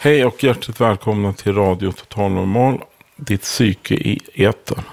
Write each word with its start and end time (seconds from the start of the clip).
Hej 0.00 0.24
och 0.24 0.44
hjärtligt 0.44 0.80
välkomna 0.80 1.32
till 1.32 1.54
Radio 1.54 1.92
Total 1.92 2.30
Normal, 2.30 2.80
ditt 3.16 3.42
psyke 3.42 3.94
i 3.94 4.20
etern. 4.34 4.84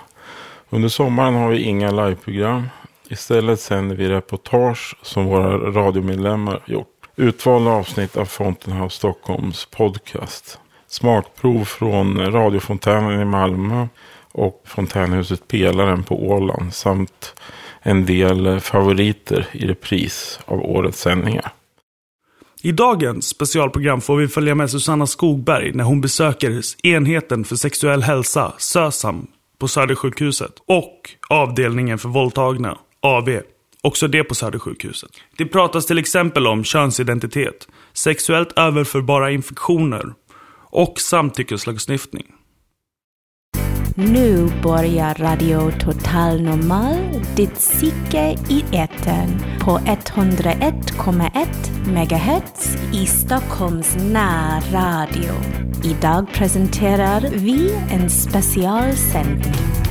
Under 0.70 0.89
sommaren 0.89 1.35
har 1.35 1.50
vi 1.50 1.62
inga 1.62 1.92
liveprogram. 1.92 2.69
Istället 3.09 3.59
sänder 3.59 3.95
vi 3.95 4.09
reportage 4.09 4.95
som 5.01 5.25
våra 5.25 5.57
radiomedlemmar 5.57 6.63
gjort. 6.65 6.87
Utvalda 7.15 7.71
avsnitt 7.71 8.18
av 8.18 8.25
Fountainhouse 8.25 8.95
Stockholms 8.95 9.65
podcast. 9.65 10.59
Smakprov 10.88 11.65
från 11.65 12.31
radiofontänen 12.31 13.21
i 13.21 13.25
Malmö 13.25 13.87
och 14.31 14.61
fontänhuset 14.65 15.47
Pelaren 15.47 16.03
på 16.03 16.27
Åland 16.27 16.73
samt 16.73 17.41
en 17.81 18.05
del 18.05 18.59
favoriter 18.59 19.47
i 19.51 19.67
repris 19.67 20.39
av 20.45 20.61
årets 20.61 21.01
sändningar. 21.01 21.51
I 22.66 22.71
dagens 22.71 23.27
specialprogram 23.27 24.02
får 24.02 24.18
vi 24.18 24.27
följa 24.27 24.55
med 24.55 24.71
Susanna 24.71 25.07
Skogberg 25.07 25.71
när 25.73 25.84
hon 25.84 26.02
besöker 26.02 26.62
enheten 26.84 27.44
för 27.44 27.55
sexuell 27.55 28.03
hälsa, 28.03 28.53
SÖSAM, 28.58 29.27
på 29.59 29.67
Södersjukhuset 29.67 30.52
och 30.67 31.09
avdelningen 31.30 31.98
för 31.98 32.09
våldtagna, 32.09 32.77
AV, 33.02 33.39
också 33.84 34.08
det 34.08 34.23
på 34.23 34.36
Södersjukhuset. 34.36 35.09
Det 35.38 35.45
pratas 35.45 35.86
till 35.86 35.98
exempel 35.98 36.48
om 36.48 36.63
könsidentitet, 36.63 37.67
sexuellt 37.94 38.52
överförbara 38.55 39.31
infektioner 39.31 40.13
och 40.72 41.00
samtyckeslagstiftning. 41.00 42.25
Nu 43.98 44.49
börjar 44.63 45.13
Radio 45.13 45.72
Total 45.72 46.41
Normal, 46.41 46.98
ditt 47.36 47.53
psyke 47.53 48.38
i 48.49 48.63
etern 48.72 49.59
på 49.59 49.77
101,1 49.77 51.45
MHz 51.88 52.77
i 52.94 53.05
Stockholms 53.05 53.95
närradio. 53.95 55.34
Idag 55.84 56.27
presenterar 56.34 57.22
vi 57.22 57.73
en 57.91 58.09
specialsändning. 58.09 59.84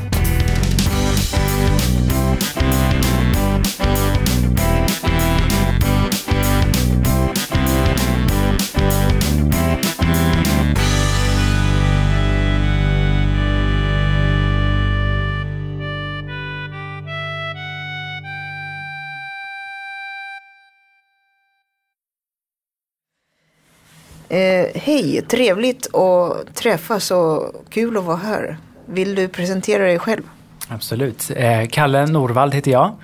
Eh, 24.34 24.66
Hej, 24.74 25.22
trevligt 25.28 25.94
att 25.94 26.54
träffas 26.54 27.10
och 27.10 27.64
kul 27.70 27.96
att 27.96 28.04
vara 28.04 28.16
här. 28.16 28.56
Vill 28.86 29.14
du 29.14 29.28
presentera 29.28 29.84
dig 29.84 29.98
själv? 29.98 30.22
Absolut. 30.68 31.30
Eh, 31.36 31.66
Kalle 31.70 32.06
Norvald 32.06 32.54
heter 32.54 32.70
jag. 32.70 32.94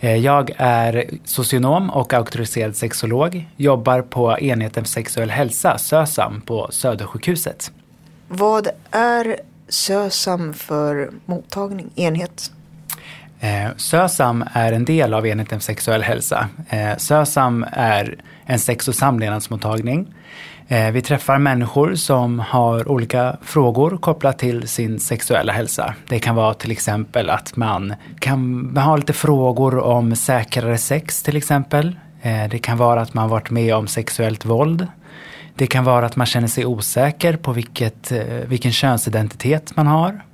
Eh, 0.00 0.16
jag 0.16 0.50
är 0.56 1.04
socionom 1.24 1.90
och 1.90 2.14
auktoriserad 2.14 2.76
sexolog. 2.76 3.48
Jobbar 3.56 4.02
på 4.02 4.38
enheten 4.38 4.84
för 4.84 4.90
sexuell 4.90 5.30
hälsa, 5.30 5.78
SÖSAM, 5.78 6.40
på 6.40 6.68
Södersjukhuset. 6.70 7.72
Vad 8.28 8.68
är 8.90 9.36
SÖSAM 9.68 10.54
för 10.54 11.10
mottagning, 11.26 11.90
enhet? 11.94 12.52
Eh, 13.40 13.68
SÖSAM 13.76 14.44
är 14.52 14.72
en 14.72 14.84
del 14.84 15.14
av 15.14 15.26
enheten 15.26 15.60
för 15.60 15.64
sexuell 15.64 16.02
hälsa. 16.02 16.48
SÖSAM 16.98 17.66
är 17.72 18.16
en 18.46 18.58
sex 18.58 18.88
och 18.88 18.94
samlevnadsmottagning. 18.94 20.14
Eh, 20.70 20.90
vi 20.90 21.02
träffar 21.02 21.38
människor 21.38 21.94
som 21.94 22.38
har 22.38 22.88
olika 22.88 23.36
frågor 23.42 23.96
kopplat 23.96 24.38
till 24.38 24.68
sin 24.68 25.00
sexuella 25.00 25.52
hälsa. 25.52 25.94
Det 26.08 26.18
kan 26.18 26.34
vara 26.34 26.54
till 26.54 26.70
exempel 26.70 27.30
att 27.30 27.56
man 27.56 27.94
kan 28.20 28.76
ha 28.76 28.96
lite 28.96 29.12
frågor 29.12 29.78
om 29.78 30.16
säkrare 30.16 30.78
sex 30.78 31.22
till 31.22 31.36
exempel. 31.36 31.96
Eh, 32.22 32.48
det 32.50 32.58
kan 32.58 32.78
vara 32.78 33.00
att 33.00 33.14
man 33.14 33.28
varit 33.28 33.50
med 33.50 33.74
om 33.74 33.86
sexuellt 33.86 34.44
våld. 34.44 34.86
Det 35.54 35.66
kan 35.66 35.84
vara 35.84 36.06
att 36.06 36.16
man 36.16 36.26
känner 36.26 36.48
sig 36.48 36.66
osäker 36.66 37.36
på 37.36 37.52
vilket, 37.52 38.12
eh, 38.12 38.24
vilken 38.24 38.72
könsidentitet 38.72 39.76
man 39.76 39.86
har. 39.86 40.24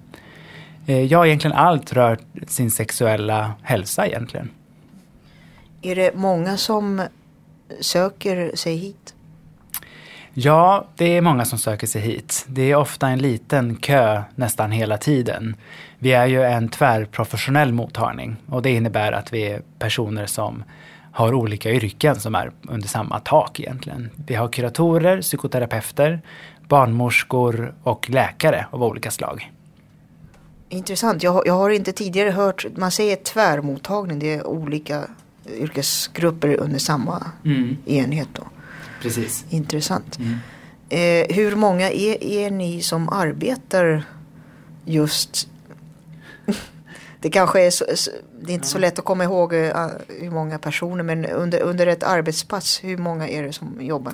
Ja, 0.87 1.26
egentligen 1.26 1.56
allt 1.56 1.92
rör 1.92 2.19
sin 2.47 2.70
sexuella 2.70 3.53
hälsa 3.62 4.06
egentligen. 4.06 4.50
Är 5.82 5.97
det 5.97 6.14
många 6.14 6.56
som 6.56 7.03
söker 7.81 8.56
sig 8.56 8.76
hit? 8.76 9.13
Ja, 10.36 10.84
det 10.96 11.16
är 11.16 11.20
många 11.20 11.44
som 11.44 11.58
söker 11.58 11.86
sig 11.86 12.00
hit. 12.02 12.44
Det 12.48 12.70
är 12.70 12.76
ofta 12.76 13.08
en 13.08 13.18
liten 13.18 13.76
kö 13.76 14.22
nästan 14.34 14.72
hela 14.72 14.98
tiden. 14.98 15.56
Vi 15.98 16.12
är 16.12 16.26
ju 16.26 16.42
en 16.42 16.68
tvärprofessionell 16.68 17.72
mottagning 17.72 18.36
och 18.48 18.62
det 18.62 18.70
innebär 18.70 19.12
att 19.12 19.32
vi 19.32 19.42
är 19.42 19.62
personer 19.78 20.26
som 20.26 20.64
har 21.12 21.34
olika 21.34 21.70
yrken 21.70 22.20
som 22.20 22.34
är 22.34 22.50
under 22.62 22.88
samma 22.88 23.20
tak 23.20 23.60
egentligen. 23.60 24.10
Vi 24.26 24.34
har 24.34 24.48
kuratorer, 24.48 25.20
psykoterapeuter, 25.22 26.20
barnmorskor 26.68 27.74
och 27.82 28.10
läkare 28.10 28.66
av 28.70 28.82
olika 28.82 29.10
slag. 29.10 29.50
Intressant. 30.68 31.22
Jag, 31.22 31.32
har- 31.32 31.42
jag 31.46 31.54
har 31.54 31.70
inte 31.70 31.92
tidigare 31.92 32.30
hört, 32.30 32.66
man 32.76 32.90
säger 32.90 33.16
tvärmottagning, 33.16 34.18
det 34.18 34.34
är 34.34 34.46
olika 34.46 35.02
yrkesgrupper 35.60 36.56
under 36.56 36.78
samma 36.78 37.26
enhet. 37.86 38.28
Då. 38.32 38.42
Precis. 39.04 39.44
Intressant. 39.50 40.19
Eh, 40.88 41.34
hur 41.37 41.56
många 41.56 41.91
är, 41.91 42.25
är 42.25 42.50
ni 42.50 42.82
som 42.82 43.09
arbetar 43.09 44.04
just 44.84 45.48
Det 47.25 47.31
kanske 47.31 47.66
är, 47.66 47.70
så, 47.70 47.84
det 48.41 48.53
är 48.53 48.54
inte 48.54 48.66
så 48.66 48.78
lätt 48.78 48.98
att 48.98 49.04
komma 49.04 49.25
ihåg 49.25 49.54
eh, 49.54 49.87
hur 50.20 50.31
många 50.31 50.59
personer 50.59 51.03
men 51.03 51.26
under, 51.26 51.60
under 51.60 51.87
ett 51.87 52.03
arbetspass 52.03 52.81
hur 52.82 52.97
många 52.97 53.28
är 53.28 53.43
det 53.43 53.53
som 53.53 53.76
jobbar? 53.81 54.12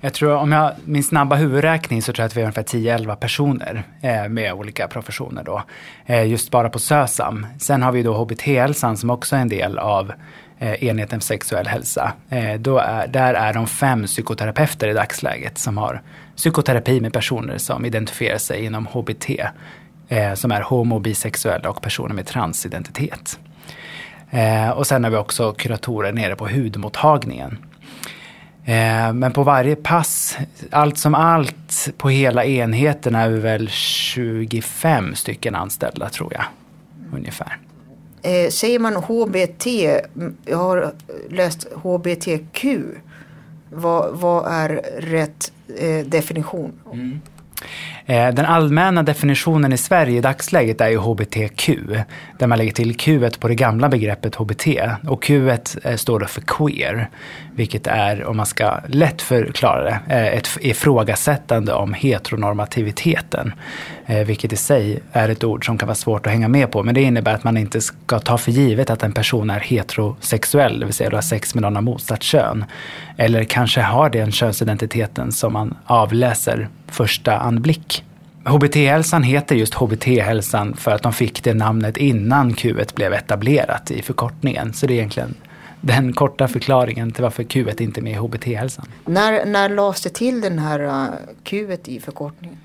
Jag 0.00 0.14
tror, 0.14 0.34
om 0.34 0.52
jag 0.52 0.72
min 0.84 1.04
snabba 1.04 1.36
huvudräkning 1.36 2.02
så 2.02 2.12
tror 2.12 2.22
jag 2.22 2.26
att 2.26 2.36
vi 2.36 2.40
har 2.40 2.46
ungefär 2.46 2.62
10-11 2.62 3.16
personer 3.16 3.84
eh, 4.00 4.28
med 4.28 4.52
olika 4.52 4.88
professioner 4.88 5.44
då. 5.44 5.62
Eh, 6.06 6.26
just 6.26 6.50
bara 6.50 6.70
på 6.70 6.78
SÖSAM. 6.78 7.46
Sen 7.58 7.82
har 7.82 7.92
vi 7.92 8.02
då 8.02 8.14
HBT-hälsan 8.14 8.96
som 8.96 9.10
också 9.10 9.36
är 9.36 9.40
en 9.40 9.48
del 9.48 9.78
av 9.78 10.12
Eh, 10.62 10.84
enheten 10.84 11.20
för 11.20 11.26
sexuell 11.26 11.66
hälsa. 11.66 12.12
Eh, 12.30 12.60
då 12.60 12.78
är, 12.78 13.06
där 13.06 13.34
är 13.34 13.52
de 13.52 13.66
fem 13.66 14.04
psykoterapeuter 14.04 14.88
i 14.88 14.92
dagsläget 14.92 15.58
som 15.58 15.78
har 15.78 16.02
psykoterapi 16.36 17.00
med 17.00 17.12
personer 17.12 17.58
som 17.58 17.84
identifierar 17.84 18.38
sig 18.38 18.64
inom 18.64 18.86
HBT. 18.86 19.30
Eh, 20.08 20.34
som 20.34 20.52
är 20.52 20.60
homo, 20.60 20.98
bisexuella 20.98 21.70
och 21.70 21.82
personer 21.82 22.14
med 22.14 22.26
transidentitet. 22.26 23.38
Och 24.74 24.86
sen 24.86 25.04
har 25.04 25.10
vi 25.10 25.16
också 25.16 25.52
kuratorer 25.52 26.12
nere 26.12 26.36
på 26.36 26.48
hudmottagningen. 26.48 27.58
Men 29.14 29.32
på 29.32 29.42
varje 29.42 29.76
pass, 29.76 30.38
allt 30.70 30.98
som 30.98 31.14
allt 31.14 31.88
på 31.96 32.08
hela 32.08 32.44
enheten 32.44 33.14
är 33.14 33.28
vi 33.28 33.38
väl 33.38 33.68
25 33.68 35.14
stycken 35.14 35.54
anställda 35.54 36.08
tror 36.08 36.32
jag. 36.34 36.44
Ungefär. 37.12 37.58
Eh, 38.22 38.48
säger 38.50 38.78
man 38.78 38.96
HBT, 38.96 39.66
jag 40.44 40.58
har 40.58 40.92
läst 41.30 41.66
HBTQ. 41.72 42.64
Vad, 43.70 44.18
vad 44.18 44.52
är 44.52 44.68
rätt 44.98 45.52
eh, 45.76 46.06
definition? 46.06 46.72
Mm. 46.92 47.20
Eh, 48.12 48.34
den 48.34 48.46
allmänna 48.46 49.02
definitionen 49.02 49.72
i 49.72 49.76
Sverige 49.76 50.18
i 50.18 50.20
dagsläget 50.20 50.80
är 50.80 50.88
ju 50.88 50.96
HBTQ. 50.96 51.68
Där 52.38 52.46
man 52.46 52.58
lägger 52.58 52.72
till 52.72 52.96
Q 52.96 53.30
på 53.40 53.48
det 53.48 53.54
gamla 53.54 53.88
begreppet 53.88 54.34
HBT. 54.34 54.66
Och 55.08 55.22
Q 55.22 55.50
eh, 55.50 55.96
står 55.96 56.20
då 56.20 56.26
för 56.26 56.40
queer. 56.40 57.10
Vilket 57.54 57.86
är, 57.86 58.24
om 58.24 58.36
man 58.36 58.46
ska 58.46 58.78
lätt 58.86 59.22
förklara 59.22 59.84
det, 59.84 60.00
eh, 60.08 60.26
ett 60.26 60.48
ifrågasättande 60.60 61.72
om 61.72 61.94
heteronormativiteten. 61.94 63.52
Vilket 64.26 64.52
i 64.52 64.56
sig 64.56 65.00
är 65.12 65.28
ett 65.28 65.44
ord 65.44 65.66
som 65.66 65.78
kan 65.78 65.86
vara 65.86 65.94
svårt 65.94 66.26
att 66.26 66.32
hänga 66.32 66.48
med 66.48 66.70
på. 66.70 66.82
Men 66.82 66.94
det 66.94 67.02
innebär 67.02 67.34
att 67.34 67.44
man 67.44 67.56
inte 67.56 67.80
ska 67.80 68.18
ta 68.18 68.38
för 68.38 68.52
givet 68.52 68.90
att 68.90 69.02
en 69.02 69.12
person 69.12 69.50
är 69.50 69.60
heterosexuell. 69.60 70.80
Det 70.80 70.86
vill 70.86 70.94
säga 70.94 71.10
du 71.10 71.16
har 71.16 71.22
sex 71.22 71.54
med 71.54 71.62
någon 71.62 71.76
av 71.76 71.82
motsatt 71.82 72.22
kön. 72.22 72.64
Eller 73.16 73.44
kanske 73.44 73.80
har 73.80 74.10
den 74.10 74.32
könsidentiteten 74.32 75.32
som 75.32 75.52
man 75.52 75.74
avläser 75.86 76.68
första 76.92 77.38
anblick. 77.38 78.01
HBT-hälsan 78.44 79.22
heter 79.22 79.56
just 79.56 79.74
HBT-hälsan 79.74 80.76
för 80.76 80.90
att 80.90 81.02
de 81.02 81.12
fick 81.12 81.44
det 81.44 81.54
namnet 81.54 81.96
innan 81.96 82.54
Q 82.54 82.76
blev 82.94 83.12
etablerat 83.12 83.90
i 83.90 84.02
förkortningen. 84.02 84.72
Så 84.72 84.86
det 84.86 84.92
är 84.92 84.96
egentligen 84.96 85.34
den 85.80 86.12
korta 86.12 86.48
förklaringen 86.48 87.12
till 87.12 87.22
varför 87.22 87.42
Q 87.42 87.66
inte 87.78 88.00
är 88.00 88.02
med 88.02 88.12
i 88.12 88.16
HBT-hälsan. 88.16 88.86
När, 89.04 89.46
när 89.46 89.68
lades 89.68 90.00
det 90.00 90.14
till 90.14 90.40
den 90.40 90.58
här 90.58 90.80
uh, 90.80 91.06
Q 91.44 91.76
i 91.84 92.00
förkortningen? 92.00 92.56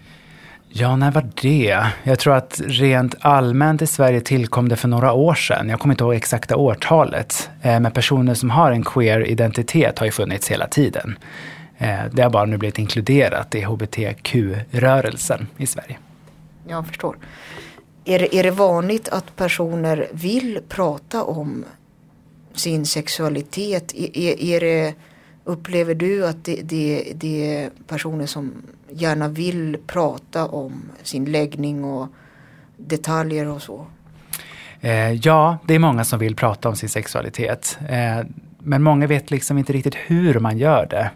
Ja, 0.69 0.95
när 0.95 1.11
var 1.11 1.29
det? 1.41 1.85
Jag 2.03 2.19
tror 2.19 2.35
att 2.35 2.61
rent 2.65 3.15
allmänt 3.19 3.81
i 3.81 3.87
Sverige 3.87 4.21
tillkom 4.21 4.69
det 4.69 4.75
för 4.75 4.87
några 4.87 5.13
år 5.13 5.33
sedan. 5.33 5.69
Jag 5.69 5.79
kommer 5.79 5.93
inte 5.93 6.03
ihåg 6.03 6.15
exakta 6.15 6.55
årtalet. 6.55 7.49
Eh, 7.61 7.79
Men 7.79 7.91
personer 7.91 8.33
som 8.33 8.49
har 8.49 8.71
en 8.71 8.83
queer 8.83 9.27
identitet 9.27 9.99
har 9.99 10.05
ju 10.05 10.11
funnits 10.11 10.51
hela 10.51 10.67
tiden. 10.67 11.17
Eh, 11.77 11.99
det 12.11 12.21
har 12.21 12.29
bara 12.29 12.45
nu 12.45 12.57
blivit 12.57 12.79
inkluderat 12.79 13.55
i 13.55 13.61
hbtq-rörelsen 13.61 15.47
i 15.57 15.67
Sverige. 15.67 15.97
Jag 16.67 16.87
förstår. 16.87 17.17
Är 18.05 18.19
det, 18.19 18.35
är 18.35 18.43
det 18.43 18.51
vanligt 18.51 19.09
att 19.09 19.35
personer 19.35 20.07
vill 20.11 20.59
prata 20.69 21.23
om 21.23 21.65
sin 22.53 22.85
sexualitet? 22.85 23.93
Är, 23.95 24.41
är 24.41 24.59
det, 24.59 24.93
upplever 25.43 25.95
du 25.95 26.27
att 26.27 26.45
det, 26.45 26.61
det, 26.63 27.13
det 27.15 27.55
är 27.55 27.69
personer 27.87 28.25
som 28.25 28.53
gärna 28.89 29.27
vill 29.27 29.77
prata 29.87 30.45
om 30.45 30.81
sin 31.03 31.25
läggning 31.25 31.83
och 31.83 32.07
detaljer 32.77 33.47
och 33.47 33.61
så? 33.61 33.85
Eh, 34.81 35.11
ja, 35.11 35.57
det 35.65 35.75
är 35.75 35.79
många 35.79 36.03
som 36.03 36.19
vill 36.19 36.35
prata 36.35 36.69
om 36.69 36.75
sin 36.75 36.89
sexualitet. 36.89 37.79
Eh, 37.89 38.25
men 38.59 38.83
många 38.83 39.07
vet 39.07 39.31
liksom 39.31 39.57
inte 39.57 39.73
riktigt 39.73 39.95
hur 39.95 40.39
man 40.39 40.57
gör 40.57 40.87
det. 40.89 41.11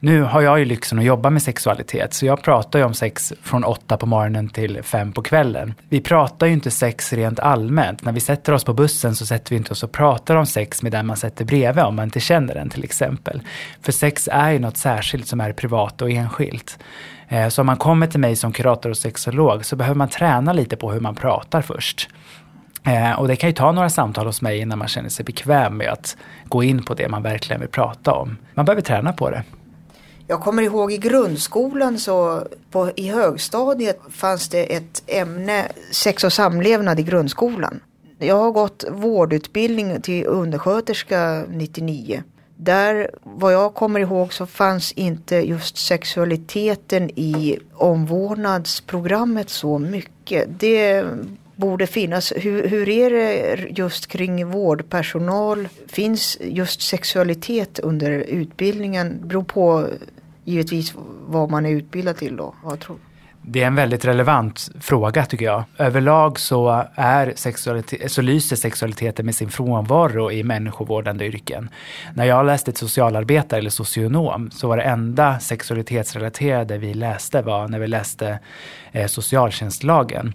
Nu 0.00 0.22
har 0.22 0.40
jag 0.40 0.58
ju 0.58 0.64
lyxen 0.64 0.98
att 0.98 1.04
jobba 1.04 1.30
med 1.30 1.42
sexualitet, 1.42 2.14
så 2.14 2.26
jag 2.26 2.42
pratar 2.42 2.78
ju 2.78 2.84
om 2.84 2.94
sex 2.94 3.32
från 3.42 3.64
åtta 3.64 3.96
på 3.96 4.06
morgonen 4.06 4.48
till 4.48 4.82
fem 4.82 5.12
på 5.12 5.22
kvällen. 5.22 5.74
Vi 5.88 6.00
pratar 6.00 6.46
ju 6.46 6.52
inte 6.52 6.70
sex 6.70 7.12
rent 7.12 7.40
allmänt. 7.40 8.04
När 8.04 8.12
vi 8.12 8.20
sätter 8.20 8.52
oss 8.52 8.64
på 8.64 8.74
bussen 8.74 9.14
så 9.14 9.26
sätter 9.26 9.50
vi 9.50 9.56
inte 9.56 9.72
oss 9.72 9.82
och 9.82 9.92
pratar 9.92 10.36
om 10.36 10.46
sex 10.46 10.82
med 10.82 10.92
den 10.92 11.06
man 11.06 11.16
sätter 11.16 11.44
bredvid 11.44 11.84
om 11.84 11.96
man 11.96 12.04
inte 12.04 12.20
känner 12.20 12.54
den 12.54 12.68
till 12.70 12.84
exempel. 12.84 13.40
För 13.82 13.92
sex 13.92 14.28
är 14.32 14.50
ju 14.50 14.58
något 14.58 14.76
särskilt 14.76 15.26
som 15.26 15.40
är 15.40 15.52
privat 15.52 16.02
och 16.02 16.10
enskilt. 16.10 16.78
Eh, 17.28 17.48
så 17.48 17.62
om 17.62 17.66
man 17.66 17.76
kommer 17.76 18.06
till 18.06 18.20
mig 18.20 18.36
som 18.36 18.52
kurator 18.52 18.90
och 18.90 18.96
sexolog 18.96 19.64
så 19.64 19.76
behöver 19.76 19.96
man 19.96 20.08
träna 20.08 20.52
lite 20.52 20.76
på 20.76 20.92
hur 20.92 21.00
man 21.00 21.14
pratar 21.14 21.62
först. 21.62 22.08
Eh, 22.84 23.12
och 23.12 23.28
det 23.28 23.36
kan 23.36 23.48
ju 23.50 23.54
ta 23.54 23.72
några 23.72 23.90
samtal 23.90 24.26
hos 24.26 24.42
mig 24.42 24.58
innan 24.58 24.78
man 24.78 24.88
känner 24.88 25.08
sig 25.08 25.24
bekväm 25.24 25.76
med 25.76 25.88
att 25.88 26.16
gå 26.44 26.62
in 26.62 26.82
på 26.82 26.94
det 26.94 27.08
man 27.08 27.22
verkligen 27.22 27.60
vill 27.60 27.70
prata 27.70 28.12
om. 28.12 28.36
Man 28.54 28.64
behöver 28.64 28.82
träna 28.82 29.12
på 29.12 29.30
det. 29.30 29.42
Jag 30.30 30.40
kommer 30.40 30.62
ihåg 30.62 30.92
i 30.92 30.98
grundskolan 30.98 31.98
så 31.98 32.46
på, 32.70 32.90
i 32.96 33.08
högstadiet 33.08 34.00
fanns 34.10 34.48
det 34.48 34.74
ett 34.74 35.02
ämne 35.06 35.68
sex 35.92 36.24
och 36.24 36.32
samlevnad 36.32 37.00
i 37.00 37.02
grundskolan. 37.02 37.80
Jag 38.18 38.36
har 38.36 38.50
gått 38.50 38.84
vårdutbildning 38.90 40.00
till 40.00 40.26
undersköterska 40.26 41.44
99. 41.48 42.22
Där, 42.56 43.10
vad 43.22 43.52
jag 43.52 43.74
kommer 43.74 44.00
ihåg, 44.00 44.32
så 44.32 44.46
fanns 44.46 44.92
inte 44.92 45.36
just 45.36 45.76
sexualiteten 45.76 47.10
i 47.10 47.58
omvårdnadsprogrammet 47.74 49.50
så 49.50 49.78
mycket. 49.78 50.48
Det 50.60 51.04
borde 51.58 51.86
finnas. 51.86 52.32
Hur, 52.36 52.68
hur 52.68 52.88
är 52.88 53.10
det 53.10 53.68
just 53.70 54.06
kring 54.06 54.50
vårdpersonal? 54.50 55.68
Finns 55.86 56.38
just 56.40 56.82
sexualitet 56.82 57.78
under 57.78 58.10
utbildningen? 58.10 59.20
Beror 59.24 59.42
på 59.42 59.86
givetvis 60.44 60.94
vad 61.26 61.50
man 61.50 61.66
är 61.66 61.70
utbildad 61.70 62.16
till 62.16 62.36
då. 62.36 62.54
Vad 62.62 62.80
tror 62.80 62.98
det 63.50 63.62
är 63.62 63.66
en 63.66 63.74
väldigt 63.74 64.04
relevant 64.04 64.70
fråga 64.80 65.24
tycker 65.24 65.44
jag. 65.44 65.64
Överlag 65.78 66.40
så, 66.40 66.84
är 66.94 67.32
sexualitet, 67.36 68.12
så 68.12 68.22
lyser 68.22 68.56
sexualiteten 68.56 69.26
med 69.26 69.34
sin 69.34 69.50
frånvaro 69.50 70.32
i 70.32 70.42
människovårdande 70.42 71.26
yrken. 71.26 71.70
När 72.14 72.24
jag 72.24 72.46
läste 72.46 72.72
till 72.72 72.78
socialarbetare 72.78 73.60
eller 73.60 73.70
socionom 73.70 74.50
så 74.50 74.68
var 74.68 74.76
det 74.76 74.82
enda 74.82 75.40
sexualitetsrelaterade 75.40 76.78
vi 76.78 76.94
läste 76.94 77.42
var 77.42 77.68
när 77.68 77.78
vi 77.78 77.86
läste 77.86 78.38
eh, 78.92 79.06
socialtjänstlagen. 79.06 80.34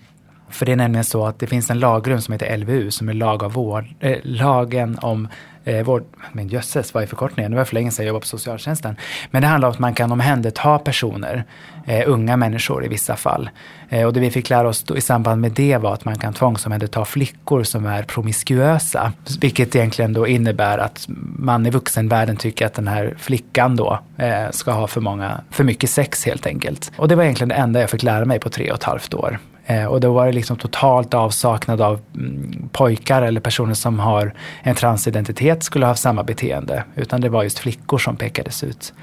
För 0.53 0.65
det 0.65 0.71
är 0.71 0.75
nämligen 0.75 1.03
så 1.03 1.25
att 1.25 1.39
det 1.39 1.47
finns 1.47 1.69
en 1.69 1.79
lagrum 1.79 2.21
som 2.21 2.31
heter 2.31 2.57
LVU 2.57 2.91
som 2.91 3.09
är 3.09 3.13
lag 3.13 3.43
av 3.43 3.53
vård, 3.53 3.85
äh, 3.99 4.17
lagen 4.23 4.99
om 5.01 5.27
eh, 5.63 5.83
vård, 5.83 6.03
men 6.31 6.47
jösses, 6.47 6.93
vad 6.93 7.03
är 7.03 7.07
förkortningen? 7.07 7.51
Det 7.51 7.57
var 7.57 7.65
för 7.65 7.73
länge 7.73 7.91
sedan 7.91 8.05
jag 8.05 8.07
jobbade 8.07 8.21
på 8.21 8.27
socialtjänsten. 8.27 8.95
Men 9.31 9.41
det 9.41 9.47
handlar 9.47 9.67
om 9.67 9.73
att 9.73 9.79
man 9.79 9.93
kan 9.93 10.11
omhänderta 10.11 10.79
personer, 10.79 11.43
eh, 11.87 12.03
unga 12.09 12.37
människor 12.37 12.85
i 12.85 12.87
vissa 12.87 13.15
fall. 13.15 13.49
Eh, 13.89 14.05
och 14.05 14.13
det 14.13 14.19
vi 14.19 14.31
fick 14.31 14.49
lära 14.49 14.67
oss 14.67 14.83
då, 14.83 14.97
i 14.97 15.01
samband 15.01 15.41
med 15.41 15.51
det 15.51 15.77
var 15.77 15.93
att 15.93 16.05
man 16.05 16.17
kan 16.19 16.33
tvångsomhänderta 16.33 17.05
flickor 17.05 17.63
som 17.63 17.85
är 17.85 18.03
promiskuösa. 18.03 19.13
Vilket 19.41 19.75
egentligen 19.75 20.13
då 20.13 20.27
innebär 20.27 20.77
att 20.77 21.05
man 21.37 21.65
i 21.65 21.69
vuxenvärlden 21.69 22.37
tycker 22.37 22.65
att 22.65 22.73
den 22.73 22.87
här 22.87 23.15
flickan 23.17 23.75
då 23.75 23.99
eh, 24.17 24.49
ska 24.51 24.71
ha 24.71 24.87
för, 24.87 25.01
många, 25.01 25.41
för 25.51 25.63
mycket 25.63 25.89
sex 25.89 26.25
helt 26.25 26.45
enkelt. 26.45 26.91
Och 26.95 27.07
det 27.07 27.15
var 27.15 27.23
egentligen 27.23 27.49
det 27.49 27.55
enda 27.55 27.81
jag 27.81 27.89
fick 27.89 28.03
lära 28.03 28.25
mig 28.25 28.39
på 28.39 28.49
tre 28.49 28.71
och 28.71 28.77
ett 28.77 28.83
halvt 28.83 29.13
år. 29.13 29.39
Eh, 29.65 29.85
och 29.85 29.99
då 29.99 30.13
var 30.13 30.25
det 30.25 30.31
liksom 30.31 30.57
totalt 30.57 31.13
avsaknad 31.13 31.81
av 31.81 31.99
mm, 32.15 32.69
pojkar 32.71 33.21
eller 33.21 33.41
personer 33.41 33.73
som 33.73 33.99
har 33.99 34.33
en 34.61 34.75
transidentitet 34.75 35.63
skulle 35.63 35.85
ha 35.85 35.95
samma 35.95 36.23
beteende. 36.23 36.83
Utan 36.95 37.21
det 37.21 37.29
var 37.29 37.43
just 37.43 37.59
flickor 37.59 37.97
som 37.97 38.15
pekades 38.15 38.63
ut. 38.63 38.93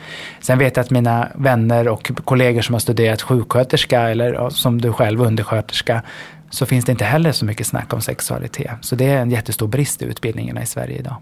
Sen 0.40 0.58
vet 0.58 0.76
jag 0.76 0.84
att 0.84 0.90
mina 0.90 1.28
vänner 1.34 1.88
och 1.88 2.10
kollegor 2.24 2.62
som 2.62 2.74
har 2.74 2.80
studerat 2.80 3.22
sjuksköterska 3.22 4.00
eller 4.00 4.50
som 4.50 4.80
du 4.80 4.92
själv 4.92 5.22
undersköterska 5.22 6.02
så 6.50 6.66
finns 6.66 6.84
det 6.84 6.92
inte 6.92 7.04
heller 7.04 7.32
så 7.32 7.44
mycket 7.44 7.66
snack 7.66 7.92
om 7.92 8.00
sexualitet. 8.00 8.70
Så 8.80 8.96
det 8.96 9.04
är 9.04 9.18
en 9.18 9.30
jättestor 9.30 9.66
brist 9.66 10.02
i 10.02 10.04
utbildningarna 10.04 10.62
i 10.62 10.66
Sverige 10.66 10.98
idag. 10.98 11.16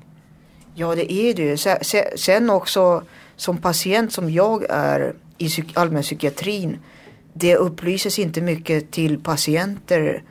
Ja 0.75 0.95
det 0.95 1.13
är 1.13 1.35
det. 1.35 1.43
ju. 1.43 1.57
Sen 2.17 2.51
också 2.51 3.03
som 3.37 3.57
patient 3.57 4.13
som 4.13 4.31
jag 4.31 4.65
är 4.71 5.13
i 5.39 5.49
allmänpsykiatrin 5.75 6.79
det 7.33 7.57
upplyses 7.57 8.19
inte 8.19 8.41
mycket 8.41 8.91
till 8.91 9.19
patienter 9.19 10.23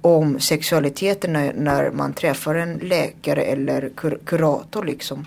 om 0.00 0.40
sexualiteten 0.40 1.32
när, 1.32 1.52
när 1.52 1.90
man 1.90 2.12
träffar 2.12 2.54
en 2.54 2.78
läkare 2.78 3.42
eller 3.42 3.90
kur 3.96 4.18
kurator 4.24 4.84
liksom. 4.84 5.26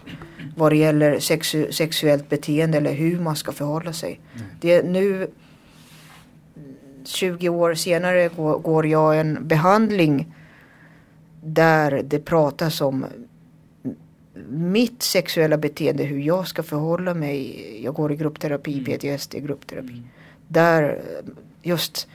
Vad 0.57 0.71
det 0.71 0.75
gäller 0.75 1.19
sexu 1.19 1.71
sexuellt 1.71 2.29
beteende 2.29 2.77
eller 2.77 2.93
hur 2.93 3.19
man 3.19 3.35
ska 3.35 3.51
förhålla 3.51 3.93
sig. 3.93 4.19
Mm. 4.35 4.47
Det 4.61 4.73
är 4.73 4.83
nu 4.83 5.27
20 7.03 7.49
år 7.49 7.73
senare 7.73 8.29
går, 8.35 8.59
går 8.59 8.87
jag 8.87 9.19
en 9.19 9.47
behandling 9.47 10.35
där 11.41 12.01
det 12.03 12.19
pratas 12.19 12.81
om 12.81 13.05
mitt 14.49 15.03
sexuella 15.03 15.57
beteende, 15.57 16.03
hur 16.03 16.19
jag 16.19 16.47
ska 16.47 16.63
förhålla 16.63 17.13
mig. 17.13 17.83
Jag 17.83 17.93
går 17.93 18.11
i 18.11 18.15
gruppterapi, 18.15 18.73
mm. 18.73 18.85
PTSD-gruppterapi. 18.85 20.01
Där 20.47 20.83
eh, 20.83 21.33
just 21.61 22.07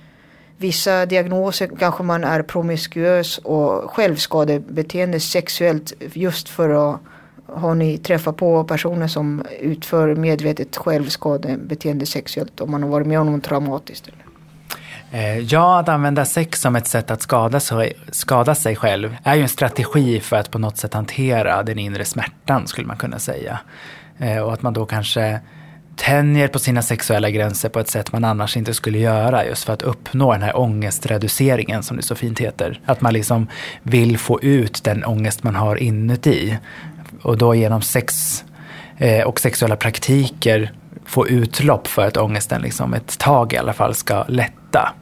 vissa 0.57 1.07
diagnoser 1.07 1.71
kanske 1.79 2.03
man 2.03 2.25
är 2.25 2.43
promiskuös 2.43 3.39
och 3.39 3.91
självskadebeteende 3.91 5.21
sexuellt 5.21 5.93
just 6.13 6.49
för 6.49 6.93
att 6.95 7.01
har 7.47 7.75
ni 7.75 7.99
träffat 7.99 8.37
på 8.37 8.65
personer 8.65 9.09
som 9.09 9.45
utför 9.61 10.15
medvetet 10.15 10.77
självskadebeteende 10.77 12.07
sexuellt 12.07 12.61
om 12.61 12.71
man 12.71 12.83
har 12.83 12.91
varit 12.91 13.07
med 13.07 13.21
om 13.21 13.33
något 13.33 13.45
traumatiskt? 13.45 14.09
Eller? 14.09 14.25
Eh, 15.13 15.39
ja, 15.39 15.81
att 15.81 15.89
använda 15.89 16.25
sex 16.25 16.61
som 16.61 16.77
ett 16.77 16.87
sätt 16.87 17.11
att 17.11 17.23
skada 17.23 17.61
sig, 17.61 17.93
skada 18.11 18.55
sig 18.55 18.77
själv 18.77 19.17
är 19.25 19.35
ju 19.35 19.43
en 19.43 19.49
strategi 19.49 20.21
för 20.21 20.37
att 20.37 20.51
på 20.51 20.59
något 20.59 20.77
sätt 20.77 20.95
hantera 20.95 21.63
den 21.63 21.79
inre 21.79 22.05
smärtan 22.05 22.67
skulle 22.67 22.87
man 22.87 22.97
kunna 22.97 23.19
säga. 23.19 23.61
Eh, 24.19 24.39
och 24.39 24.53
att 24.53 24.63
man 24.63 24.73
då 24.73 24.87
kanske 24.87 25.41
tänjer 26.01 26.49
på 26.49 26.59
sina 26.59 26.83
sexuella 26.83 27.31
gränser 27.31 27.69
på 27.69 27.81
ett 27.81 27.89
sätt 27.89 28.13
man 28.13 28.25
annars 28.25 28.57
inte 28.57 28.75
skulle 28.75 28.99
göra 28.99 29.47
just 29.47 29.65
för 29.65 29.73
att 29.73 29.83
uppnå 29.83 30.33
den 30.33 30.43
här 30.43 30.59
ångestreduceringen 30.59 31.83
som 31.83 31.97
det 31.97 32.03
så 32.03 32.15
fint 32.15 32.39
heter. 32.39 32.81
Att 32.85 33.01
man 33.01 33.13
liksom 33.13 33.47
vill 33.83 34.19
få 34.19 34.43
ut 34.43 34.85
den 34.85 35.05
ångest 35.05 35.43
man 35.43 35.55
har 35.55 35.77
inuti. 35.77 36.59
Och 37.23 37.39
då 37.39 37.55
genom 37.55 37.83
sex 37.83 38.45
eh, 38.99 39.27
och 39.27 39.41
sexuella 39.41 39.77
praktiker 39.77 40.73
få 41.05 41.29
utlopp 41.29 41.87
för 41.87 42.07
att 42.07 42.17
ångesten 42.17 42.63
liksom 42.63 42.95
ett 42.95 43.19
tag 43.19 43.53
i 43.53 43.57
alla 43.57 43.73
fall 43.73 43.95
ska 43.95 44.25
lätta. 44.29 44.95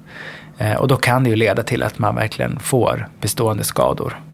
Eh, 0.58 0.74
och 0.74 0.88
då 0.88 0.96
kan 0.96 1.24
det 1.24 1.30
ju 1.30 1.36
leda 1.36 1.62
till 1.62 1.82
att 1.82 1.98
man 1.98 2.14
verkligen 2.14 2.58
får 2.58 3.08
bestående 3.20 3.64
skador. 3.64 4.27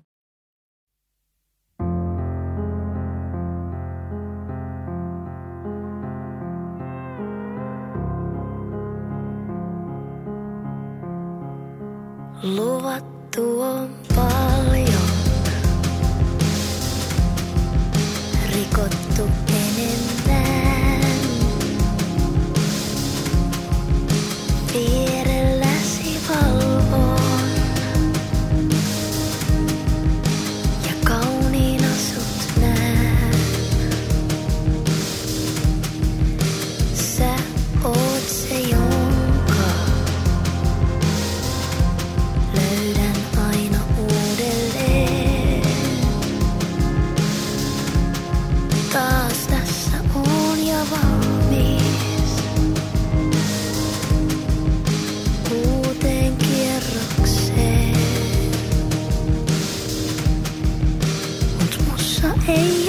Hey. 62.46 62.83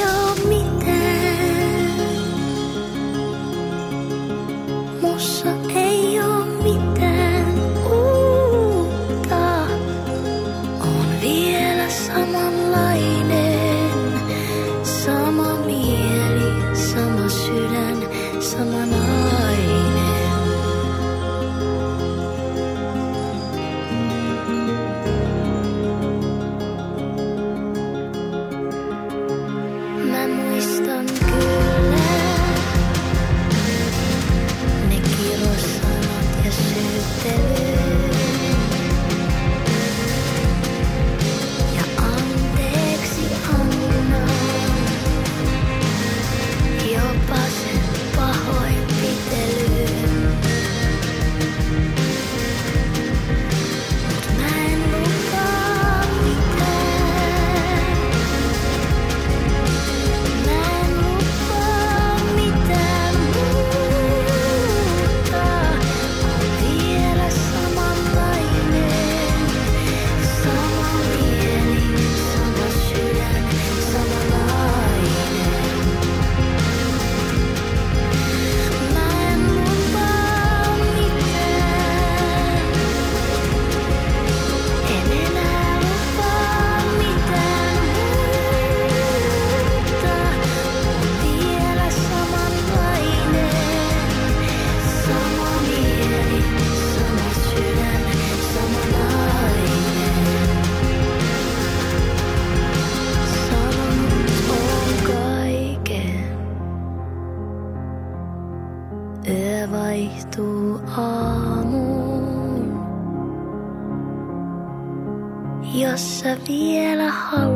Dia 116.45 116.93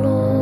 路 0.01 0.38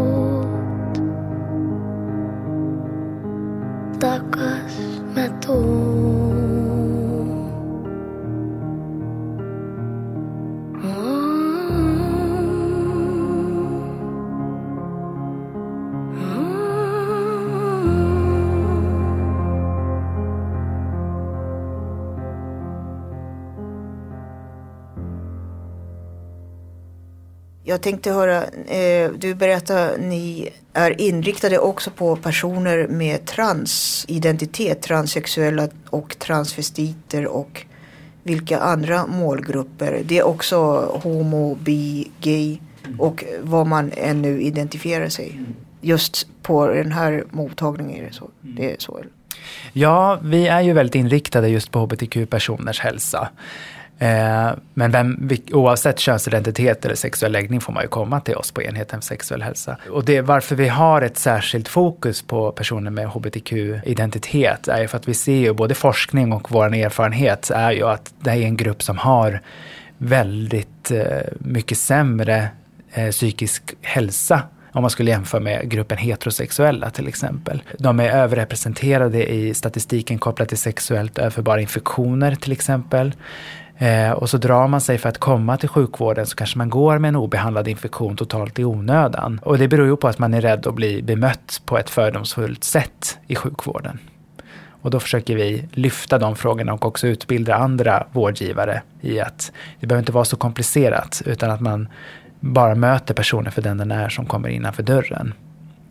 Jag 27.70 27.82
tänkte 27.82 28.12
höra, 28.12 28.44
eh, 28.46 29.12
du 29.18 29.36
berättar 29.36 29.98
ni 29.98 30.50
är 30.74 31.02
inriktade 31.02 31.60
också 31.60 31.92
på 31.92 32.16
personer 32.16 32.88
med 32.88 33.26
transidentitet, 33.26 34.82
transsexuella 34.82 35.68
och 35.90 36.20
transvestiter 36.20 37.28
och 37.28 37.66
vilka 38.24 38.60
andra 38.60 39.08
målgrupper. 39.08 40.02
Det 40.06 40.18
är 40.18 40.24
också 40.24 40.56
homo, 41.04 41.56
bi, 41.56 42.12
gay 42.22 42.58
och 43.00 43.24
vad 43.42 43.68
man 43.68 43.92
ännu 43.98 44.42
identifierar 44.42 45.10
sig. 45.10 45.40
Just 45.82 46.28
på 46.44 46.68
den 46.68 46.92
här 46.92 47.24
mottagningen 47.30 48.04
är 48.04 48.08
det 48.08 48.14
så. 48.14 48.30
Det 48.42 48.72
är 48.72 48.76
så. 48.80 49.00
Ja, 49.74 50.20
vi 50.24 50.48
är 50.48 50.62
ju 50.62 50.74
väldigt 50.74 50.96
inriktade 50.96 51.50
just 51.50 51.72
på 51.72 51.80
hbtq-personers 51.80 52.80
hälsa. 52.80 53.30
Eh, 54.00 54.50
men 54.74 54.92
vem, 54.92 55.30
oavsett 55.52 56.00
könsidentitet 56.00 56.86
eller 56.86 56.96
sexuell 56.96 57.32
läggning 57.32 57.62
får 57.62 57.74
man 57.74 57.84
ju 57.84 57.90
komma 57.90 58.20
till 58.20 58.36
oss 58.36 58.52
på 58.52 58.62
enheten 58.62 59.02
för 59.02 59.06
sexuell 59.06 59.42
hälsa. 59.42 59.78
Och 59.90 60.06
det 60.06 60.18
är 60.18 60.22
varför 60.22 60.56
vi 60.56 60.68
har 60.68 61.02
ett 61.02 61.18
särskilt 61.18 61.68
fokus 61.68 62.22
på 62.22 62.52
personer 62.52 62.92
med 62.92 63.08
hbtq-identitet 63.08 64.68
är 64.68 64.82
ju 64.82 64.88
för 64.88 64.98
att 64.98 65.08
vi 65.08 65.14
ser 65.14 65.36
ju 65.36 65.54
både 65.54 65.76
forskning 65.76 66.34
och 66.34 66.52
vår 66.52 66.76
erfarenhet 66.76 67.52
är 67.52 67.72
ju 67.72 67.84
att 67.84 68.14
det 68.20 68.30
här 68.30 68.38
är 68.38 68.46
en 68.46 68.58
grupp 68.58 68.84
som 68.84 68.98
har 68.98 69.42
väldigt 69.98 70.92
eh, 70.92 71.22
mycket 71.40 71.78
sämre 71.78 72.48
eh, 72.94 73.10
psykisk 73.10 73.76
hälsa 73.82 74.42
om 74.72 74.82
man 74.82 74.90
skulle 74.90 75.12
jämföra 75.12 75.42
med 75.42 75.70
gruppen 75.70 75.98
heterosexuella 75.98 76.90
till 76.90 77.08
exempel. 77.08 77.64
De 77.80 78.00
är 78.00 78.10
överrepresenterade 78.10 79.34
i 79.34 79.54
statistiken 79.54 80.20
kopplat 80.20 80.50
till 80.50 80.58
sexuellt 80.58 81.18
överförbara 81.18 81.62
infektioner 81.62 82.36
till 82.36 82.52
exempel. 82.52 83.14
Eh, 83.78 84.12
och 84.12 84.30
så 84.30 84.38
drar 84.38 84.68
man 84.68 84.82
sig 84.82 84.98
för 84.98 85.10
att 85.10 85.18
komma 85.18 85.58
till 85.58 85.70
sjukvården 85.70 86.26
så 86.26 86.36
kanske 86.36 86.58
man 86.58 86.70
går 86.70 86.98
med 86.98 87.10
en 87.10 87.16
obehandlad 87.16 87.68
infektion 87.68 88.16
totalt 88.16 88.60
i 88.60 88.64
onödan. 88.64 89.40
Och 89.44 89.58
det 89.58 89.68
beror 89.68 89.88
ju 89.88 89.96
på 89.96 90.08
att 90.08 90.20
man 90.20 90.34
är 90.34 90.42
rädd 90.42 90.68
att 90.68 90.76
bli 90.76 91.02
bemött 91.02 91.62
på 91.66 91.78
ett 91.78 91.90
fördomsfullt 91.90 92.64
sätt 92.64 93.18
i 93.28 93.36
sjukvården. 93.36 94.00
Och 94.82 94.92
då 94.92 95.00
försöker 95.00 95.36
vi 95.36 95.68
lyfta 95.72 96.18
de 96.18 96.36
frågorna 96.36 96.74
och 96.74 96.86
också 96.86 97.08
utbilda 97.08 97.56
andra 97.56 98.08
vårdgivare 98.12 98.82
i 99.02 99.20
att 99.20 99.52
det 99.80 99.88
behöver 99.88 100.02
inte 100.02 100.12
vara 100.12 100.26
så 100.26 100.36
komplicerat 100.36 101.22
utan 101.26 101.52
att 101.52 101.62
man 101.62 101.88
bara 102.40 102.76
möter 102.76 103.14
personen 103.14 103.52
för 103.52 103.62
den 103.62 103.78
den 103.78 103.92
är 103.92 104.10
som 104.10 104.26
kommer 104.26 104.50
innanför 104.50 104.84
dörren. 104.84 105.34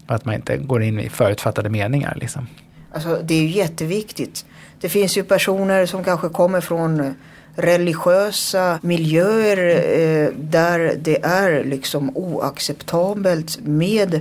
Och 0.07 0.15
att 0.15 0.25
man 0.25 0.35
inte 0.35 0.57
går 0.57 0.83
in 0.83 1.01
i 1.01 1.09
förutfattade 1.09 1.69
meningar 1.69 2.19
liksom. 2.21 2.47
Alltså, 2.93 3.19
det 3.25 3.35
är 3.35 3.43
ju 3.43 3.49
jätteviktigt. 3.49 4.47
Det 4.81 4.89
finns 4.89 5.19
ju 5.19 5.25
personer 5.25 5.87
som 5.87 6.05
kanske 6.05 6.29
kommer 6.29 6.61
från 6.61 7.15
religiösa 7.57 8.79
miljöer 8.83 9.59
eh, 9.99 10.31
där 10.39 10.99
det 10.99 11.25
är 11.25 11.65
liksom 11.65 12.17
oacceptabelt 12.17 13.59
med 13.63 14.21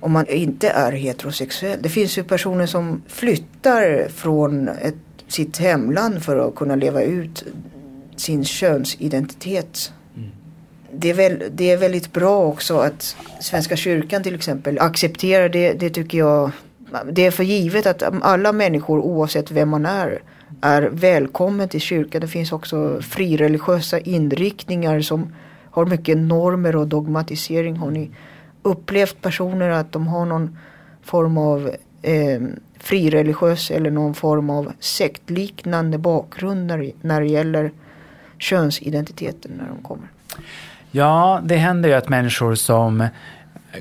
om 0.00 0.12
man 0.12 0.26
inte 0.26 0.68
är 0.68 0.92
heterosexuell. 0.92 1.78
Det 1.82 1.88
finns 1.88 2.18
ju 2.18 2.24
personer 2.24 2.66
som 2.66 3.02
flyttar 3.08 4.08
från 4.08 4.68
ett, 4.68 4.94
sitt 5.28 5.58
hemland 5.58 6.22
för 6.22 6.48
att 6.48 6.54
kunna 6.54 6.76
leva 6.76 7.02
ut 7.02 7.44
sin 8.16 8.44
könsidentitet. 8.44 9.92
Det 10.92 11.10
är, 11.10 11.14
väl, 11.14 11.42
det 11.52 11.70
är 11.70 11.76
väldigt 11.76 12.12
bra 12.12 12.46
också 12.46 12.78
att 12.78 13.16
Svenska 13.40 13.76
kyrkan 13.76 14.22
till 14.22 14.34
exempel 14.34 14.78
accepterar 14.78 15.48
det. 15.48 15.72
Det 15.72 15.90
tycker 15.90 16.18
jag. 16.18 16.50
Det 17.12 17.26
är 17.26 17.30
för 17.30 17.44
givet 17.44 17.86
att 17.86 18.02
alla 18.22 18.52
människor 18.52 19.00
oavsett 19.00 19.50
vem 19.50 19.68
man 19.68 19.86
är 19.86 20.22
är 20.60 20.82
välkommen 20.82 21.68
till 21.68 21.80
kyrkan. 21.80 22.20
Det 22.20 22.28
finns 22.28 22.52
också 22.52 23.02
frireligiösa 23.02 23.98
inriktningar 23.98 25.00
som 25.00 25.32
har 25.70 25.86
mycket 25.86 26.18
normer 26.18 26.76
och 26.76 26.88
dogmatisering. 26.88 27.76
Har 27.76 27.90
ni 27.90 28.10
upplevt 28.62 29.22
personer 29.22 29.70
att 29.70 29.92
de 29.92 30.06
har 30.06 30.26
någon 30.26 30.58
form 31.02 31.38
av 31.38 31.70
eh, 32.02 32.40
frireligiös 32.78 33.70
eller 33.70 33.90
någon 33.90 34.14
form 34.14 34.50
av 34.50 34.72
sektliknande 34.80 35.98
bakgrund 35.98 36.66
när, 36.66 36.92
när 37.00 37.20
det 37.20 37.26
gäller 37.26 37.70
könsidentiteten 38.38 39.50
när 39.58 39.68
de 39.68 39.82
kommer? 39.82 40.08
Ja, 40.90 41.40
det 41.44 41.56
händer 41.56 41.88
ju 41.88 41.94
att 41.94 42.08
människor 42.08 42.54
som 42.54 43.08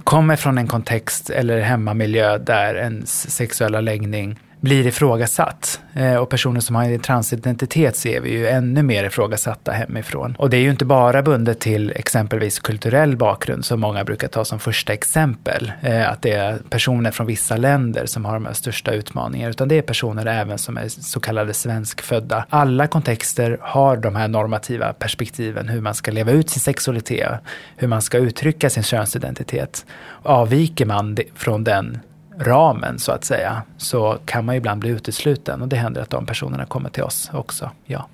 kommer 0.04 0.36
från 0.36 0.58
en 0.58 0.68
kontext 0.68 1.30
eller 1.30 1.62
hemmamiljö 1.62 2.38
där 2.38 2.76
ens 2.76 3.32
sexuella 3.32 3.82
läggning 3.82 4.40
blir 4.62 4.88
ifrågasatt. 4.88 5.80
Eh, 5.94 6.16
och 6.16 6.30
personer 6.30 6.60
som 6.60 6.76
har 6.76 6.84
en 6.84 7.00
transidentitet 7.00 7.96
ser 7.96 8.22
vi 8.22 8.32
ju 8.32 8.48
ännu 8.48 8.84
mer 8.84 9.04
ifrågasatta 9.04 9.72
hemifrån. 9.72 10.36
Och 10.40 10.50
det 10.50 10.58
är 10.58 10.62
ju 10.62 10.70
inte 10.70 10.86
bara 10.86 11.22
bundet 11.22 11.60
till 11.60 11.92
exempelvis 11.96 12.60
kulturell 12.60 13.18
bakgrund 13.18 13.66
som 13.66 13.80
många 13.80 14.04
brukar 14.04 14.28
ta 14.28 14.46
som 14.46 14.60
första 14.60 14.94
exempel. 14.94 15.72
Eh, 15.82 16.12
att 16.12 16.22
det 16.22 16.32
är 16.32 16.58
personer 16.70 17.12
från 17.12 17.28
vissa 17.28 17.58
länder 17.58 18.06
som 18.06 18.26
har 18.26 18.34
de 18.34 18.46
här 18.46 18.54
största 18.54 18.92
utmaningarna. 18.92 19.50
Utan 19.50 19.68
det 19.68 19.78
är 19.78 19.82
personer 19.82 20.26
även 20.26 20.58
som 20.58 20.78
är 20.78 20.88
så 20.88 21.20
kallade 21.20 21.54
svenskfödda. 21.54 22.46
Alla 22.50 22.88
kontexter 22.88 23.58
har 23.62 23.98
de 23.98 24.16
här 24.16 24.28
normativa 24.28 24.94
perspektiven. 24.94 25.70
Hur 25.70 25.82
man 25.82 25.94
ska 25.94 26.12
leva 26.12 26.32
ut 26.32 26.50
sin 26.50 26.62
sexualitet. 26.62 27.32
Hur 27.76 27.88
man 27.88 28.02
ska 28.02 28.18
uttrycka 28.18 28.70
sin 28.70 28.84
könsidentitet. 28.84 29.86
Avviker 30.24 30.86
man 30.86 31.18
från 31.36 31.64
den 31.64 32.00
ramen 32.40 33.00
så 33.00 33.12
att 33.12 33.24
säga 33.26 33.62
så 33.78 34.18
kan 34.26 34.46
man 34.46 34.56
ibland 34.56 34.80
bli 34.80 34.90
utesluten 34.90 35.62
och 35.62 35.68
det 35.68 35.76
händer 35.76 36.02
att 36.02 36.10
de 36.10 36.26
personerna 36.26 36.66
kommer 36.66 36.90
till 36.90 37.04
oss 37.04 37.30
också. 37.34 37.72
Ja. 37.86 38.08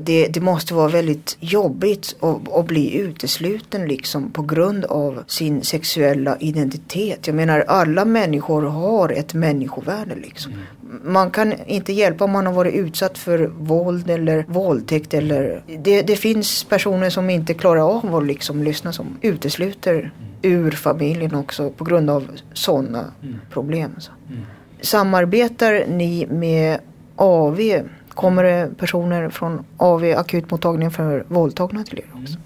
Det, 0.00 0.28
det 0.28 0.40
måste 0.40 0.74
vara 0.74 0.88
väldigt 0.88 1.36
jobbigt 1.40 2.16
att, 2.20 2.52
att 2.52 2.66
bli 2.66 2.96
utesluten 2.96 3.86
liksom 3.88 4.30
på 4.30 4.42
grund 4.42 4.84
av 4.84 5.24
sin 5.26 5.62
sexuella 5.62 6.36
identitet. 6.40 7.26
Jag 7.26 7.36
menar 7.36 7.60
alla 7.60 8.04
människor 8.04 8.62
har 8.62 9.08
ett 9.08 9.34
människovärde 9.34 10.14
liksom. 10.14 10.52
Man 11.02 11.30
kan 11.30 11.52
inte 11.66 11.92
hjälpa 11.92 12.24
om 12.24 12.30
man 12.30 12.46
har 12.46 12.52
varit 12.52 12.74
utsatt 12.74 13.18
för 13.18 13.46
våld 13.46 14.10
eller 14.10 14.44
våldtäkt 14.48 15.14
eller 15.14 15.62
det, 15.78 16.02
det 16.02 16.16
finns 16.16 16.64
personer 16.64 17.10
som 17.10 17.30
inte 17.30 17.54
klarar 17.54 17.96
av 17.96 18.16
att 18.16 18.26
liksom 18.26 18.62
lyssna 18.62 18.92
som 18.92 19.06
utesluter 19.20 20.12
ur 20.42 20.70
familjen 20.70 21.34
också 21.34 21.70
på 21.70 21.84
grund 21.84 22.10
av 22.10 22.28
sådana 22.52 23.04
problem. 23.50 23.90
Så. 23.98 24.12
Samarbetar 24.80 25.84
ni 25.88 26.26
med 26.26 26.78
AV? 27.16 27.60
Kommer 28.08 28.44
det 28.44 28.70
personer 28.78 29.30
från 29.30 29.64
AV 29.76 30.04
akutmottagningen 30.04 30.90
för 30.90 31.24
våldtagna 31.28 31.84
till 31.84 31.98
er 31.98 32.22
också? 32.22 32.38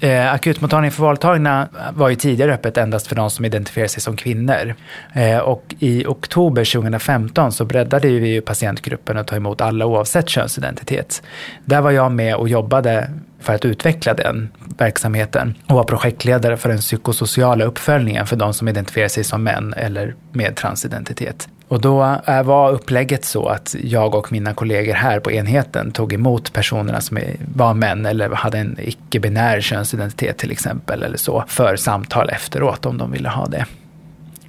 Eh, 0.00 0.32
akutmottagningen 0.32 0.92
för 0.92 1.02
våldtagna 1.02 1.68
var 1.94 2.08
ju 2.08 2.14
tidigare 2.14 2.54
öppet 2.54 2.76
endast 2.76 3.06
för 3.06 3.16
de 3.16 3.30
som 3.30 3.44
identifierar 3.44 3.88
sig 3.88 4.02
som 4.02 4.16
kvinnor. 4.16 4.74
Eh, 5.12 5.38
och 5.38 5.74
i 5.78 6.06
oktober 6.06 6.64
2015 6.64 7.52
så 7.52 7.64
breddade 7.64 8.08
ju 8.08 8.20
vi 8.20 8.28
ju 8.28 8.40
patientgruppen 8.40 9.18
att 9.18 9.26
ta 9.26 9.36
emot 9.36 9.60
alla 9.60 9.86
oavsett 9.86 10.28
könsidentitet. 10.28 11.22
Där 11.64 11.80
var 11.80 11.90
jag 11.90 12.12
med 12.12 12.36
och 12.36 12.48
jobbade 12.48 13.10
för 13.40 13.54
att 13.54 13.64
utveckla 13.64 14.14
den 14.14 14.48
verksamheten 14.78 15.54
och 15.66 15.76
var 15.76 15.84
projektledare 15.84 16.56
för 16.56 16.68
den 16.68 16.78
psykosociala 16.78 17.64
uppföljningen 17.64 18.26
för 18.26 18.36
de 18.36 18.54
som 18.54 18.68
identifierar 18.68 19.08
sig 19.08 19.24
som 19.24 19.42
män 19.42 19.74
eller 19.76 20.14
med 20.32 20.56
transidentitet. 20.56 21.48
Och 21.68 21.80
då 21.80 22.18
äh, 22.26 22.42
var 22.42 22.72
upplägget 22.72 23.24
så 23.24 23.46
att 23.46 23.76
jag 23.82 24.14
och 24.14 24.32
mina 24.32 24.54
kollegor 24.54 24.94
här 24.94 25.20
på 25.20 25.32
enheten 25.32 25.92
tog 25.92 26.12
emot 26.12 26.52
personerna 26.52 27.00
som 27.00 27.18
var 27.54 27.74
män 27.74 28.06
eller 28.06 28.30
hade 28.30 28.58
en 28.58 28.78
icke-binär 28.82 29.60
könsidentitet 29.60 30.38
till 30.38 30.50
exempel 30.50 31.02
eller 31.02 31.16
så 31.16 31.44
för 31.48 31.76
samtal 31.76 32.30
efteråt 32.30 32.86
om 32.86 32.98
de 32.98 33.12
ville 33.12 33.28
ha 33.28 33.46
det. 33.46 33.66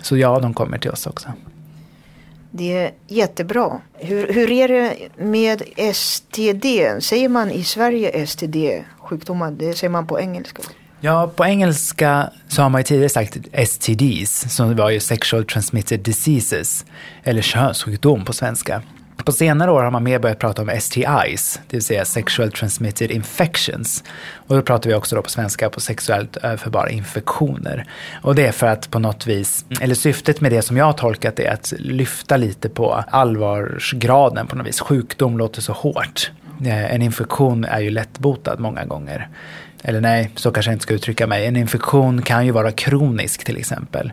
Så 0.01 0.17
ja, 0.17 0.39
de 0.39 0.53
kommer 0.53 0.77
till 0.77 0.91
oss 0.91 1.07
också. 1.07 1.29
Det 2.51 2.77
är 2.77 2.91
jättebra. 3.07 3.81
Hur, 3.93 4.33
hur 4.33 4.51
är 4.51 4.67
det 4.67 4.93
med 5.15 5.61
STD? 5.95 6.65
Säger 6.99 7.29
man 7.29 7.51
i 7.51 7.63
Sverige 7.63 8.25
STD-sjukdomar? 8.25 9.51
Det 9.51 9.73
säger 9.73 9.91
man 9.91 10.07
på 10.07 10.19
engelska. 10.19 10.61
Ja, 10.99 11.31
på 11.35 11.45
engelska 11.45 12.29
så 12.47 12.61
har 12.61 12.69
man 12.69 12.79
ju 12.79 12.83
tidigare 12.83 13.09
sagt 13.09 13.37
STDs, 13.67 14.55
som 14.55 14.75
var 14.75 14.89
ju 14.89 14.99
sexual 14.99 15.45
transmitted 15.45 15.99
diseases, 15.99 16.85
eller 17.23 17.41
könssjukdom 17.41 18.25
på 18.25 18.33
svenska. 18.33 18.81
På 19.25 19.31
senare 19.31 19.71
år 19.71 19.83
har 19.83 19.91
man 19.91 20.03
mer 20.03 20.19
börjat 20.19 20.39
prata 20.39 20.61
om 20.61 20.71
STIs, 20.79 21.59
det 21.67 21.77
vill 21.77 21.83
säga 21.83 22.05
sexual 22.05 22.51
transmitted 22.51 23.11
infections. 23.11 24.03
Och 24.47 24.55
då 24.55 24.61
pratar 24.61 24.89
vi 24.89 24.95
också 24.95 25.15
då 25.15 25.21
på 25.21 25.29
svenska 25.29 25.69
på 25.69 25.79
sexuellt 25.79 26.37
överförbara 26.37 26.89
infektioner. 26.89 27.85
Och 28.21 28.35
det 28.35 28.47
är 28.47 28.51
för 28.51 28.67
att 28.67 28.91
på 28.91 28.99
något 28.99 29.27
vis, 29.27 29.65
eller 29.81 29.95
syftet 29.95 30.41
med 30.41 30.51
det 30.51 30.61
som 30.61 30.77
jag 30.77 30.85
har 30.85 30.93
tolkat 30.93 31.35
det 31.35 31.45
är 31.45 31.53
att 31.53 31.73
lyfta 31.77 32.37
lite 32.37 32.69
på 32.69 33.03
allvarsgraden 33.09 34.47
på 34.47 34.55
något 34.55 34.67
vis. 34.67 34.79
Sjukdom 34.79 35.37
låter 35.37 35.61
så 35.61 35.73
hårt. 35.73 36.31
Eh, 36.61 36.93
en 36.93 37.01
infektion 37.01 37.63
är 37.63 37.79
ju 37.79 37.89
lättbotad 37.89 38.59
många 38.59 38.85
gånger. 38.85 39.29
Eller 39.87 40.01
nej, 40.01 40.31
så 40.35 40.51
kanske 40.51 40.71
jag 40.71 40.75
inte 40.75 40.83
ska 40.83 40.93
uttrycka 40.93 41.27
mig. 41.27 41.45
En 41.45 41.55
infektion 41.55 42.21
kan 42.21 42.45
ju 42.45 42.51
vara 42.51 42.71
kronisk 42.71 43.43
till 43.43 43.57
exempel. 43.57 44.11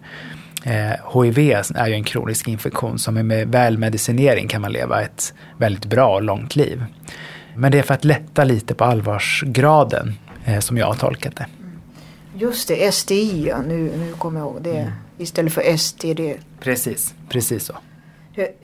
Eh, 0.65 1.23
HIV 1.23 1.39
är 1.75 1.87
ju 1.87 1.95
en 1.95 2.05
kronisk 2.05 2.49
infektion 2.49 2.99
som 2.99 3.15
med 3.15 3.49
väl 3.49 3.79
medicinering 3.79 4.49
kan 4.49 4.61
man 4.61 4.73
leva 4.73 5.03
ett 5.03 5.35
väldigt 5.59 5.85
bra 5.85 6.15
och 6.15 6.23
långt 6.23 6.57
liv. 6.57 6.85
Men 7.57 7.73
det 7.73 7.79
är 7.79 7.83
för 7.83 7.95
att 7.95 8.05
lätta 8.05 8.45
lite 8.45 8.75
på 8.75 8.85
allvarsgraden 8.85 10.15
eh, 10.45 10.59
som 10.59 10.79
jag 10.79 10.87
har 10.87 10.95
tolkat 10.95 11.37
det. 11.37 11.47
Just 12.37 12.69
det, 12.69 12.95
STI 12.95 13.47
ja, 13.49 13.63
nu, 13.63 13.93
nu 13.97 14.13
kommer 14.19 14.41
jag 14.41 14.49
ihåg 14.49 14.63
det. 14.63 14.93
Istället 15.19 15.53
för 15.53 15.77
STD. 15.77 16.21
Precis, 16.61 17.15
precis 17.29 17.65
så. 17.65 17.75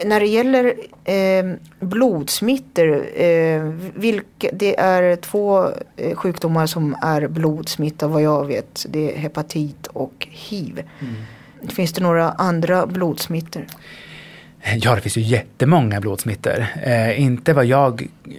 När 0.04 0.20
det 0.20 0.26
gäller 0.26 0.74
eh, 1.04 1.56
blodsmittor, 1.80 3.20
eh, 3.20 3.62
vilka, 3.94 4.48
det 4.52 4.80
är 4.80 5.16
två 5.16 5.68
eh, 5.96 6.16
sjukdomar 6.16 6.66
som 6.66 6.96
är 7.02 7.28
blodsmitta 7.28 8.08
vad 8.08 8.22
jag 8.22 8.46
vet. 8.46 8.86
Det 8.88 9.12
är 9.12 9.18
hepatit 9.18 9.86
och 9.86 10.28
hiv. 10.30 10.82
Finns 11.68 11.92
det 11.92 12.02
några 12.02 12.30
andra 12.30 12.86
blodsmittor? 12.86 13.66
Ja, 14.76 14.94
det 14.94 15.00
finns 15.00 15.16
ju 15.16 15.20
jättemånga 15.20 16.00
blodsmittor. 16.00 16.66
Eh, 16.82 17.20
inte 17.20 17.52
vad 17.52 17.66
jag 17.66 18.02
eh, 18.02 18.32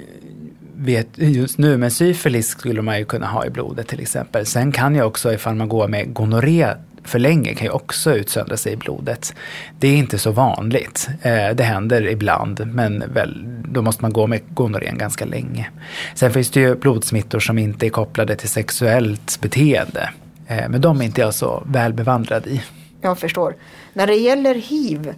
vet 0.76 1.08
just 1.15 1.58
nu, 1.58 1.78
men 1.78 1.92
syfilis 1.92 2.48
skulle 2.48 2.82
man 2.82 3.00
ju 3.00 3.06
kunna 3.06 3.28
ha 3.28 3.46
i 3.46 3.50
blodet 3.50 3.88
till 3.88 4.00
exempel. 4.00 4.46
Sen 4.46 4.72
kan 4.72 4.96
ju 4.96 5.02
också, 5.04 5.34
ifall 5.34 5.56
man 5.56 5.70
går 5.70 5.88
med 5.88 6.13
gonorré 6.13 6.68
för 7.10 7.19
länge, 7.19 7.54
kan 7.54 7.67
ju 7.67 7.72
också 7.72 8.15
utsöndra 8.15 8.58
sig 8.58 8.74
i 8.74 8.76
blodet. 8.76 9.36
Det 9.80 9.88
är 9.88 9.95
inte 9.95 10.17
så 10.19 10.32
vanligt. 10.32 11.10
Eh, 11.22 11.50
det 11.50 11.63
händer 11.63 12.08
ibland, 12.08 12.67
men 12.74 13.04
väl, 13.13 13.45
då 13.63 13.82
måste 13.82 14.02
man 14.02 14.13
gå 14.13 14.28
med 14.28 14.41
gonorrén 14.50 14.98
ganska 14.98 15.26
länge. 15.26 15.69
Sen 16.15 16.34
finns 16.34 16.50
det 16.50 16.60
ju 16.60 16.76
blodsmittor 16.76 17.39
som 17.39 17.58
inte 17.58 17.86
är 17.86 17.89
kopplade 17.89 18.36
till 18.36 18.50
sexuellt 18.50 19.41
beteende. 19.41 20.10
Eh, 20.48 20.69
men 20.69 20.82
de 20.82 21.02
är 21.02 21.06
inte 21.06 21.22
jag 21.22 21.34
så 21.34 21.63
väl 21.65 21.93
bevandrad 21.93 22.48
i. 22.48 22.62
Jag 23.02 23.19
förstår. 23.19 23.56
När 23.93 24.08
det 24.08 24.15
gäller 24.15 24.56
hiv, 24.56 25.13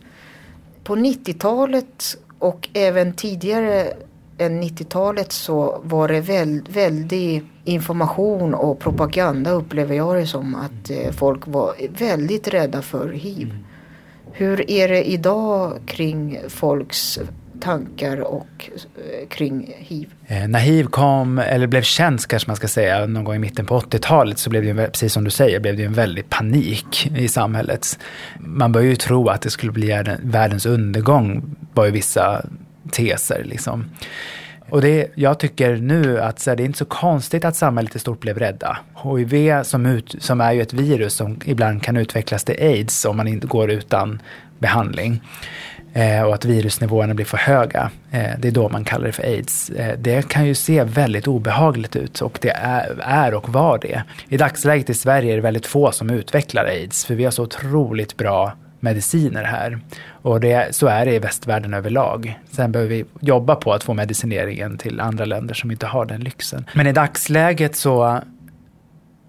på 0.84 0.96
90-talet 0.96 2.18
och 2.40 2.70
även 2.74 3.14
tidigare 3.14 3.94
90-talet 4.50 5.32
så 5.32 5.82
var 5.84 6.08
det 6.08 6.22
väl, 6.22 6.62
väldig 6.70 7.44
information 7.64 8.54
och 8.54 8.80
propaganda 8.80 9.52
upplever 9.52 9.96
jag 9.96 10.16
det 10.16 10.28
som 10.28 10.56
att 10.56 10.90
eh, 10.90 11.12
folk 11.12 11.48
var 11.48 11.74
väldigt 11.98 12.48
rädda 12.48 12.82
för 12.82 13.10
hiv. 13.10 13.54
Hur 14.32 14.72
är 14.72 14.88
det 14.88 15.04
idag 15.04 15.80
kring 15.86 16.40
folks 16.48 17.20
tankar 17.62 18.22
och 18.22 18.70
eh, 18.96 19.28
kring 19.28 19.74
hiv? 19.78 20.14
Eh, 20.28 20.48
när 20.48 20.60
hiv 20.60 20.86
kom, 20.86 21.38
eller 21.38 21.68
blev 21.68 21.82
känt 21.82 22.28
kanske 22.28 22.50
man 22.50 22.56
ska 22.56 22.68
säga, 22.68 23.06
någon 23.06 23.24
gång 23.24 23.36
i 23.36 23.40
mitten 23.40 23.66
på 23.66 23.80
80-talet 23.80 24.38
så 24.38 24.50
blev 24.50 24.76
det 24.76 24.88
precis 24.88 25.14
som 25.14 25.24
du 25.24 25.30
säger, 25.30 25.60
blev 25.60 25.78
det 25.78 25.84
en 25.84 25.94
väldig 25.94 26.30
panik 26.30 27.12
i 27.18 27.28
samhället. 27.28 28.00
Man 28.40 28.72
började 28.72 28.90
ju 28.90 28.96
tro 28.96 29.28
att 29.28 29.42
det 29.42 29.50
skulle 29.50 29.72
bli 29.72 29.88
världen- 29.88 30.20
världens 30.24 30.66
undergång, 30.66 31.56
var 31.74 31.86
ju 31.86 31.92
vissa 31.92 32.46
teser 32.92 33.44
liksom. 33.44 33.86
Och 34.70 34.82
det, 34.82 35.12
jag 35.16 35.40
tycker 35.40 35.76
nu 35.76 36.20
att 36.20 36.40
så 36.40 36.50
här, 36.50 36.58
det 36.58 36.64
är 36.64 36.66
inte 36.66 36.78
så 36.78 36.86
konstigt 36.86 37.46
att 37.46 37.56
samhället 37.56 37.96
i 37.96 38.00
stort 38.00 38.20
blev 38.20 38.40
rädda. 38.40 38.78
HIV 39.04 39.64
som, 39.64 39.86
ut, 39.86 40.16
som 40.20 40.42
är 40.42 40.52
ju 40.52 40.62
ett 40.62 40.74
virus 40.74 41.14
som 41.14 41.40
ibland 41.46 41.84
kan 41.84 41.98
utvecklas 41.98 42.44
till 42.44 42.56
aids 42.60 43.06
om 43.06 43.18
man 43.18 43.28
inte 43.28 43.48
går 43.48 43.72
utan 43.72 44.22
behandling. 44.60 45.22
Eh, 45.94 46.22
och 46.24 46.34
att 46.34 46.46
virusnivåerna 46.46 47.14
blir 47.14 47.26
för 47.26 47.38
höga. 47.38 47.92
Eh, 48.12 48.30
det 48.40 48.48
är 48.48 48.52
då 48.52 48.70
man 48.70 48.84
kallar 48.84 49.06
det 49.06 49.12
för 49.12 49.24
aids. 49.24 49.70
Eh, 49.70 49.98
det 50.00 50.28
kan 50.28 50.46
ju 50.46 50.56
se 50.56 50.84
väldigt 50.84 51.28
obehagligt 51.28 51.96
ut 51.96 52.22
och 52.22 52.38
det 52.42 52.52
är, 52.56 53.00
är 53.02 53.34
och 53.34 53.50
var 53.50 53.78
det. 53.78 54.04
I 54.30 54.38
dagsläget 54.38 54.90
i 54.90 54.94
Sverige 54.94 55.32
är 55.32 55.36
det 55.36 55.42
väldigt 55.42 55.68
få 55.68 55.92
som 55.92 56.10
utvecklar 56.10 56.66
aids 56.66 57.06
för 57.06 57.16
vi 57.16 57.24
har 57.24 57.32
så 57.32 57.44
otroligt 57.44 58.18
bra 58.18 58.54
mediciner 58.80 59.44
här. 59.44 59.80
Och 60.22 60.40
det, 60.40 60.76
så 60.76 60.88
är 60.88 61.06
det 61.06 61.14
i 61.14 61.20
västvärlden 61.20 61.74
överlag. 61.74 62.40
Sen 62.52 62.72
behöver 62.72 62.90
vi 62.90 63.06
jobba 63.20 63.56
på 63.56 63.74
att 63.74 63.84
få 63.84 63.94
medicineringen 63.94 64.78
till 64.78 65.00
andra 65.00 65.26
länder 65.26 65.54
som 65.54 65.72
inte 65.72 65.86
har 65.86 66.06
den 66.06 66.22
lyxen. 66.22 66.66
Men 66.74 66.88
i 66.88 66.92
dagsläget 66.92 67.76
så 67.76 68.22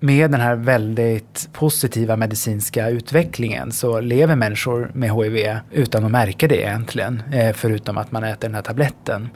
med 0.00 0.30
den 0.30 0.40
här 0.40 0.54
väldigt 0.54 1.48
positiva 1.52 2.16
medicinska 2.16 2.88
utvecklingen 2.88 3.72
så 3.72 4.00
lever 4.00 4.36
människor 4.36 4.90
med 4.94 5.10
HIV 5.10 5.58
utan 5.70 6.04
att 6.04 6.10
märka 6.10 6.48
det 6.48 6.60
egentligen. 6.60 7.22
Eh, 7.32 7.52
förutom 7.52 7.98
att 7.98 8.12
man 8.12 8.24
äter 8.24 8.48
den 8.48 8.54
här 8.54 8.62
tabletten. 8.62 9.28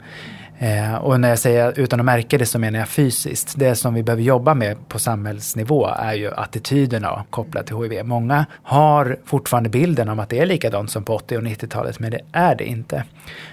Eh, 0.59 0.95
och 0.95 1.19
när 1.19 1.29
jag 1.29 1.39
säger 1.39 1.79
utan 1.79 1.99
att 1.99 2.05
märka 2.05 2.37
det 2.37 2.45
så 2.45 2.59
menar 2.59 2.79
jag 2.79 2.89
fysiskt. 2.89 3.53
Det 3.57 3.75
som 3.75 3.93
vi 3.93 4.03
behöver 4.03 4.23
jobba 4.23 4.53
med 4.53 4.87
på 4.87 4.99
samhällsnivå 4.99 5.87
är 5.87 6.13
ju 6.13 6.31
attityderna 6.33 7.25
kopplat 7.29 7.67
till 7.67 7.75
HIV. 7.75 8.05
Många 8.05 8.45
har 8.63 9.17
fortfarande 9.25 9.69
bilden 9.69 10.09
om 10.09 10.19
att 10.19 10.29
det 10.29 10.39
är 10.39 10.45
likadant 10.45 10.91
som 10.91 11.03
på 11.03 11.15
80 11.15 11.37
och 11.37 11.43
90-talet, 11.43 11.99
men 11.99 12.11
det 12.11 12.21
är 12.31 12.55
det 12.55 12.65
inte. 12.65 13.03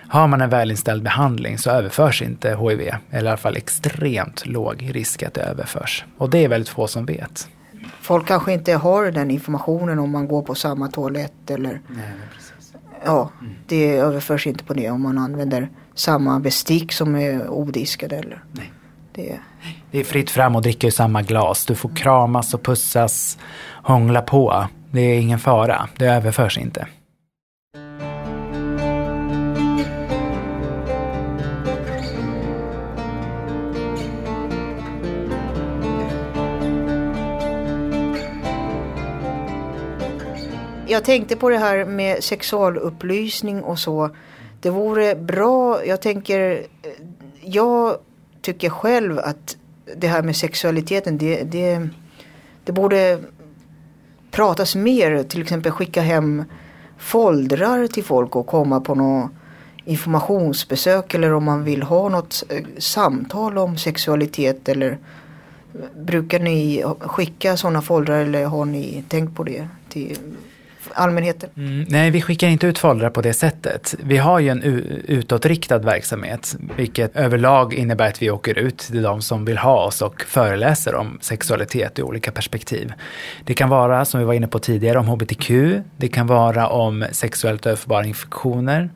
Har 0.08 0.26
man 0.26 0.40
en 0.40 0.50
välinställd 0.50 1.02
behandling 1.02 1.58
så 1.58 1.70
överförs 1.70 2.22
inte 2.22 2.48
HIV, 2.48 2.80
eller 3.10 3.24
i 3.24 3.28
alla 3.28 3.36
fall 3.36 3.56
extremt 3.56 4.46
låg 4.46 4.90
risk 4.92 5.22
att 5.22 5.34
det 5.34 5.42
överförs. 5.42 6.04
Och 6.18 6.30
det 6.30 6.44
är 6.44 6.48
väldigt 6.48 6.68
få 6.68 6.86
som 6.86 7.06
vet. 7.06 7.48
Folk 8.00 8.26
kanske 8.26 8.52
inte 8.52 8.72
har 8.72 9.10
den 9.10 9.30
informationen 9.30 9.98
om 9.98 10.10
man 10.10 10.28
går 10.28 10.42
på 10.42 10.54
samma 10.54 10.88
toalett 10.88 11.50
eller 11.50 11.80
Ja, 13.04 13.30
det 13.66 13.96
överförs 13.96 14.46
inte 14.46 14.64
på 14.64 14.74
det 14.74 14.90
om 14.90 15.02
man 15.02 15.18
använder 15.18 15.68
samma 15.94 16.40
bestick 16.40 16.92
som 16.92 17.16
är 17.16 17.48
odiskade 17.48 18.16
eller. 18.16 18.44
Nej. 18.52 18.72
Det, 19.12 19.38
Det 19.90 20.00
är 20.00 20.04
fritt 20.04 20.30
fram 20.30 20.56
att 20.56 20.62
dricka 20.62 20.86
ur 20.86 20.90
samma 20.90 21.22
glas. 21.22 21.66
Du 21.66 21.74
får 21.74 21.88
kramas 21.96 22.54
och 22.54 22.62
pussas, 22.62 23.38
hångla 23.82 24.22
på. 24.22 24.66
Det 24.90 25.00
är 25.00 25.20
ingen 25.20 25.38
fara. 25.38 25.88
Det 25.96 26.06
överförs 26.06 26.58
inte. 26.58 26.86
Jag 40.94 41.04
tänkte 41.04 41.36
på 41.36 41.50
det 41.50 41.58
här 41.58 41.84
med 41.84 42.24
sexualupplysning 42.24 43.62
och 43.62 43.78
så. 43.78 44.10
Det 44.60 44.70
vore 44.70 45.14
bra, 45.14 45.86
jag 45.86 46.02
tänker, 46.02 46.66
jag 47.40 47.98
tycker 48.42 48.70
själv 48.70 49.18
att 49.18 49.56
det 49.96 50.06
här 50.06 50.22
med 50.22 50.36
sexualiteten, 50.36 51.18
det, 51.18 51.42
det, 51.42 51.88
det 52.64 52.72
borde 52.72 53.18
pratas 54.30 54.76
mer. 54.76 55.22
Till 55.22 55.42
exempel 55.42 55.72
skicka 55.72 56.00
hem 56.00 56.44
foldrar 56.98 57.86
till 57.86 58.04
folk 58.04 58.36
och 58.36 58.46
komma 58.46 58.80
på 58.80 58.94
något 58.94 59.30
informationsbesök 59.84 61.14
eller 61.14 61.32
om 61.32 61.44
man 61.44 61.64
vill 61.64 61.82
ha 61.82 62.08
något 62.08 62.44
eh, 62.48 62.64
samtal 62.78 63.58
om 63.58 63.78
sexualitet 63.78 64.68
eller 64.68 64.98
brukar 65.96 66.38
ni 66.38 66.84
skicka 67.00 67.56
sådana 67.56 67.82
foldrar 67.82 68.20
eller 68.20 68.44
har 68.44 68.64
ni 68.64 69.04
tänkt 69.08 69.36
på 69.36 69.44
det 69.44 69.68
till 69.88 70.18
allmänheten? 70.94 71.50
Mm, 71.56 71.86
nej, 71.88 72.10
vi 72.10 72.22
skickar 72.22 72.48
inte 72.48 72.66
ut 72.66 72.78
foldrar 72.78 73.10
på 73.10 73.22
det 73.22 73.32
sättet. 73.32 73.94
Vi 74.02 74.16
har 74.16 74.38
ju 74.38 74.48
en 74.48 74.62
utåtriktad 75.06 75.78
verksamhet, 75.78 76.56
vilket 76.76 77.16
överlag 77.16 77.74
innebär 77.74 78.08
att 78.08 78.22
vi 78.22 78.30
åker 78.30 78.58
ut 78.58 78.78
till 78.78 79.02
de 79.02 79.22
som 79.22 79.44
vill 79.44 79.58
ha 79.58 79.84
oss 79.84 80.02
och 80.02 80.22
föreläser 80.22 80.94
om 80.94 81.18
sexualitet 81.20 81.98
i 81.98 82.02
olika 82.02 82.32
perspektiv. 82.32 82.92
Det 83.44 83.54
kan 83.54 83.68
vara, 83.68 84.04
som 84.04 84.20
vi 84.20 84.26
var 84.26 84.34
inne 84.34 84.48
på 84.48 84.58
tidigare, 84.58 84.98
om 84.98 85.08
hbtq. 85.08 85.50
Det 85.96 86.08
kan 86.08 86.26
vara 86.26 86.68
om 86.68 87.04
sexuellt 87.12 87.66
överförbara 87.66 88.04
infektioner. 88.04 88.90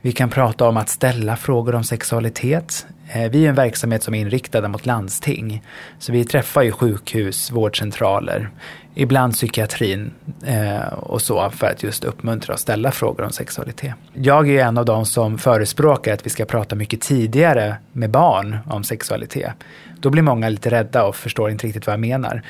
Vi 0.00 0.12
kan 0.12 0.30
prata 0.30 0.68
om 0.68 0.76
att 0.76 0.88
ställa 0.88 1.36
frågor 1.36 1.74
om 1.74 1.84
sexualitet. 1.84 2.86
Eh, 3.12 3.30
vi 3.30 3.44
är 3.44 3.48
en 3.48 3.54
verksamhet 3.54 4.02
som 4.02 4.14
är 4.14 4.20
inriktad 4.20 4.68
mot 4.68 4.86
landsting. 4.86 5.62
Så 5.98 6.12
vi 6.12 6.24
träffar 6.24 6.62
ju 6.62 6.72
sjukhus, 6.72 7.50
vårdcentraler, 7.50 8.50
ibland 8.94 9.32
psykiatrin 9.32 10.10
eh, 10.46 10.92
och 10.92 11.22
så 11.22 11.50
för 11.50 11.66
att 11.66 11.82
just 11.82 12.04
uppmuntra 12.04 12.54
och 12.54 12.60
ställa 12.60 12.90
frågor 12.90 13.24
om 13.24 13.30
sexualitet. 13.30 13.94
Jag 14.12 14.48
är 14.48 14.64
en 14.64 14.78
av 14.78 14.84
de 14.84 15.06
som 15.06 15.38
förespråkar 15.38 16.14
att 16.14 16.26
vi 16.26 16.30
ska 16.30 16.44
prata 16.44 16.76
mycket 16.76 17.00
tidigare 17.00 17.76
med 17.92 18.10
barn 18.10 18.58
om 18.66 18.84
sexualitet. 18.84 19.52
Då 20.00 20.10
blir 20.10 20.22
många 20.22 20.48
lite 20.48 20.70
rädda 20.70 21.04
och 21.04 21.16
förstår 21.16 21.50
inte 21.50 21.66
riktigt 21.66 21.86
vad 21.86 21.92
jag 21.92 22.00
menar. 22.00 22.42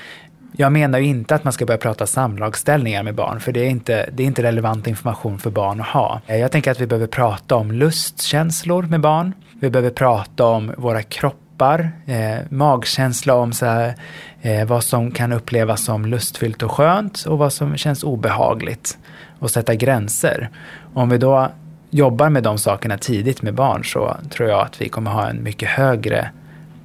Jag 0.58 0.72
menar 0.72 0.98
ju 0.98 1.06
inte 1.06 1.34
att 1.34 1.44
man 1.44 1.52
ska 1.52 1.66
börja 1.66 1.78
prata 1.78 2.06
samlagsställningar 2.06 3.02
med 3.02 3.14
barn, 3.14 3.40
för 3.40 3.52
det 3.52 3.60
är, 3.60 3.68
inte, 3.68 4.10
det 4.12 4.22
är 4.22 4.26
inte 4.26 4.42
relevant 4.42 4.86
information 4.86 5.38
för 5.38 5.50
barn 5.50 5.80
att 5.80 5.86
ha. 5.86 6.20
Eh, 6.26 6.36
jag 6.36 6.52
tänker 6.52 6.70
att 6.70 6.80
vi 6.80 6.86
behöver 6.86 7.06
prata 7.06 7.56
om 7.56 7.72
lustkänslor 7.72 8.82
med 8.82 9.00
barn. 9.00 9.32
Vi 9.60 9.70
behöver 9.70 9.90
prata 9.90 10.44
om 10.44 10.72
våra 10.76 11.02
kroppar, 11.02 11.90
eh, 12.06 12.38
magkänsla 12.50 13.34
om 13.34 13.52
så 13.52 13.66
här, 13.66 13.94
eh, 14.42 14.64
vad 14.64 14.84
som 14.84 15.10
kan 15.10 15.32
upplevas 15.32 15.84
som 15.84 16.06
lustfyllt 16.06 16.62
och 16.62 16.70
skönt 16.70 17.24
och 17.24 17.38
vad 17.38 17.52
som 17.52 17.76
känns 17.76 18.04
obehagligt. 18.04 18.98
Och 19.38 19.50
sätta 19.50 19.74
gränser. 19.74 20.50
Om 20.94 21.08
vi 21.08 21.18
då 21.18 21.50
jobbar 21.90 22.30
med 22.30 22.42
de 22.42 22.58
sakerna 22.58 22.98
tidigt 22.98 23.42
med 23.42 23.54
barn 23.54 23.84
så 23.84 24.16
tror 24.30 24.48
jag 24.48 24.60
att 24.60 24.80
vi 24.80 24.88
kommer 24.88 25.10
ha 25.10 25.28
en 25.28 25.42
mycket 25.42 25.68
högre 25.68 26.30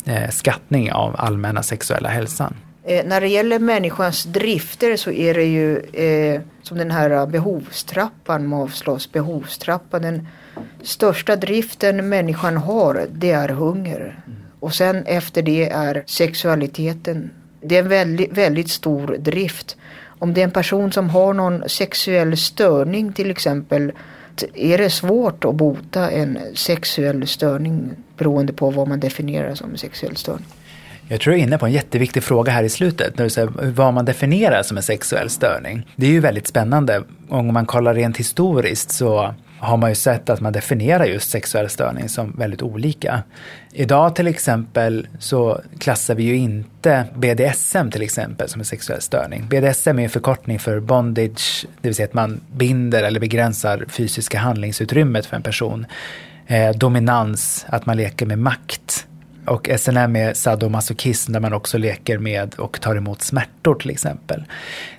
eh, 0.05 0.29
skattning 0.29 0.91
av 0.91 1.15
allmänna 1.17 1.63
sexuella 1.63 2.10
hälsan. 2.10 2.55
Eh, 2.84 3.05
när 3.05 3.21
det 3.21 3.27
gäller 3.27 3.60
människans 3.60 4.23
drifter 4.23 4.95
så 4.95 5.12
är 5.12 5.34
det 5.34 5.43
ju 5.43 5.77
eh, 5.77 6.41
som 6.62 6.77
den 6.77 6.91
här 6.91 7.25
behovstrappan, 7.25 8.47
Maslows 8.47 9.12
behovstrappa. 9.12 9.99
Den 9.99 10.27
största 10.83 11.35
driften 11.35 12.09
människan 12.09 12.57
har 12.57 13.07
det 13.11 13.31
är 13.31 13.49
hunger. 13.49 14.19
Och 14.59 14.73
sen 14.73 15.05
efter 15.05 15.41
det 15.41 15.69
är 15.69 16.03
sexualiteten. 16.05 17.29
Det 17.61 17.75
är 17.75 17.79
en 17.79 17.89
väldigt, 17.89 18.37
väldigt 18.37 18.69
stor 18.69 19.15
drift. 19.19 19.77
Om 20.19 20.33
det 20.33 20.41
är 20.41 20.45
en 20.45 20.51
person 20.51 20.91
som 20.91 21.09
har 21.09 21.33
någon 21.33 21.69
sexuell 21.69 22.37
störning 22.37 23.13
till 23.13 23.31
exempel 23.31 23.91
är 24.53 24.77
det 24.77 24.89
svårt 24.89 25.45
att 25.45 25.55
bota 25.55 26.11
en 26.11 26.39
sexuell 26.55 27.27
störning 27.27 27.91
beroende 28.17 28.53
på 28.53 28.69
vad 28.69 28.87
man 28.87 28.99
definierar 28.99 29.55
som 29.55 29.77
sexuell 29.77 30.15
störning. 30.15 30.45
Jag 31.07 31.21
tror 31.21 31.33
du 31.33 31.39
är 31.39 31.43
inne 31.43 31.57
på 31.57 31.65
en 31.65 31.71
jätteviktig 31.71 32.23
fråga 32.23 32.51
här 32.51 32.63
i 32.63 32.69
slutet, 32.69 33.17
när 33.17 33.23
du 33.23 33.29
säger 33.29 33.71
vad 33.71 33.93
man 33.93 34.05
definierar 34.05 34.63
som 34.63 34.77
en 34.77 34.83
sexuell 34.83 35.29
störning. 35.29 35.87
Det 35.95 36.05
är 36.05 36.11
ju 36.11 36.19
väldigt 36.19 36.47
spännande. 36.47 37.03
Om 37.29 37.53
man 37.53 37.65
kollar 37.65 37.93
rent 37.93 38.17
historiskt 38.17 38.91
så 38.91 39.33
har 39.62 39.78
man 39.78 39.89
ju 39.89 39.95
sett 39.95 40.30
att 40.30 40.41
man 40.41 40.54
definierar 40.54 41.06
just 41.06 41.30
sexuell 41.30 41.69
störning 41.69 42.10
som 42.10 42.36
väldigt 42.38 42.62
olika. 42.62 43.24
Idag 43.74 44.15
till 44.15 44.28
exempel 44.28 45.08
så 45.19 45.62
klassar 45.80 46.15
vi 46.15 46.24
ju 46.24 46.36
inte 46.36 47.06
BDSM 47.15 47.91
till 47.91 48.02
exempel 48.02 48.50
som 48.50 48.62
en 48.62 48.65
sexuell 48.65 49.02
störning. 49.02 49.47
BDSM 49.50 50.00
är 50.00 50.04
en 50.04 50.10
förkortning 50.10 50.60
för 50.60 50.80
bondage, 50.80 51.65
det 51.82 51.88
vill 51.88 51.95
säga 51.95 52.08
att 52.08 52.13
man 52.13 52.41
binder 52.54 53.04
eller 53.04 53.19
begränsar 53.19 53.86
fysiska 53.89 54.39
handlingsutrymmet 54.39 55.26
för 55.26 55.36
en 55.36 55.43
person. 55.43 55.86
Eh, 56.47 56.71
dominans, 56.71 57.65
att 57.69 57.86
man 57.86 57.97
leker 57.97 58.26
med 58.26 58.39
makt. 58.39 59.08
Och 59.45 59.69
SNM 59.77 60.15
är 60.15 60.34
sadomasochism 60.34 61.32
där 61.32 61.39
man 61.39 61.54
också 61.54 61.77
leker 61.77 62.17
med 62.17 62.56
och 62.56 62.82
tar 62.82 62.95
emot 62.95 63.21
smärtor 63.21 63.75
till 63.75 63.89
exempel. 63.89 64.43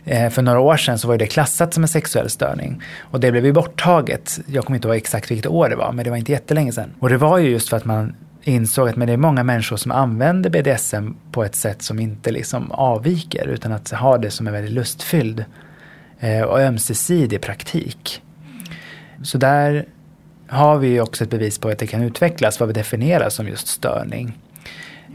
Eh, 0.04 0.30
för 0.30 0.42
några 0.42 0.60
år 0.60 0.76
sedan 0.76 0.98
så 0.98 1.08
var 1.08 1.16
det 1.16 1.26
klassat 1.26 1.74
som 1.74 1.84
en 1.84 1.88
sexuell 1.88 2.30
störning. 2.30 2.82
Och 3.00 3.20
det 3.20 3.32
blev 3.32 3.46
ju 3.46 3.52
borttaget. 3.52 4.40
Jag 4.46 4.64
kommer 4.64 4.76
inte 4.76 4.88
ihåg 4.88 4.96
exakt 4.96 5.30
vilket 5.30 5.46
år 5.46 5.68
det 5.68 5.76
var, 5.76 5.92
men 5.92 6.04
det 6.04 6.10
var 6.10 6.16
inte 6.16 6.32
jättelänge 6.32 6.72
sedan. 6.72 6.94
Och 6.98 7.08
det 7.08 7.16
var 7.16 7.38
ju 7.38 7.50
just 7.50 7.68
för 7.68 7.76
att 7.76 7.84
man 7.84 8.14
insåg 8.44 8.88
att 8.88 8.96
men 8.96 9.06
det 9.06 9.12
är 9.12 9.16
många 9.16 9.44
människor 9.44 9.76
som 9.76 9.92
använder 9.92 10.50
BDSM 10.50 11.10
på 11.32 11.44
ett 11.44 11.54
sätt 11.54 11.82
som 11.82 11.98
inte 11.98 12.30
liksom 12.30 12.72
avviker 12.72 13.46
utan 13.48 13.72
att 13.72 13.90
ha 13.90 14.18
det 14.18 14.30
som 14.30 14.46
en 14.46 14.52
väldigt 14.52 14.72
lustfylld 14.72 15.44
eh, 16.20 16.42
och 16.42 16.60
ömsesidig 16.60 17.40
praktik. 17.40 18.22
Så 19.22 19.38
där 19.38 19.86
har 20.52 20.78
vi 20.78 20.88
ju 20.88 21.00
också 21.00 21.24
ett 21.24 21.30
bevis 21.30 21.58
på 21.58 21.68
att 21.68 21.78
det 21.78 21.86
kan 21.86 22.02
utvecklas 22.02 22.60
vad 22.60 22.66
vi 22.66 22.72
definierar 22.72 23.28
som 23.28 23.48
just 23.48 23.68
störning. 23.68 24.38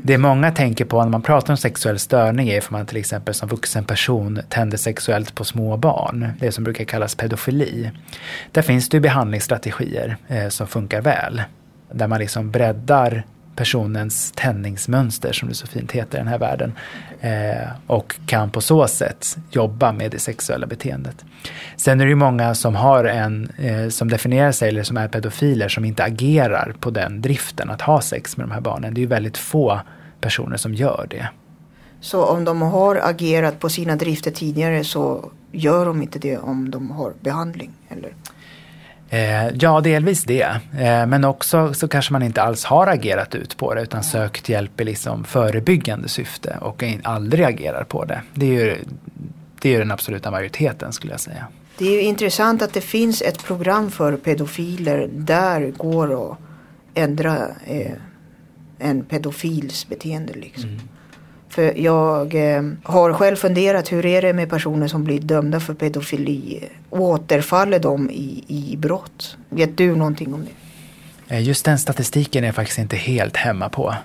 Det 0.03 0.17
många 0.17 0.51
tänker 0.51 0.85
på 0.85 1.03
när 1.03 1.09
man 1.09 1.21
pratar 1.21 1.53
om 1.53 1.57
sexuell 1.57 1.99
störning 1.99 2.49
är 2.49 2.61
för 2.61 2.73
man 2.73 2.85
till 2.85 2.97
exempel 2.97 3.33
som 3.33 3.49
vuxen 3.49 3.83
person 3.83 4.39
tänder 4.49 4.77
sexuellt 4.77 5.35
på 5.35 5.43
små 5.43 5.77
barn. 5.77 6.29
Det 6.39 6.51
som 6.51 6.63
brukar 6.63 6.85
kallas 6.85 7.15
pedofili. 7.15 7.91
Där 8.51 8.61
finns 8.61 8.89
det 8.89 8.97
ju 8.97 9.01
behandlingsstrategier 9.01 10.17
eh, 10.27 10.47
som 10.49 10.67
funkar 10.67 11.01
väl. 11.01 11.41
Där 11.91 12.07
man 12.07 12.19
liksom 12.19 12.51
breddar 12.51 13.23
personens 13.57 14.31
tändningsmönster 14.35 15.33
som 15.33 15.49
det 15.49 15.55
så 15.55 15.67
fint 15.67 15.91
heter 15.91 16.17
i 16.17 16.19
den 16.19 16.27
här 16.27 16.37
världen. 16.37 16.73
Eh, 17.21 17.69
och 17.87 18.15
kan 18.25 18.49
på 18.49 18.61
så 18.61 18.87
sätt 18.87 19.37
jobba 19.51 19.91
med 19.91 20.11
det 20.11 20.19
sexuella 20.19 20.67
beteendet. 20.67 21.25
Sen 21.77 22.01
är 22.01 22.05
det 22.05 22.09
ju 22.09 22.15
många 22.15 22.55
som 22.55 22.75
har 22.75 23.03
en, 23.03 23.51
eh, 23.57 23.89
som 23.89 24.09
definierar 24.09 24.51
sig 24.51 24.69
eller 24.69 24.83
som 24.83 24.97
är 24.97 25.07
pedofiler 25.07 25.67
som 25.67 25.85
inte 25.85 26.03
agerar 26.03 26.75
på 26.79 26.89
den 26.89 27.21
driften 27.21 27.69
att 27.69 27.81
ha 27.81 28.01
sex 28.01 28.37
med 28.37 28.47
de 28.47 28.51
här 28.51 28.61
barnen. 28.61 28.93
Det 28.93 28.99
är 28.99 29.03
ju 29.03 29.07
väldigt 29.07 29.37
få 29.37 29.79
personer 30.21 30.57
som 30.57 30.73
gör 30.73 31.07
det. 31.09 31.29
Så 32.01 32.25
om 32.25 32.45
de 32.45 32.61
har 32.61 32.95
agerat 33.03 33.59
på 33.59 33.69
sina 33.69 33.95
drifter 33.95 34.31
tidigare 34.31 34.83
så 34.83 35.31
gör 35.51 35.85
de 35.85 36.01
inte 36.01 36.19
det 36.19 36.37
om 36.37 36.71
de 36.71 36.91
har 36.91 37.13
behandling? 37.21 37.71
Eller? 37.89 38.13
Eh, 39.09 39.47
ja, 39.59 39.81
delvis 39.81 40.23
det. 40.23 40.41
Eh, 40.79 41.05
men 41.07 41.23
också 41.25 41.73
så 41.73 41.87
kanske 41.87 42.13
man 42.13 42.23
inte 42.23 42.41
alls 42.41 42.63
har 42.65 42.87
agerat 42.87 43.35
ut 43.35 43.57
på 43.57 43.73
det 43.73 43.81
utan 43.81 44.03
sökt 44.03 44.49
hjälp 44.49 44.81
i 44.81 44.83
liksom 44.83 45.23
förebyggande 45.23 46.09
syfte 46.09 46.57
och 46.61 46.83
in- 46.83 47.01
aldrig 47.03 47.45
agerar 47.45 47.83
på 47.83 48.05
det. 48.05 48.21
Det 48.33 48.45
är 48.45 48.65
ju 48.65 48.77
det 49.61 49.69
är 49.69 49.73
ju 49.73 49.79
den 49.79 49.91
absoluta 49.91 50.31
majoriteten 50.31 50.93
skulle 50.93 51.13
jag 51.13 51.19
säga. 51.19 51.47
Det 51.77 51.85
är 51.87 51.91
ju 51.91 52.01
intressant 52.01 52.61
att 52.61 52.73
det 52.73 52.81
finns 52.81 53.21
ett 53.21 53.43
program 53.43 53.91
för 53.91 54.17
pedofiler 54.17 55.09
där 55.13 55.71
går 55.77 56.31
att 56.31 56.37
ändra 56.93 57.37
eh, 57.65 57.91
en 58.79 59.03
pedofils 59.03 59.87
beteende. 59.89 60.33
Liksom. 60.33 60.79
För 61.49 61.77
jag 61.77 62.55
eh, 62.55 62.63
har 62.83 63.13
själv 63.13 63.35
funderat 63.35 63.91
hur 63.91 64.05
är 64.05 64.21
det 64.21 64.33
med 64.33 64.49
personer 64.49 64.87
som 64.87 65.03
blir 65.03 65.19
dömda 65.19 65.59
för 65.59 65.73
pedofili? 65.73 66.69
Återfaller 66.89 67.79
de 67.79 68.09
i, 68.09 68.43
i 68.47 68.77
brott? 68.77 69.37
Vet 69.49 69.77
du 69.77 69.95
någonting 69.95 70.33
om 70.33 70.45
det? 70.45 71.35
Eh, 71.35 71.43
just 71.43 71.65
den 71.65 71.79
statistiken 71.79 72.43
är 72.43 72.47
jag 72.47 72.55
faktiskt 72.55 72.79
inte 72.79 72.95
helt 72.95 73.37
hemma 73.37 73.69
på. 73.69 73.95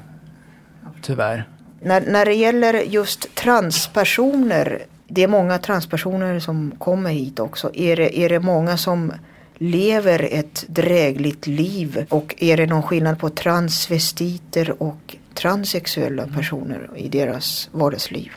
Tyvärr. 1.03 1.49
När, 1.81 2.01
när 2.01 2.25
det 2.25 2.35
gäller 2.35 2.75
just 2.75 3.35
transpersoner, 3.35 4.83
det 5.09 5.23
är 5.23 5.29
många 5.29 5.59
transpersoner 5.59 6.41
som 6.41 6.73
kommer 6.79 7.11
hit 7.11 7.41
också. 7.41 7.71
Är 7.75 7.97
det, 7.97 8.19
är 8.19 8.29
det 8.29 8.41
många 8.41 8.77
som 8.77 9.13
lever 9.59 10.29
ett 10.33 10.65
drägligt 10.69 11.47
liv? 11.47 12.07
Och 12.09 12.35
är 12.39 12.57
det 12.57 12.67
någon 12.67 12.83
skillnad 12.83 13.19
på 13.19 13.31
transvestiter 13.31 14.83
och 14.83 15.17
transsexuella 15.35 16.27
personer 16.27 16.90
i 16.97 17.09
deras 17.09 17.71
vardagsliv? 17.73 18.33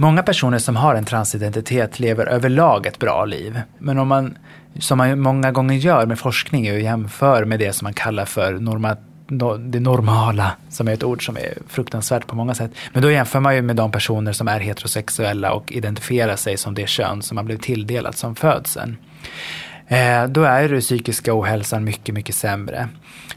Många 0.00 0.22
personer 0.22 0.58
som 0.58 0.76
har 0.76 0.94
en 0.94 1.04
transidentitet 1.04 2.00
lever 2.00 2.26
överlag 2.26 2.86
ett 2.86 2.98
bra 2.98 3.24
liv. 3.24 3.60
Men 3.78 3.98
om 3.98 4.08
man, 4.08 4.38
som 4.78 4.98
man 4.98 5.20
många 5.20 5.52
gånger 5.52 5.76
gör 5.76 6.06
med 6.06 6.18
forskning, 6.18 6.66
är 6.66 6.78
jämför 6.78 7.44
med 7.44 7.58
det 7.58 7.72
som 7.72 7.86
man 7.86 7.94
kallar 7.94 8.24
för 8.24 8.52
norma, 8.52 8.96
no, 9.28 9.56
det 9.56 9.80
normala, 9.80 10.52
som 10.68 10.88
är 10.88 10.92
ett 10.92 11.04
ord 11.04 11.26
som 11.26 11.36
är 11.36 11.54
fruktansvärt 11.68 12.26
på 12.26 12.36
många 12.36 12.54
sätt. 12.54 12.70
Men 12.92 13.02
då 13.02 13.10
jämför 13.10 13.40
man 13.40 13.54
ju 13.54 13.62
med 13.62 13.76
de 13.76 13.92
personer 13.92 14.32
som 14.32 14.48
är 14.48 14.60
heterosexuella 14.60 15.52
och 15.52 15.72
identifierar 15.72 16.36
sig 16.36 16.56
som 16.56 16.74
det 16.74 16.88
kön 16.88 17.22
som 17.22 17.34
man 17.34 17.44
blev 17.44 17.58
tilldelat 17.58 18.16
som 18.16 18.34
födseln. 18.34 18.96
Eh, 19.88 20.24
då 20.24 20.42
är 20.42 20.68
den 20.68 20.80
psykiska 20.80 21.38
ohälsan 21.38 21.84
mycket, 21.84 22.14
mycket 22.14 22.34
sämre. 22.34 22.88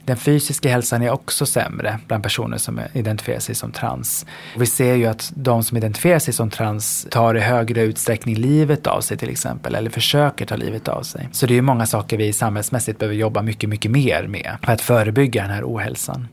Den 0.05 0.17
fysiska 0.17 0.69
hälsan 0.69 1.01
är 1.01 1.09
också 1.09 1.45
sämre 1.45 1.99
bland 2.07 2.23
personer 2.23 2.57
som 2.57 2.81
identifierar 2.93 3.39
sig 3.39 3.55
som 3.55 3.71
trans. 3.71 4.25
Vi 4.57 4.65
ser 4.65 4.95
ju 4.95 5.05
att 5.05 5.31
de 5.35 5.63
som 5.63 5.77
identifierar 5.77 6.19
sig 6.19 6.33
som 6.33 6.49
trans 6.49 7.07
tar 7.11 7.35
i 7.35 7.39
högre 7.39 7.81
utsträckning 7.81 8.35
livet 8.35 8.87
av 8.87 9.01
sig 9.01 9.17
till 9.17 9.29
exempel, 9.29 9.75
eller 9.75 9.89
försöker 9.89 10.45
ta 10.45 10.55
livet 10.55 10.87
av 10.87 11.03
sig. 11.03 11.29
Så 11.31 11.45
det 11.45 11.57
är 11.57 11.61
många 11.61 11.85
saker 11.85 12.17
vi 12.17 12.33
samhällsmässigt 12.33 12.99
behöver 12.99 13.15
jobba 13.15 13.41
mycket, 13.41 13.69
mycket 13.69 13.91
mer 13.91 14.27
med 14.27 14.57
för 14.63 14.71
att 14.71 14.81
förebygga 14.81 15.41
den 15.41 15.51
här 15.51 15.63
ohälsan. 15.63 16.27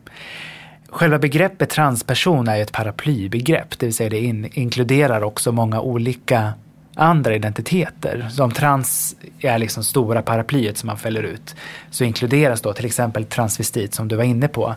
Själva 0.88 1.18
begreppet 1.18 1.71
transperson 1.71 2.49
är 2.49 2.57
ju 2.57 2.62
ett 2.62 2.73
paraplybegrepp, 2.73 3.79
det 3.79 3.87
vill 3.87 3.94
säga 3.94 4.11
det 4.11 4.21
in, 4.21 4.49
inkluderar 4.53 5.23
också 5.23 5.53
många 5.53 5.81
olika 5.81 6.53
andra 6.99 7.35
identiteter. 7.35 8.29
Om 8.39 8.51
trans 8.51 9.17
är 9.41 9.59
liksom 9.59 9.85
stora 9.85 10.23
paraplyet 10.23 10.79
som 10.79 10.87
man 10.87 10.99
fäller 10.99 11.23
ut. 11.23 11.55
Så 11.91 12.05
inkluderas 12.05 12.61
då 12.61 12.73
till 12.73 12.87
exempel 12.87 13.25
transvestit 13.25 13.95
som 13.95 14.09
du 14.09 14.17
var 14.17 14.25
inne 14.25 14.49
på. 14.49 14.75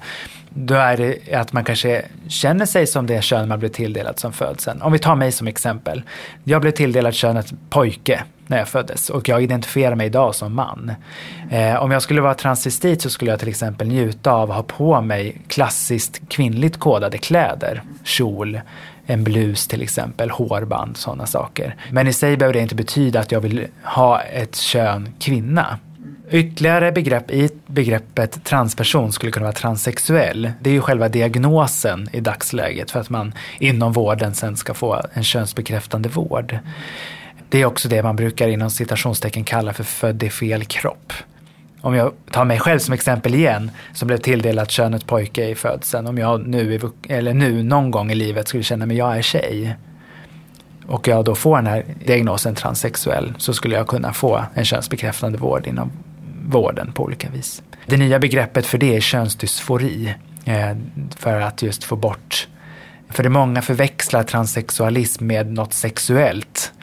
Då 0.49 0.75
är 0.75 0.97
det 0.97 1.33
att 1.35 1.53
man 1.53 1.63
kanske 1.63 2.05
känner 2.27 2.65
sig 2.65 2.87
som 2.87 3.07
det 3.07 3.23
kön 3.23 3.47
man 3.47 3.59
blev 3.59 3.69
tilldelad 3.69 4.19
som 4.19 4.33
födseln. 4.33 4.81
Om 4.81 4.91
vi 4.91 4.99
tar 4.99 5.15
mig 5.15 5.31
som 5.31 5.47
exempel. 5.47 6.03
Jag 6.43 6.61
blev 6.61 6.71
tilldelad 6.71 7.13
könet 7.13 7.53
pojke 7.69 8.23
när 8.47 8.57
jag 8.57 8.67
föddes 8.67 9.09
och 9.09 9.29
jag 9.29 9.43
identifierar 9.43 9.95
mig 9.95 10.07
idag 10.07 10.35
som 10.35 10.55
man. 10.55 10.91
Eh, 11.51 11.75
om 11.75 11.91
jag 11.91 12.01
skulle 12.01 12.21
vara 12.21 12.33
transvestit 12.33 13.01
så 13.01 13.09
skulle 13.09 13.31
jag 13.31 13.39
till 13.39 13.49
exempel 13.49 13.87
njuta 13.87 14.31
av 14.31 14.51
att 14.51 14.57
ha 14.57 14.63
på 14.63 15.01
mig 15.01 15.41
klassiskt 15.47 16.21
kvinnligt 16.29 16.79
kodade 16.79 17.17
kläder. 17.17 17.83
Kjol, 18.03 18.61
en 19.05 19.23
blus 19.23 19.67
till 19.67 19.81
exempel, 19.81 20.29
hårband, 20.29 20.97
sådana 20.97 21.25
saker. 21.25 21.75
Men 21.91 22.07
i 22.07 22.13
sig 22.13 22.37
behöver 22.37 22.53
det 22.53 22.59
inte 22.59 22.75
betyda 22.75 23.19
att 23.19 23.31
jag 23.31 23.41
vill 23.41 23.67
ha 23.83 24.21
ett 24.21 24.55
kön 24.55 25.09
kvinna. 25.19 25.79
Ytterligare 26.31 26.91
begrepp 26.91 27.31
i 27.31 27.49
begreppet 27.67 28.43
transperson 28.43 29.11
skulle 29.11 29.31
kunna 29.31 29.45
vara 29.45 29.53
transsexuell. 29.53 30.51
Det 30.61 30.69
är 30.69 30.73
ju 30.73 30.81
själva 30.81 31.09
diagnosen 31.09 32.09
i 32.11 32.19
dagsläget 32.19 32.91
för 32.91 32.99
att 32.99 33.09
man 33.09 33.33
inom 33.59 33.93
vården 33.93 34.33
sen 34.33 34.57
ska 34.57 34.73
få 34.73 35.01
en 35.13 35.23
könsbekräftande 35.23 36.09
vård. 36.09 36.59
Det 37.49 37.61
är 37.61 37.65
också 37.65 37.89
det 37.89 38.03
man 38.03 38.15
brukar 38.15 38.47
inom 38.47 38.69
citationstecken 38.69 39.43
kalla 39.43 39.73
för 39.73 39.83
född 39.83 40.23
i 40.23 40.29
fel 40.29 40.63
kropp. 40.63 41.13
Om 41.81 41.95
jag 41.95 42.11
tar 42.31 42.45
mig 42.45 42.59
själv 42.59 42.79
som 42.79 42.93
exempel 42.93 43.35
igen, 43.35 43.71
som 43.93 44.07
blev 44.07 44.17
tilldelat 44.17 44.71
könet 44.71 45.07
pojke 45.07 45.49
i 45.49 45.55
födseln. 45.55 46.07
Om 46.07 46.17
jag 46.17 46.47
nu, 46.47 46.79
eller 47.09 47.33
nu 47.33 47.63
någon 47.63 47.91
gång 47.91 48.11
i 48.11 48.15
livet 48.15 48.47
skulle 48.47 48.63
känna 48.63 48.85
mig 48.85 48.97
jag 48.97 49.17
är 49.17 49.21
tjej 49.21 49.75
och 50.87 51.07
jag 51.07 51.25
då 51.25 51.35
får 51.35 51.55
den 51.55 51.67
här 51.67 51.85
diagnosen 52.05 52.55
transsexuell 52.55 53.33
så 53.37 53.53
skulle 53.53 53.75
jag 53.75 53.87
kunna 53.87 54.13
få 54.13 54.43
en 54.53 54.65
könsbekräftande 54.65 55.37
vård 55.37 55.67
inom 55.67 55.91
vården 56.45 56.91
på 56.91 57.03
olika 57.03 57.29
vis. 57.29 57.63
Det 57.85 57.97
nya 57.97 58.19
begreppet 58.19 58.65
för 58.65 58.77
det 58.77 58.95
är 58.95 59.01
könsdysfori. 59.01 60.15
Eh, 60.45 60.77
för 61.15 61.41
att 61.41 61.61
just 61.61 61.83
få 61.83 61.95
bort, 61.95 62.47
för 63.09 63.23
det 63.23 63.29
många 63.29 63.61
förväxlar 63.61 64.23
transsexualism 64.23 65.27
med 65.27 65.53
något 65.53 65.73
sexuellt. 65.73 66.73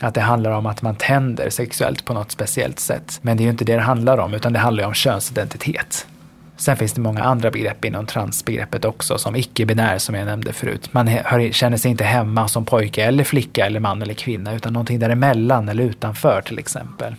Att 0.00 0.14
det 0.14 0.20
handlar 0.20 0.50
om 0.50 0.66
att 0.66 0.82
man 0.82 0.94
tänder 0.94 1.50
sexuellt 1.50 2.04
på 2.04 2.14
något 2.14 2.30
speciellt 2.30 2.80
sätt. 2.80 3.18
Men 3.22 3.36
det 3.36 3.42
är 3.42 3.44
ju 3.44 3.50
inte 3.50 3.64
det 3.64 3.74
det 3.74 3.80
handlar 3.80 4.18
om, 4.18 4.34
utan 4.34 4.52
det 4.52 4.58
handlar 4.58 4.82
ju 4.82 4.88
om 4.88 4.94
könsidentitet. 4.94 6.06
Sen 6.56 6.76
finns 6.76 6.92
det 6.92 7.00
många 7.00 7.22
andra 7.22 7.50
begrepp 7.50 7.84
inom 7.84 8.06
transbegreppet 8.06 8.84
också, 8.84 9.18
som 9.18 9.36
icke-binär 9.36 9.98
som 9.98 10.14
jag 10.14 10.26
nämnde 10.26 10.52
förut. 10.52 10.92
Man 10.92 11.08
hör, 11.08 11.52
känner 11.52 11.76
sig 11.76 11.90
inte 11.90 12.04
hemma 12.04 12.48
som 12.48 12.64
pojke 12.64 13.04
eller 13.04 13.24
flicka 13.24 13.66
eller 13.66 13.80
man 13.80 14.02
eller 14.02 14.14
kvinna, 14.14 14.54
utan 14.54 14.72
någonting 14.72 14.98
däremellan 14.98 15.68
eller 15.68 15.84
utanför 15.84 16.40
till 16.40 16.58
exempel. 16.58 17.14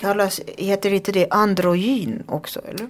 Kallas, 0.00 0.40
heter 0.58 0.92
inte 0.92 1.12
det 1.12 1.26
androgyn 1.30 2.22
också? 2.26 2.60
Eller? 2.68 2.86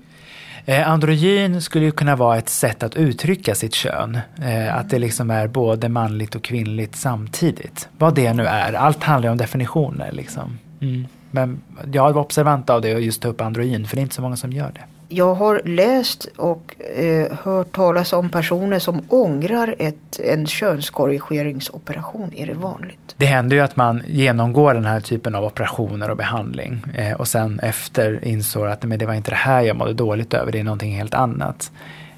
Eh, 0.64 0.88
androgyn 0.88 1.62
skulle 1.62 1.84
ju 1.84 1.90
kunna 1.90 2.16
vara 2.16 2.38
ett 2.38 2.48
sätt 2.48 2.82
att 2.82 2.96
uttrycka 2.96 3.54
sitt 3.54 3.74
kön. 3.74 4.18
Eh, 4.42 4.76
att 4.76 4.90
det 4.90 4.98
liksom 4.98 5.30
är 5.30 5.48
både 5.48 5.88
manligt 5.88 6.34
och 6.34 6.44
kvinnligt 6.44 6.96
samtidigt. 6.96 7.88
Vad 7.98 8.14
det 8.14 8.32
nu 8.32 8.46
är. 8.46 8.72
Allt 8.72 9.02
handlar 9.02 9.28
ju 9.28 9.32
om 9.32 9.38
definitioner 9.38 10.12
liksom. 10.12 10.58
Mm. 10.80 11.06
Men 11.30 11.62
jag 11.92 12.12
var 12.12 12.22
observant 12.22 12.70
av 12.70 12.80
det 12.80 12.94
och 12.94 13.00
just 13.00 13.22
ta 13.22 13.28
upp 13.28 13.40
androgyn, 13.40 13.86
för 13.86 13.96
det 13.96 14.00
är 14.00 14.02
inte 14.02 14.14
så 14.14 14.22
många 14.22 14.36
som 14.36 14.52
gör 14.52 14.70
det. 14.74 14.80
Jag 15.12 15.34
har 15.34 15.62
läst 15.64 16.24
och 16.36 16.74
eh, 16.96 17.38
hört 17.42 17.72
talas 17.72 18.12
om 18.12 18.30
personer 18.30 18.78
som 18.78 19.02
ångrar 19.08 19.74
ett, 19.78 20.20
en 20.24 20.46
könskorrigeringsoperation. 20.46 22.32
Är 22.36 22.46
det 22.46 22.54
vanligt? 22.54 23.14
Det 23.16 23.26
händer 23.26 23.56
ju 23.56 23.62
att 23.62 23.76
man 23.76 24.02
genomgår 24.06 24.74
den 24.74 24.84
här 24.84 25.00
typen 25.00 25.34
av 25.34 25.44
operationer 25.44 26.10
och 26.10 26.16
behandling 26.16 26.82
eh, 26.94 27.12
och 27.12 27.28
sen 27.28 27.60
efter 27.60 28.24
insåg 28.24 28.66
att 28.66 28.82
men 28.82 28.98
det 28.98 29.06
var 29.06 29.14
inte 29.14 29.30
det 29.30 29.36
här 29.36 29.62
jag 29.62 29.76
mådde 29.76 29.94
dåligt 29.94 30.34
över, 30.34 30.52
det 30.52 30.60
är 30.60 30.64
någonting 30.64 30.96
helt 30.96 31.14
annat. 31.14 31.72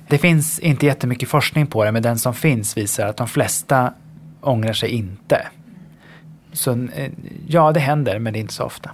Det 0.09 0.19
finns 0.19 0.59
inte 0.59 0.87
jättemycket 0.87 1.29
forskning 1.29 1.67
på 1.67 1.85
det, 1.85 1.93
men 1.93 2.03
den 2.03 2.19
som 2.19 2.35
finns 2.35 2.77
visar 2.77 3.07
att 3.07 3.17
de 3.17 3.29
flesta 3.29 3.93
ångrar 4.41 4.73
sig 4.73 4.89
inte. 4.89 5.47
Så 6.53 6.73
eh, 6.73 7.11
ja, 7.47 7.73
det 7.73 7.81
händer, 7.81 8.19
men 8.19 8.33
det 8.33 8.39
är 8.39 8.41
inte 8.41 8.55
så 8.55 8.65
ofta. 8.65 8.91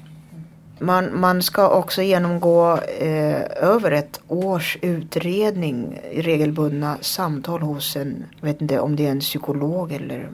Man, 0.78 1.20
man 1.20 1.42
ska 1.42 1.68
också 1.68 2.02
genomgå 2.02 2.78
eh, 2.98 3.42
över 3.56 3.90
ett 3.90 4.20
års 4.28 4.78
utredning, 4.82 6.00
regelbundna 6.14 6.96
samtal 7.00 7.62
hos 7.62 7.96
en, 7.96 8.24
jag 8.40 8.48
vet 8.48 8.60
inte 8.62 8.80
om 8.80 8.96
det 8.96 9.06
är 9.06 9.10
en 9.10 9.20
psykolog 9.20 9.92
eller 9.92 10.28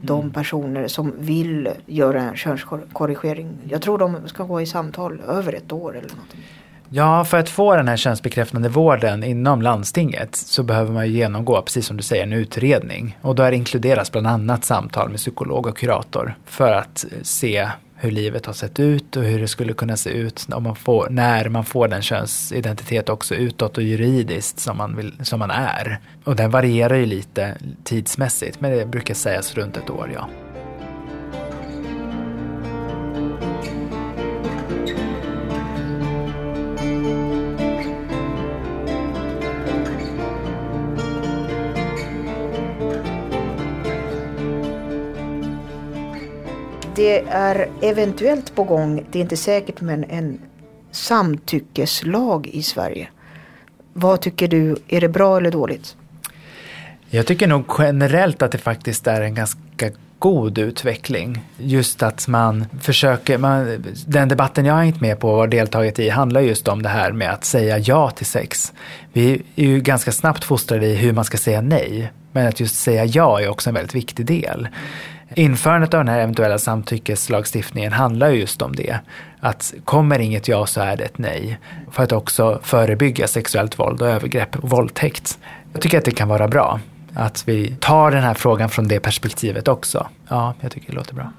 de 0.00 0.30
personer 0.30 0.88
som 0.88 1.12
vill 1.18 1.68
göra 1.86 2.22
en 2.22 2.36
könskorrigering. 2.36 3.58
Jag 3.68 3.82
tror 3.82 3.98
de 3.98 4.28
ska 4.28 4.44
gå 4.44 4.60
i 4.60 4.66
samtal 4.66 5.20
över 5.28 5.52
ett 5.52 5.72
år 5.72 5.90
eller 5.90 6.08
någonting. 6.08 6.40
Ja, 6.92 7.24
för 7.24 7.38
att 7.38 7.48
få 7.48 7.76
den 7.76 7.88
här 7.88 7.96
könsbekräftande 7.96 8.68
vården 8.68 9.24
inom 9.24 9.62
landstinget 9.62 10.36
så 10.36 10.62
behöver 10.62 10.92
man 10.92 11.06
ju 11.06 11.12
genomgå, 11.12 11.62
precis 11.62 11.86
som 11.86 11.96
du 11.96 12.02
säger, 12.02 12.22
en 12.22 12.32
utredning. 12.32 13.18
Och 13.22 13.34
där 13.34 13.52
inkluderas 13.52 14.12
bland 14.12 14.26
annat 14.26 14.64
samtal 14.64 15.08
med 15.08 15.18
psykolog 15.18 15.66
och 15.66 15.76
kurator 15.76 16.34
för 16.44 16.72
att 16.72 17.04
se 17.22 17.68
hur 18.00 18.10
livet 18.10 18.46
har 18.46 18.52
sett 18.52 18.80
ut 18.80 19.16
och 19.16 19.22
hur 19.22 19.40
det 19.40 19.48
skulle 19.48 19.72
kunna 19.72 19.96
se 19.96 20.10
ut 20.10 20.46
om 20.52 20.62
man 20.62 20.76
får, 20.76 21.08
när 21.10 21.48
man 21.48 21.64
får 21.64 21.88
den 21.88 22.02
könsidentitet 22.02 23.08
också 23.08 23.34
utåt 23.34 23.78
och 23.78 23.82
juridiskt 23.82 24.58
som 24.58 24.76
man, 24.76 24.96
vill, 24.96 25.12
som 25.22 25.38
man 25.38 25.50
är. 25.50 25.98
Och 26.24 26.36
den 26.36 26.50
varierar 26.50 26.96
ju 26.96 27.06
lite 27.06 27.56
tidsmässigt, 27.84 28.60
men 28.60 28.70
det 28.70 28.86
brukar 28.86 29.14
sägas 29.14 29.54
runt 29.54 29.76
ett 29.76 29.90
år, 29.90 30.10
ja. 30.14 30.28
Det 47.00 47.20
är 47.28 47.68
eventuellt 47.80 48.54
på 48.54 48.64
gång, 48.64 49.04
det 49.10 49.18
är 49.18 49.20
inte 49.20 49.36
säkert, 49.36 49.80
men 49.80 50.04
en 50.04 50.40
samtyckeslag 50.90 52.46
i 52.46 52.62
Sverige. 52.62 53.08
Vad 53.92 54.20
tycker 54.20 54.48
du, 54.48 54.76
är 54.88 55.00
det 55.00 55.08
bra 55.08 55.36
eller 55.36 55.50
dåligt? 55.50 55.96
Jag 57.10 57.26
tycker 57.26 57.46
nog 57.46 57.64
generellt 57.78 58.42
att 58.42 58.52
det 58.52 58.58
faktiskt 58.58 59.06
är 59.06 59.20
en 59.20 59.34
ganska 59.34 59.90
god 60.18 60.58
utveckling. 60.58 61.44
Just 61.58 62.02
att 62.02 62.28
man 62.28 62.66
försöker, 62.80 63.38
man, 63.38 63.84
den 64.06 64.28
debatten 64.28 64.64
jag 64.64 64.74
har 64.74 64.82
hängt 64.82 65.00
med 65.00 65.20
på 65.20 65.30
och 65.30 65.48
deltagit 65.48 65.98
i 65.98 66.08
handlar 66.08 66.40
just 66.40 66.68
om 66.68 66.82
det 66.82 66.88
här 66.88 67.12
med 67.12 67.30
att 67.30 67.44
säga 67.44 67.78
ja 67.78 68.10
till 68.10 68.26
sex. 68.26 68.72
Vi 69.12 69.42
är 69.56 69.64
ju 69.64 69.80
ganska 69.80 70.12
snabbt 70.12 70.44
fostrade 70.44 70.86
i 70.86 70.94
hur 70.94 71.12
man 71.12 71.24
ska 71.24 71.38
säga 71.38 71.60
nej. 71.60 72.12
Men 72.32 72.46
att 72.46 72.60
just 72.60 72.76
säga 72.76 73.04
ja 73.04 73.40
är 73.40 73.48
också 73.48 73.70
en 73.70 73.74
väldigt 73.74 73.94
viktig 73.94 74.26
del. 74.26 74.68
Införandet 75.34 75.94
av 75.94 76.00
den 76.00 76.08
här 76.08 76.20
eventuella 76.20 76.58
samtyckeslagstiftningen 76.58 77.92
handlar 77.92 78.30
ju 78.30 78.40
just 78.40 78.62
om 78.62 78.76
det. 78.76 79.00
Att 79.40 79.74
kommer 79.84 80.18
inget 80.18 80.48
ja 80.48 80.66
så 80.66 80.80
är 80.80 80.96
det 80.96 81.04
ett 81.04 81.18
nej. 81.18 81.58
För 81.90 82.02
att 82.02 82.12
också 82.12 82.60
förebygga 82.62 83.26
sexuellt 83.26 83.78
våld 83.78 84.02
och 84.02 84.08
övergrepp 84.08 84.56
och 84.56 84.70
våldtäkt. 84.70 85.38
Jag 85.72 85.82
tycker 85.82 85.98
att 85.98 86.04
det 86.04 86.10
kan 86.10 86.28
vara 86.28 86.48
bra. 86.48 86.80
Att 87.14 87.48
vi 87.48 87.76
tar 87.80 88.10
den 88.10 88.22
här 88.22 88.34
frågan 88.34 88.68
från 88.68 88.88
det 88.88 89.00
perspektivet 89.00 89.68
också. 89.68 90.08
Ja, 90.28 90.54
jag 90.60 90.72
tycker 90.72 90.86
det 90.86 90.96
låter 90.96 91.14
bra. 91.14 91.32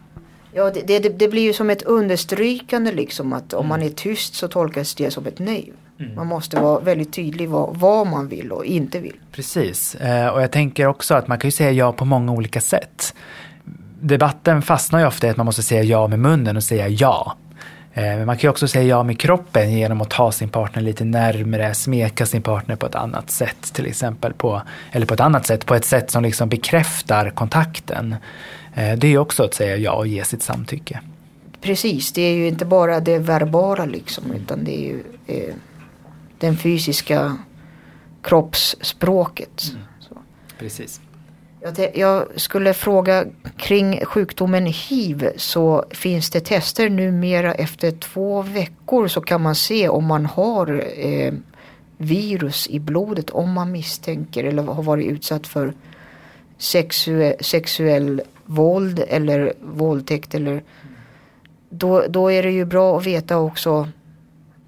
Ja, 0.54 0.72
det, 0.74 1.00
det, 1.00 1.10
det 1.20 1.28
blir 1.28 1.42
ju 1.42 1.54
som 1.54 1.70
ett 1.70 1.84
understrykande 1.84 2.92
liksom 2.92 3.34
att 3.34 3.54
om 3.54 3.68
man 3.68 3.84
är 3.84 3.90
tyst 3.90 4.34
så 4.34 4.48
tolkas 4.48 4.96
det 4.96 5.12
som 5.12 5.26
ett 5.26 5.40
nej. 5.40 5.74
Man 6.16 6.28
måste 6.28 6.60
vara 6.60 6.80
väldigt 6.80 7.14
tydlig 7.14 7.50
vad, 7.50 7.76
vad 7.78 8.08
man 8.08 8.28
vill 8.28 8.52
och 8.52 8.66
inte 8.66 9.00
vill. 9.00 9.16
Precis, 9.32 9.96
Eh, 9.96 10.28
och 10.28 10.42
jag 10.42 10.52
tänker 10.52 10.88
också 10.88 11.16
att 11.16 11.28
man 11.28 11.40
kan 11.40 11.48
ju 11.48 11.52
säga 11.52 11.72
ja 11.72 11.94
på 11.94 12.06
många 12.06 12.32
olika 12.32 12.62
sätt. 12.62 13.16
Debatten 14.02 14.62
fastnar 14.62 15.00
ju 15.00 15.06
ofta 15.06 15.28
i 15.28 15.30
att 15.30 15.38
man 15.38 15.46
måste 15.46 15.64
säga 15.64 15.84
ja 15.84 16.08
med 16.08 16.20
munnen 16.20 16.58
och 16.58 16.64
säga 16.64 16.88
ja. 16.88 17.36
Eh, 17.94 18.04
Men 18.04 18.26
man 18.26 18.38
kan 18.38 18.48
ju 18.48 18.50
också 18.50 18.68
säga 18.68 18.84
ja 18.84 19.04
med 19.04 19.20
kroppen 19.20 19.72
genom 19.72 20.02
att 20.02 20.10
ta 20.10 20.32
sin 20.32 20.50
partner 20.50 20.82
lite 20.82 21.04
närmre, 21.06 21.74
smeka 21.74 22.26
sin 22.26 22.42
partner 22.42 22.76
på 22.76 22.86
ett 22.86 22.96
annat 22.96 23.32
sätt 23.32 23.74
till 23.74 23.86
exempel. 23.86 24.34
På, 24.34 24.62
eller 24.92 25.06
på 25.06 25.14
ett 25.14 25.20
annat 25.20 25.46
sätt, 25.48 25.66
på 25.66 25.76
ett 25.76 25.86
sätt 25.86 26.12
som 26.12 26.24
liksom 26.24 26.50
bekräftar 26.50 27.30
kontakten. 27.30 28.16
Eh, 28.74 28.98
Det 28.98 29.08
är 29.08 29.12
ju 29.12 29.18
också 29.18 29.44
att 29.44 29.54
säga 29.54 29.78
ja 29.78 29.92
och 29.92 30.08
ge 30.08 30.24
sitt 30.24 30.44
samtycke. 30.44 31.00
Precis, 31.62 32.12
det 32.12 32.22
är 32.22 32.34
ju 32.34 32.48
inte 32.48 32.66
bara 32.66 33.00
det 33.00 33.20
verbala 33.20 33.86
liksom 33.86 34.32
utan 34.32 34.64
det 34.64 34.78
är 34.78 34.82
ju 34.88 35.04
eh, 35.28 35.54
den 36.40 36.58
fysiska 36.58 37.38
kroppsspråket. 38.24 39.62
Så. 40.00 40.18
Precis. 40.60 41.02
Jag, 41.64 41.98
jag 41.98 42.28
skulle 42.36 42.74
fråga 42.74 43.26
kring 43.58 44.06
sjukdomen 44.06 44.66
hiv 44.66 45.30
så 45.38 45.86
finns 45.90 46.30
det 46.30 46.40
tester 46.40 46.90
numera 46.90 47.54
efter 47.54 47.92
två 47.92 48.42
veckor 48.42 49.08
så 49.08 49.22
kan 49.22 49.42
man 49.42 49.56
se 49.56 49.90
om 49.90 50.06
man 50.06 50.26
har 50.26 50.86
eh, 50.98 51.34
virus 51.98 52.68
i 52.68 52.80
blodet 52.80 53.30
om 53.30 53.52
man 53.52 53.72
misstänker 53.72 54.44
eller 54.44 54.64
har 54.64 54.84
varit 54.84 55.08
utsatt 55.08 55.48
för 55.48 55.74
sexue- 56.58 57.44
sexuell 57.44 58.22
våld 58.46 59.04
eller 59.08 59.54
våldtäkt 59.60 60.36
eller 60.36 60.64
då, 61.70 62.06
då 62.10 62.32
är 62.32 62.44
det 62.44 62.52
ju 62.52 62.66
bra 62.66 62.98
att 62.98 63.06
veta 63.06 63.38
också 63.38 63.88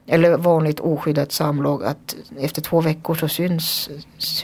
eller 0.07 0.37
vanligt 0.37 0.79
oskyddat 0.79 1.31
samlag 1.31 1.83
att 1.83 2.15
efter 2.39 2.61
två 2.61 2.81
veckor 2.81 3.15
så 3.15 3.27
syns, 3.27 3.89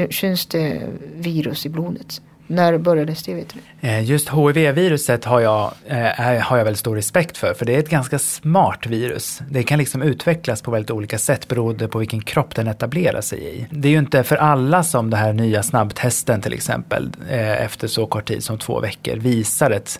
syns 0.09 0.45
det 0.45 0.87
virus 1.15 1.65
i 1.65 1.69
blodet. 1.69 2.21
När 2.51 2.77
började 2.77 3.15
det 3.25 3.33
vet 3.33 3.53
du? 3.81 3.87
Eh, 3.87 4.03
just 4.03 4.29
HIV-viruset 4.29 5.25
har 5.25 5.39
jag, 5.39 5.73
eh, 5.87 6.41
har 6.41 6.57
jag 6.57 6.65
väldigt 6.65 6.79
stor 6.79 6.95
respekt 6.95 7.37
för, 7.37 7.53
för 7.53 7.65
det 7.65 7.75
är 7.75 7.79
ett 7.79 7.89
ganska 7.89 8.19
smart 8.19 8.87
virus. 8.87 9.41
Det 9.49 9.63
kan 9.63 9.79
liksom 9.79 10.01
utvecklas 10.01 10.61
på 10.61 10.71
väldigt 10.71 10.91
olika 10.91 11.17
sätt 11.17 11.47
beroende 11.47 11.87
på 11.87 11.99
vilken 11.99 12.21
kropp 12.21 12.55
den 12.55 12.67
etablerar 12.67 13.21
sig 13.21 13.39
i. 13.43 13.67
Det 13.71 13.87
är 13.87 13.91
ju 13.91 13.97
inte 13.97 14.23
för 14.23 14.35
alla 14.35 14.83
som 14.83 15.09
det 15.09 15.17
här 15.17 15.33
nya 15.33 15.63
snabbtesten 15.63 16.41
till 16.41 16.53
exempel, 16.53 17.11
eh, 17.29 17.63
efter 17.65 17.87
så 17.87 18.05
kort 18.05 18.25
tid 18.25 18.43
som 18.43 18.57
två 18.57 18.79
veckor, 18.79 19.15
visar 19.15 19.71
ett 19.71 19.99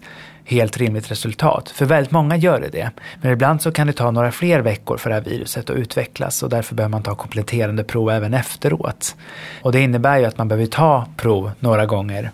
helt 0.50 0.78
rimligt 0.78 1.12
resultat. 1.12 1.70
För 1.70 1.86
väldigt 1.86 2.12
många 2.12 2.36
gör 2.36 2.60
det 2.60 2.68
det. 2.68 2.92
Men 3.22 3.32
ibland 3.32 3.62
så 3.62 3.72
kan 3.72 3.88
det 3.88 3.94
ta 3.94 4.12
några 4.12 4.32
fler 4.32 4.60
veckor 4.60 4.98
för 4.98 5.10
det 5.10 5.14
här 5.14 5.22
viruset 5.22 5.70
att 5.70 5.76
utvecklas 5.76 6.44
och 6.44 6.50
därför 6.50 6.76
behöver 6.76 6.92
man 6.92 7.04
ta 7.04 7.16
kompletterande 7.16 7.84
prov 7.84 8.10
även 8.10 8.34
efteråt. 8.34 9.16
Och 9.62 9.72
det 9.72 9.80
innebär 9.80 10.18
ju 10.18 10.26
att 10.26 10.38
man 10.38 10.48
behöver 10.48 10.66
ta 10.66 11.08
prov 11.18 11.52
några 11.60 11.86
gånger 11.86 12.32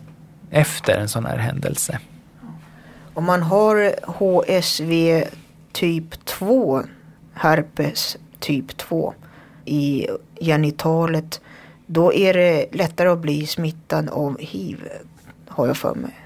efter 0.52 0.98
en 0.98 1.10
sån 1.10 1.26
här 1.26 1.38
händelse. 1.38 2.00
Om 3.14 3.26
man 3.26 3.42
har 3.44 3.96
HSV 4.08 5.24
typ 5.72 6.26
2, 6.26 6.84
herpes 7.34 8.18
typ 8.40 8.78
2 8.78 9.14
i 9.66 10.08
genitalet, 10.42 11.42
då 11.86 12.14
är 12.14 12.34
det 12.34 12.66
lättare 12.72 13.10
att 13.10 13.20
bli 13.20 13.48
smittad 13.48 14.10
av 14.10 14.40
hiv, 14.40 14.90
har 15.48 15.68
jag 15.68 15.78
för 15.78 15.96
mig. 15.96 16.25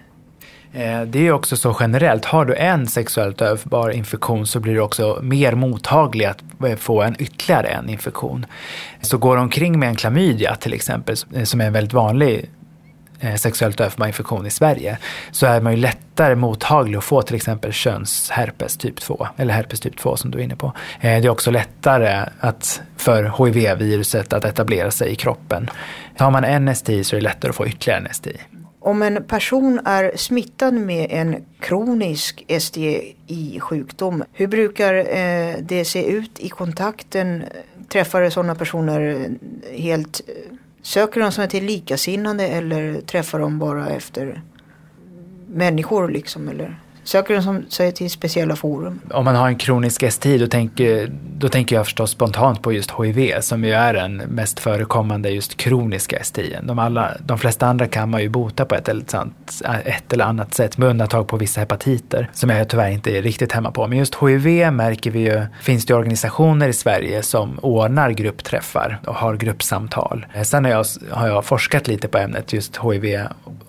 Eh, 0.74 1.02
det 1.02 1.28
är 1.28 1.32
också 1.32 1.58
så 1.58 1.78
generellt, 1.80 2.26
har 2.26 2.46
du 2.46 2.56
en 2.56 2.88
sexuellt 2.88 3.42
överförbar 3.42 3.90
infektion 3.90 4.48
så 4.48 4.60
blir 4.60 4.74
du 4.74 4.80
också 4.80 5.20
mer 5.22 5.56
mottaglig 5.56 6.26
att 6.26 6.44
eh, 6.68 6.76
få 6.76 7.02
en 7.02 7.16
ytterligare 7.20 7.68
en 7.68 7.90
infektion. 7.90 8.46
Så 9.02 9.18
går 9.18 9.36
du 9.36 9.42
omkring 9.42 9.80
med 9.80 9.90
en 9.90 9.96
klamydia 9.96 10.56
till 10.56 10.74
exempel, 10.74 11.16
eh, 11.34 11.44
som 11.44 11.62
är 11.62 11.66
en 11.66 11.74
väldigt 11.74 11.94
vanlig 11.94 12.50
sexuellt 13.38 13.80
överförbar 13.80 14.08
infektion 14.08 14.46
i 14.46 14.50
Sverige, 14.50 14.98
så 15.32 15.46
är 15.46 15.62
man 15.62 15.74
ju 15.74 15.80
lättare 15.80 16.36
mottaglig 16.36 16.98
att 16.98 17.04
få 17.04 17.22
till 17.22 17.36
exempel 17.36 17.74
könsherpes 17.74 18.78
typ 18.78 19.02
2, 19.02 19.28
eller 19.38 19.54
herpes 19.54 19.80
typ 19.80 19.98
2 19.98 20.18
som 20.18 20.32
du 20.32 20.40
är 20.40 20.44
inne 20.44 20.56
på. 20.56 20.74
Det 21.02 21.08
är 21.08 21.30
också 21.30 21.52
lättare 21.52 22.26
att, 22.40 22.82
för 22.98 23.46
HIV-viruset 23.46 24.34
att 24.34 24.46
etablera 24.46 24.92
sig 24.92 25.12
i 25.12 25.16
kroppen. 25.16 25.70
Har 26.18 26.32
man 26.32 26.44
en 26.44 26.76
STI 26.76 27.04
så 27.04 27.16
är 27.16 27.20
det 27.20 27.24
lättare 27.24 27.50
att 27.50 27.56
få 27.56 27.68
ytterligare 27.68 28.00
en 28.00 28.14
STI. 28.14 28.38
Om 28.90 29.02
en 29.02 29.24
person 29.24 29.80
är 29.86 30.18
smittad 30.18 30.74
med 30.74 31.08
en 31.10 31.46
kronisk 31.60 32.46
SDI-sjukdom, 32.48 34.24
hur 34.34 34.48
brukar 34.48 34.94
eh, 34.94 35.56
det 35.62 35.86
se 35.86 36.06
ut 36.06 36.40
i 36.40 36.50
kontakten? 36.50 37.44
Träffar 37.88 38.30
sådana 38.30 38.56
personer 38.56 39.02
eh, 39.02 39.80
helt, 39.80 40.22
eh, 40.28 40.34
söker 40.82 41.22
de 41.22 41.32
sig 41.32 41.50
till 41.50 41.66
likasinnande 41.66 42.48
eller 42.48 43.02
träffar 43.02 43.40
de 43.40 43.60
bara 43.60 43.90
efter 43.90 44.42
människor 45.48 46.10
liksom? 46.10 46.50
Eller 46.50 46.80
söker 47.10 47.36
du 47.36 47.42
som- 47.42 47.66
sig 47.70 47.92
till 47.92 48.10
speciella 48.10 48.56
forum? 48.56 49.00
Om 49.12 49.26
man 49.26 49.36
har 49.36 49.48
en 49.48 49.56
kronisk 49.56 50.04
STI 50.12 50.38
då 50.38 50.48
tänker, 50.48 51.12
då 51.38 51.50
tänker 51.50 51.76
jag 51.76 51.86
förstås 51.86 52.12
spontant 52.12 52.62
på 52.62 52.74
just 52.74 52.92
HIV 52.92 53.42
som 53.42 53.64
ju 53.64 53.72
är 53.72 53.94
den 53.94 54.18
mest 54.18 54.60
förekommande 54.60 55.30
just 55.30 55.58
kroniska 55.58 56.24
STI. 56.24 56.56
De, 56.64 56.80
alla, 56.80 57.12
de 57.26 57.38
flesta 57.38 57.68
andra 57.68 57.88
kan 57.88 58.10
man 58.10 58.22
ju 58.22 58.30
bota 58.30 58.66
på 58.66 58.76
ett 58.76 58.90
eller, 58.90 59.04
sant, 59.08 59.62
ett 59.86 60.14
eller 60.14 60.26
annat 60.26 60.54
sätt 60.54 60.78
med 60.78 60.90
undantag 60.90 61.28
på 61.28 61.38
vissa 61.38 61.60
hepatiter 61.60 62.30
som 62.34 62.50
jag 62.50 62.70
tyvärr 62.70 62.90
inte 62.90 63.18
är 63.18 63.22
riktigt 63.22 63.52
hemma 63.52 63.72
på. 63.72 63.88
Men 63.88 63.98
just 63.98 64.16
HIV 64.16 64.72
märker 64.72 65.12
vi 65.12 65.20
ju, 65.20 65.46
finns 65.62 65.86
det 65.86 65.94
organisationer 65.94 66.68
i 66.68 66.74
Sverige 66.74 67.24
som 67.24 67.60
ordnar 67.60 68.10
gruppträffar 68.12 69.00
och 69.06 69.16
har 69.16 69.36
gruppsamtal. 69.36 70.26
Sen 70.44 70.66
har 70.66 70.72
jag, 70.72 70.86
har 71.12 71.28
jag 71.28 71.46
forskat 71.46 71.88
lite 71.88 72.08
på 72.08 72.18
ämnet 72.18 72.54
just 72.54 72.78
HIV, 72.78 73.20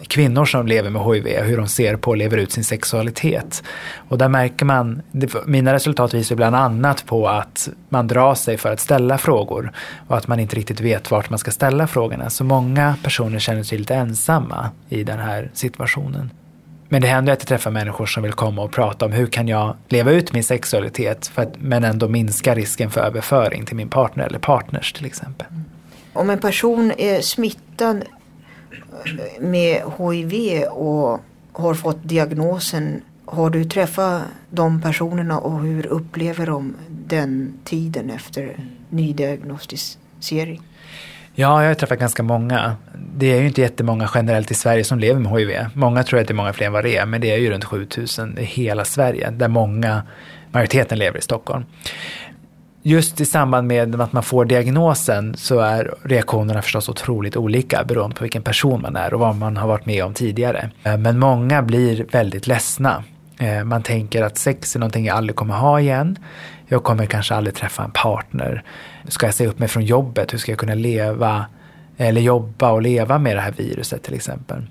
kvinnor 0.06 0.44
som 0.44 0.66
lever 0.66 0.90
med 0.90 1.02
HIV, 1.02 1.26
hur 1.26 1.56
de 1.56 1.68
ser 1.68 1.96
på 1.96 2.10
och 2.10 2.16
lever 2.16 2.36
ut 2.36 2.52
sin 2.52 2.64
sexualitet. 2.64 3.62
Och 4.08 4.18
där 4.18 4.28
märker 4.28 4.64
man, 4.64 5.02
mina 5.46 5.74
resultat 5.74 6.14
visar 6.14 6.36
bland 6.36 6.56
annat 6.56 7.06
på 7.06 7.28
att 7.28 7.68
man 7.88 8.06
drar 8.06 8.34
sig 8.34 8.56
för 8.56 8.72
att 8.72 8.80
ställa 8.80 9.18
frågor 9.18 9.72
och 10.08 10.16
att 10.16 10.28
man 10.28 10.40
inte 10.40 10.56
riktigt 10.56 10.80
vet 10.80 11.10
vart 11.10 11.30
man 11.30 11.38
ska 11.38 11.50
ställa 11.50 11.86
frågorna. 11.86 12.30
Så 12.30 12.44
många 12.44 12.94
personer 13.02 13.38
känner 13.38 13.62
sig 13.62 13.78
lite 13.78 13.94
ensamma 13.94 14.70
i 14.88 15.04
den 15.04 15.18
här 15.18 15.50
situationen. 15.54 16.30
Men 16.92 17.02
det 17.02 17.08
händer 17.08 17.32
att 17.32 17.40
jag 17.40 17.48
träffar 17.48 17.70
människor 17.70 18.06
som 18.06 18.22
vill 18.22 18.32
komma 18.32 18.62
och 18.62 18.72
prata 18.72 19.06
om 19.06 19.12
hur 19.12 19.26
kan 19.26 19.48
jag 19.48 19.76
leva 19.88 20.10
ut 20.10 20.32
min 20.32 20.44
sexualitet 20.44 21.26
för 21.26 21.42
att, 21.42 21.54
men 21.58 21.84
ändå 21.84 22.08
minska 22.08 22.54
risken 22.54 22.90
för 22.90 23.00
överföring 23.00 23.64
till 23.64 23.76
min 23.76 23.88
partner 23.88 24.26
eller 24.26 24.38
partners 24.38 24.92
till 24.92 25.06
exempel. 25.06 25.46
Om 26.12 26.30
en 26.30 26.38
person 26.38 26.92
är 26.98 27.20
smittad 27.20 28.04
med 29.40 29.82
HIV 29.98 30.62
och 30.64 31.20
har 31.52 31.74
fått 31.74 31.98
diagnosen, 32.02 33.02
har 33.24 33.50
du 33.50 33.64
träffat 33.64 34.22
de 34.50 34.82
personerna 34.82 35.38
och 35.38 35.60
hur 35.60 35.86
upplever 35.86 36.46
de 36.46 36.76
den 36.88 37.52
tiden 37.64 38.10
efter 38.10 38.56
nydiagnostisering? 38.88 40.62
Ja, 41.34 41.62
jag 41.62 41.70
har 41.70 41.74
träffat 41.74 41.98
ganska 41.98 42.22
många. 42.22 42.76
Det 43.16 43.26
är 43.26 43.40
ju 43.40 43.46
inte 43.46 43.60
jättemånga 43.60 44.10
generellt 44.14 44.50
i 44.50 44.54
Sverige 44.54 44.84
som 44.84 44.98
lever 44.98 45.20
med 45.20 45.32
HIV. 45.32 45.66
Många 45.74 46.02
tror 46.02 46.20
att 46.20 46.28
det 46.28 46.32
är 46.32 46.34
många 46.34 46.52
fler 46.52 46.66
än 46.66 46.72
vad 46.72 46.84
det 46.84 46.96
är, 46.96 47.06
men 47.06 47.20
det 47.20 47.30
är 47.30 47.36
ju 47.36 47.50
runt 47.50 47.64
7000 47.64 48.38
i 48.38 48.44
hela 48.44 48.84
Sverige, 48.84 49.30
där 49.30 49.48
många, 49.48 50.02
majoriteten 50.50 50.98
lever 50.98 51.18
i 51.18 51.22
Stockholm. 51.22 51.64
Just 52.82 53.20
i 53.20 53.24
samband 53.24 53.66
med 53.66 54.00
att 54.00 54.12
man 54.12 54.22
får 54.22 54.44
diagnosen 54.44 55.34
så 55.36 55.58
är 55.58 55.94
reaktionerna 56.02 56.62
förstås 56.62 56.88
otroligt 56.88 57.36
olika 57.36 57.84
beroende 57.84 58.16
på 58.16 58.24
vilken 58.24 58.42
person 58.42 58.82
man 58.82 58.96
är 58.96 59.14
och 59.14 59.20
vad 59.20 59.36
man 59.36 59.56
har 59.56 59.68
varit 59.68 59.86
med 59.86 60.04
om 60.04 60.14
tidigare. 60.14 60.70
Eh, 60.84 60.96
men 60.96 61.18
många 61.18 61.62
blir 61.62 62.06
väldigt 62.12 62.46
ledsna. 62.46 63.04
Eh, 63.38 63.64
man 63.64 63.82
tänker 63.82 64.22
att 64.22 64.38
sex 64.38 64.74
är 64.76 64.80
någonting 64.80 65.04
jag 65.04 65.16
aldrig 65.16 65.36
kommer 65.36 65.54
ha 65.54 65.80
igen. 65.80 66.18
Jag 66.66 66.84
kommer 66.84 67.06
kanske 67.06 67.34
aldrig 67.34 67.54
träffa 67.54 67.84
en 67.84 67.90
partner. 67.90 68.64
Ska 69.08 69.26
jag 69.26 69.34
säga 69.34 69.50
upp 69.50 69.58
mig 69.58 69.68
från 69.68 69.84
jobbet? 69.84 70.32
Hur 70.32 70.38
ska 70.38 70.52
jag 70.52 70.58
kunna 70.58 70.74
leva 70.74 71.46
eller 71.96 72.20
jobba 72.20 72.70
och 72.70 72.82
leva 72.82 73.18
med 73.18 73.36
det 73.36 73.40
här 73.40 73.52
viruset 73.56 74.02
till 74.02 74.14
exempel? 74.14 74.66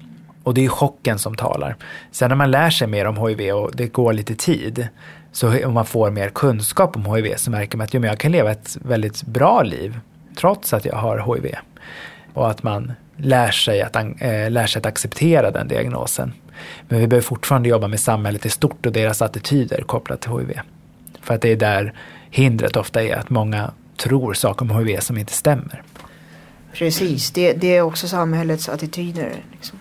Och 0.49 0.55
det 0.55 0.65
är 0.65 0.69
chocken 0.69 1.19
som 1.19 1.35
talar. 1.35 1.75
Sen 2.11 2.29
när 2.29 2.35
man 2.35 2.51
lär 2.51 2.69
sig 2.69 2.87
mer 2.87 3.05
om 3.05 3.27
HIV 3.27 3.51
och 3.53 3.71
det 3.75 3.87
går 3.87 4.13
lite 4.13 4.35
tid, 4.35 4.87
så 5.31 5.65
om 5.65 5.73
man 5.73 5.85
får 5.85 6.11
mer 6.11 6.29
kunskap 6.29 6.95
om 6.95 7.15
HIV 7.15 7.35
så 7.37 7.51
märker 7.51 7.77
man 7.77 7.85
att 7.85 7.93
jo, 7.93 7.99
men 7.99 8.09
jag 8.09 8.19
kan 8.19 8.31
leva 8.31 8.51
ett 8.51 8.77
väldigt 8.81 9.23
bra 9.23 9.63
liv 9.63 9.99
trots 10.35 10.73
att 10.73 10.85
jag 10.85 10.95
har 10.95 11.35
HIV. 11.35 11.55
Och 12.33 12.49
att 12.49 12.63
man 12.63 12.91
lär 13.17 13.51
sig 13.51 13.81
att, 13.81 13.95
äh, 13.95 14.49
lär 14.49 14.67
sig 14.67 14.79
att 14.79 14.85
acceptera 14.85 15.51
den 15.51 15.67
diagnosen. 15.67 16.33
Men 16.87 16.99
vi 16.99 17.07
behöver 17.07 17.25
fortfarande 17.27 17.69
jobba 17.69 17.87
med 17.87 17.99
samhället 17.99 18.45
i 18.45 18.49
stort 18.49 18.85
och 18.85 18.91
deras 18.91 19.21
attityder 19.21 19.81
kopplat 19.81 20.21
till 20.21 20.31
HIV. 20.31 20.59
För 21.21 21.33
att 21.33 21.41
det 21.41 21.51
är 21.51 21.55
där 21.55 21.93
hindret 22.29 22.75
ofta 22.75 23.03
är, 23.03 23.15
att 23.15 23.29
många 23.29 23.71
tror 23.97 24.33
saker 24.33 24.61
om 24.61 24.69
HIV 24.69 24.99
som 24.99 25.17
inte 25.17 25.33
stämmer. 25.33 25.83
Precis, 26.73 27.31
det, 27.31 27.53
det 27.53 27.75
är 27.77 27.81
också 27.81 28.07
samhällets 28.07 28.69
attityder. 28.69 29.35
Liksom. 29.51 29.79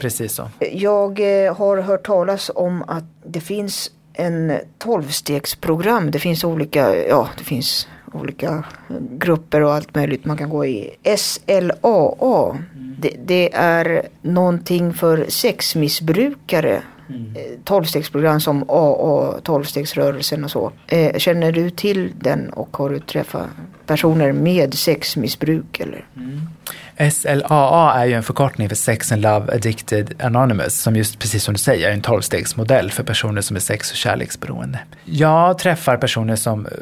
Precis 0.00 0.32
så. 0.32 0.50
Jag 0.72 1.20
eh, 1.46 1.56
har 1.56 1.76
hört 1.76 2.06
talas 2.06 2.50
om 2.54 2.82
att 2.88 3.04
det 3.26 3.40
finns 3.40 3.90
en 4.12 4.52
tolvstegsprogram. 4.78 6.10
Det 6.10 6.18
finns 6.18 6.44
olika, 6.44 7.06
ja 7.06 7.28
det 7.38 7.44
finns 7.44 7.88
olika 8.12 8.64
grupper 9.10 9.60
och 9.60 9.74
allt 9.74 9.94
möjligt 9.94 10.24
man 10.24 10.36
kan 10.36 10.48
gå 10.48 10.66
i. 10.66 10.90
SLAA, 11.16 12.56
det, 12.98 13.16
det 13.24 13.54
är 13.54 14.08
någonting 14.22 14.94
för 14.94 15.26
sexmissbrukare. 15.28 16.82
Eh, 17.34 17.58
Tolvstegsprogram 17.64 18.40
som 18.40 18.64
AA, 18.70 19.40
tolvstegsrörelsen 19.42 20.44
och 20.44 20.50
så. 20.50 20.72
Eh, 20.86 21.16
Känner 21.18 21.52
du 21.52 21.70
till 21.70 22.12
den 22.20 22.50
och 22.50 22.76
har 22.76 22.90
du 22.90 22.98
träffat 22.98 23.46
personer 23.86 24.32
med 24.32 24.74
sexmissbruk 24.74 25.80
eller? 25.80 26.06
SLAA 27.10 27.94
är 27.94 28.04
ju 28.04 28.12
en 28.12 28.22
förkortning 28.22 28.68
för 28.68 28.76
Sex 28.76 29.12
and 29.12 29.22
Love 29.22 29.54
Addicted 29.54 30.22
Anonymous 30.22 30.80
som 30.80 30.96
just 30.96 31.18
precis 31.18 31.44
som 31.44 31.54
du 31.54 31.58
säger 31.58 31.88
är 31.88 31.92
en 31.92 32.00
tolvstegsmodell 32.00 32.90
för 32.90 33.02
personer 33.02 33.40
som 33.40 33.56
är 33.56 33.60
sex 33.60 33.90
och 33.90 33.96
kärleksberoende. 33.96 34.78
Jag 35.04 35.58
träffar 35.58 35.96
personer 35.96 36.36
som 36.36 36.66
eh, 36.66 36.72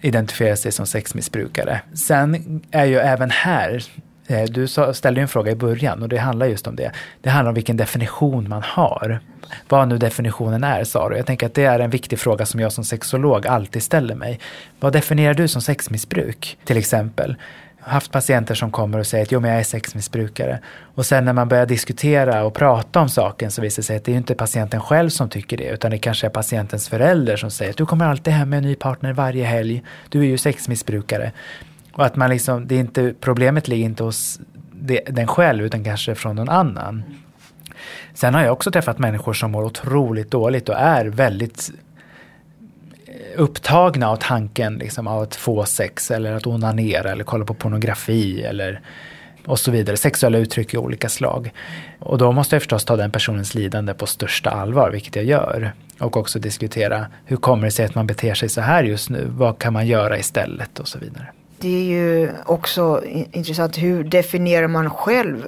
identifierar 0.00 0.56
sig 0.56 0.72
som 0.72 0.86
sexmissbrukare. 0.86 1.80
Sen 1.94 2.60
är 2.70 2.84
ju 2.84 2.96
även 2.96 3.30
här 3.30 3.82
eh, 4.26 4.44
du 4.44 4.68
ställde 4.68 5.20
ju 5.20 5.22
en 5.22 5.28
fråga 5.28 5.52
i 5.52 5.56
början 5.56 6.02
och 6.02 6.08
det 6.08 6.18
handlar 6.18 6.46
just 6.46 6.66
om 6.66 6.76
det. 6.76 6.92
Det 7.20 7.30
handlar 7.30 7.48
om 7.48 7.54
vilken 7.54 7.76
definition 7.76 8.48
man 8.48 8.62
har. 8.62 9.20
Vad 9.68 9.88
nu 9.88 9.98
definitionen 9.98 10.64
är, 10.64 10.84
sa 10.84 11.08
du. 11.08 11.16
Jag 11.16 11.26
tänker 11.26 11.46
att 11.46 11.54
det 11.54 11.64
är 11.64 11.80
en 11.80 11.90
viktig 11.90 12.18
fråga 12.18 12.46
som 12.46 12.60
jag 12.60 12.72
som 12.72 12.84
sexolog 12.84 13.46
alltid 13.46 13.82
ställer 13.82 14.14
mig. 14.14 14.40
Vad 14.80 14.92
definierar 14.92 15.34
du 15.34 15.48
som 15.48 15.62
sexmissbruk, 15.62 16.58
till 16.64 16.76
exempel? 16.76 17.36
Haft 17.84 18.12
patienter 18.12 18.54
som 18.54 18.70
kommer 18.70 18.98
och 18.98 19.06
säger 19.06 19.24
att 19.24 19.32
jo, 19.32 19.40
men 19.40 19.50
jag 19.50 19.60
är 19.60 19.64
sexmissbrukare. 19.64 20.58
Och 20.94 21.06
sen 21.06 21.24
när 21.24 21.32
man 21.32 21.48
börjar 21.48 21.66
diskutera 21.66 22.44
och 22.44 22.54
prata 22.54 23.00
om 23.00 23.08
saken 23.08 23.50
så 23.50 23.62
visar 23.62 23.82
det 23.82 23.86
sig 23.86 23.96
att 23.96 24.04
det 24.04 24.12
är 24.12 24.16
inte 24.16 24.34
patienten 24.34 24.80
själv 24.80 25.08
som 25.08 25.28
tycker 25.28 25.56
det, 25.56 25.68
utan 25.68 25.90
det 25.90 25.98
kanske 25.98 26.26
är 26.26 26.30
patientens 26.30 26.88
förälder 26.88 27.36
som 27.36 27.50
säger 27.50 27.70
att 27.70 27.76
du 27.76 27.86
kommer 27.86 28.06
alltid 28.06 28.32
hem 28.32 28.50
med 28.50 28.56
en 28.56 28.62
ny 28.62 28.74
partner 28.74 29.12
varje 29.12 29.44
helg. 29.44 29.82
Du 30.08 30.20
är 30.20 30.24
ju 30.24 30.38
sexmissbrukare. 30.38 31.32
Och 31.92 32.04
att 32.04 32.16
man 32.16 32.30
liksom, 32.30 32.66
det 32.66 32.74
är 32.74 32.80
inte, 32.80 33.14
problemet 33.20 33.68
ligger 33.68 33.84
inte 33.84 34.04
hos 34.04 34.40
det, 34.72 35.00
den 35.08 35.26
själv, 35.26 35.64
utan 35.64 35.84
kanske 35.84 36.14
från 36.14 36.36
någon 36.36 36.48
annan. 36.48 37.04
Sen 38.14 38.34
har 38.34 38.42
jag 38.42 38.52
också 38.52 38.70
träffat 38.70 38.98
människor 38.98 39.32
som 39.32 39.50
mår 39.50 39.64
otroligt 39.64 40.30
dåligt 40.30 40.68
och 40.68 40.78
är 40.78 41.06
väldigt 41.06 41.70
upptagna 43.36 44.08
av 44.08 44.16
tanken 44.16 44.74
liksom, 44.74 45.06
av 45.06 45.22
att 45.22 45.34
få 45.34 45.64
sex 45.64 46.10
eller 46.10 46.32
att 46.32 46.46
onanera 46.46 47.10
eller 47.10 47.24
kolla 47.24 47.44
på 47.44 47.54
pornografi 47.54 48.42
eller 48.42 48.80
och 49.46 49.58
så 49.58 49.70
vidare. 49.70 49.96
Sexuella 49.96 50.38
uttryck 50.38 50.74
i 50.74 50.78
olika 50.78 51.08
slag. 51.08 51.52
Och 51.98 52.18
då 52.18 52.32
måste 52.32 52.54
jag 52.54 52.62
förstås 52.62 52.84
ta 52.84 52.96
den 52.96 53.10
personens 53.10 53.54
lidande 53.54 53.94
på 53.94 54.06
största 54.06 54.50
allvar, 54.50 54.90
vilket 54.90 55.16
jag 55.16 55.24
gör. 55.24 55.72
Och 55.98 56.16
också 56.16 56.38
diskutera 56.38 57.06
hur 57.24 57.36
kommer 57.36 57.64
det 57.64 57.70
sig 57.70 57.84
att 57.84 57.94
man 57.94 58.06
beter 58.06 58.34
sig 58.34 58.48
så 58.48 58.60
här 58.60 58.84
just 58.84 59.10
nu? 59.10 59.26
Vad 59.28 59.58
kan 59.58 59.72
man 59.72 59.86
göra 59.86 60.18
istället 60.18 60.78
och 60.78 60.88
så 60.88 60.98
vidare. 60.98 61.26
Det 61.62 61.68
är 61.68 61.84
ju 61.84 62.30
också 62.46 63.04
in- 63.06 63.28
intressant, 63.32 63.78
hur 63.78 64.04
definierar 64.04 64.68
man 64.68 64.90
själv? 64.90 65.44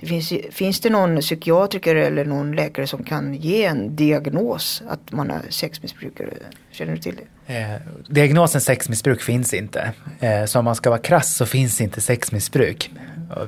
Det 0.00 0.06
finns, 0.06 0.32
finns 0.50 0.80
det 0.80 0.90
någon 0.90 1.20
psykiatriker 1.20 1.94
eller 1.96 2.24
någon 2.24 2.52
läkare 2.56 2.86
som 2.86 3.04
kan 3.04 3.34
ge 3.34 3.64
en 3.64 3.96
diagnos 3.96 4.82
att 4.88 5.12
man 5.12 5.30
är 5.30 5.40
sexmissbrukare? 5.48 6.30
Känner 6.70 6.92
du 6.92 6.98
till 6.98 7.16
det? 7.46 7.56
Eh, 7.56 7.80
diagnosen 8.08 8.60
sexmissbruk 8.60 9.22
finns 9.22 9.54
inte. 9.54 9.92
Eh, 10.20 10.44
så 10.44 10.58
om 10.58 10.64
man 10.64 10.74
ska 10.74 10.90
vara 10.90 11.00
krass 11.00 11.36
så 11.36 11.46
finns 11.46 11.80
inte 11.80 12.00
sexmissbruk. 12.00 12.90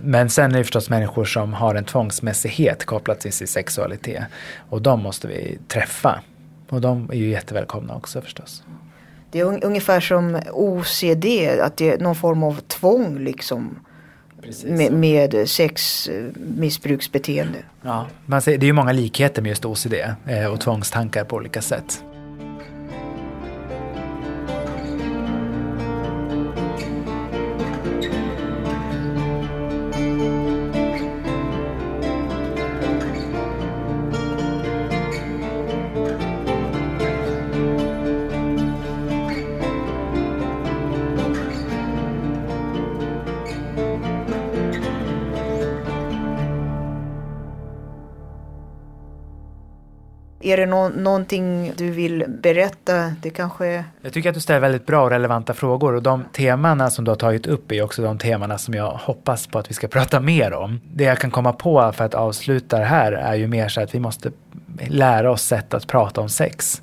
Men 0.03 0.31
sen 0.31 0.55
är 0.55 0.59
det 0.59 0.65
förstås 0.65 0.91
människor 0.91 1.25
som 1.25 1.53
har 1.55 1.75
en 1.75 1.85
tvångsmässighet 1.85 2.85
kopplat 2.85 3.21
till 3.21 3.33
sin 3.33 3.47
sexualitet. 3.47 4.25
Och 4.69 4.83
de 4.83 5.03
måste 5.03 5.29
vi 5.29 5.59
träffa. 5.69 6.21
Och 6.69 6.81
de 6.81 7.11
är 7.11 7.15
ju 7.15 7.31
jättevälkomna 7.31 7.95
också 7.97 8.21
förstås. 8.21 8.63
Det 9.33 9.41
är 9.41 9.45
un- 9.45 9.65
ungefär 9.65 10.01
som 10.01 10.41
OCD, 10.53 11.25
att 11.63 11.77
det 11.77 11.91
är 11.91 11.99
någon 11.99 12.15
form 12.15 12.43
av 12.43 12.61
tvång 12.61 13.19
liksom. 13.19 13.79
Med, 14.65 14.93
med 14.93 15.49
sexmissbruksbeteende. 15.49 17.59
Ja, 17.83 18.07
man 18.27 18.43
ser, 18.43 18.59
det 18.59 18.65
är 18.65 18.67
ju 18.67 18.73
många 18.73 18.93
likheter 18.93 19.43
med 19.43 19.49
just 19.49 19.65
OCD 19.65 19.95
eh, 20.27 20.47
och 20.53 20.61
tvångstankar 20.61 21.25
på 21.25 21.37
olika 21.37 21.63
sätt. 21.63 22.05
Är 50.51 50.57
det 50.57 50.67
no 50.67 50.89
någonting 50.89 51.73
du 51.77 51.91
vill 51.91 52.25
berätta? 52.29 53.15
Det 53.23 53.31
kanske 53.31 53.67
är... 53.67 53.85
Jag 54.03 54.13
tycker 54.13 54.29
att 54.29 54.35
du 54.35 54.41
ställer 54.41 54.61
väldigt 54.61 54.87
bra 54.87 55.03
och 55.03 55.11
relevanta 55.11 55.55
frågor 55.55 55.95
och 55.95 56.03
de 56.03 56.25
temana 56.33 56.91
som 56.91 57.05
du 57.05 57.11
har 57.11 57.17
tagit 57.17 57.47
upp 57.47 57.73
är 57.73 57.83
också 57.83 58.03
de 58.03 58.19
temana 58.19 58.59
som 58.59 58.75
jag 58.75 58.91
hoppas 58.91 59.47
på 59.47 59.59
att 59.59 59.71
vi 59.71 59.75
ska 59.75 59.89
prata 59.89 60.21
mer 60.21 60.53
om. 60.53 60.81
Det 60.95 61.05
jag 61.05 61.19
kan 61.19 61.31
komma 61.31 61.53
på 61.53 61.93
för 61.93 62.05
att 62.05 62.15
avsluta 62.15 62.79
det 62.79 62.85
här 62.85 63.13
är 63.13 63.35
ju 63.35 63.47
mer 63.47 63.69
så 63.69 63.81
att 63.81 63.95
vi 63.95 64.01
måste 64.01 64.31
lära 64.89 65.31
oss 65.31 65.43
sätt 65.43 65.75
att 65.75 65.87
prata 65.87 66.21
om 66.21 66.29
sex 66.29 66.83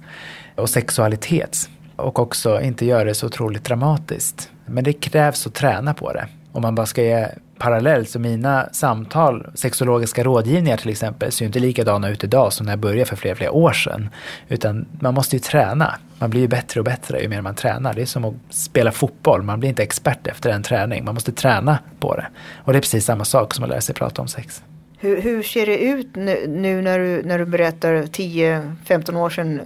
och 0.55 0.69
sexualitet 0.69 1.69
och 1.95 2.19
också 2.19 2.61
inte 2.61 2.85
göra 2.85 3.03
det 3.03 3.13
så 3.13 3.25
otroligt 3.25 3.63
dramatiskt. 3.63 4.51
Men 4.65 4.83
det 4.83 4.93
krävs 4.93 5.47
att 5.47 5.53
träna 5.53 5.93
på 5.93 6.13
det. 6.13 6.27
Om 6.51 6.61
man 6.61 6.75
bara 6.75 6.85
ska 6.85 7.01
ge 7.01 7.27
parallellt 7.57 8.09
så 8.09 8.19
mina 8.19 8.69
samtal, 8.71 9.47
sexologiska 9.53 10.23
rådgivningar 10.23 10.77
till 10.77 10.89
exempel, 10.89 11.31
ser 11.31 11.45
ju 11.45 11.47
inte 11.47 11.59
likadana 11.59 12.09
ut 12.09 12.23
idag 12.23 12.53
som 12.53 12.65
när 12.65 12.71
jag 12.73 12.79
började 12.79 13.05
för 13.05 13.15
flera, 13.15 13.35
flera 13.35 13.51
år 13.51 13.71
sedan. 13.73 14.09
Utan 14.49 14.85
man 14.99 15.13
måste 15.13 15.35
ju 15.35 15.39
träna. 15.39 15.95
Man 16.19 16.29
blir 16.29 16.41
ju 16.41 16.47
bättre 16.47 16.79
och 16.79 16.83
bättre 16.85 17.21
ju 17.21 17.27
mer 17.27 17.41
man 17.41 17.55
tränar. 17.55 17.93
Det 17.93 18.01
är 18.01 18.05
som 18.05 18.25
att 18.25 18.33
spela 18.49 18.91
fotboll. 18.91 19.43
Man 19.43 19.59
blir 19.59 19.69
inte 19.69 19.83
expert 19.83 20.27
efter 20.27 20.49
en 20.49 20.63
träning. 20.63 21.05
Man 21.05 21.13
måste 21.13 21.31
träna 21.31 21.79
på 21.99 22.15
det. 22.15 22.27
Och 22.55 22.73
det 22.73 22.79
är 22.79 22.81
precis 22.81 23.05
samma 23.05 23.25
sak 23.25 23.53
som 23.53 23.63
att 23.63 23.69
lära 23.69 23.81
sig 23.81 23.95
prata 23.95 24.21
om 24.21 24.27
sex. 24.27 24.63
Hur, 24.99 25.21
hur 25.21 25.43
ser 25.43 25.65
det 25.65 25.77
ut 25.77 26.15
nu, 26.15 26.45
nu 26.47 26.81
när, 26.81 26.99
du, 26.99 27.23
när 27.25 27.39
du 27.39 27.45
berättar 27.45 27.93
10-15 27.93 29.15
år 29.15 29.29
sedan? 29.29 29.61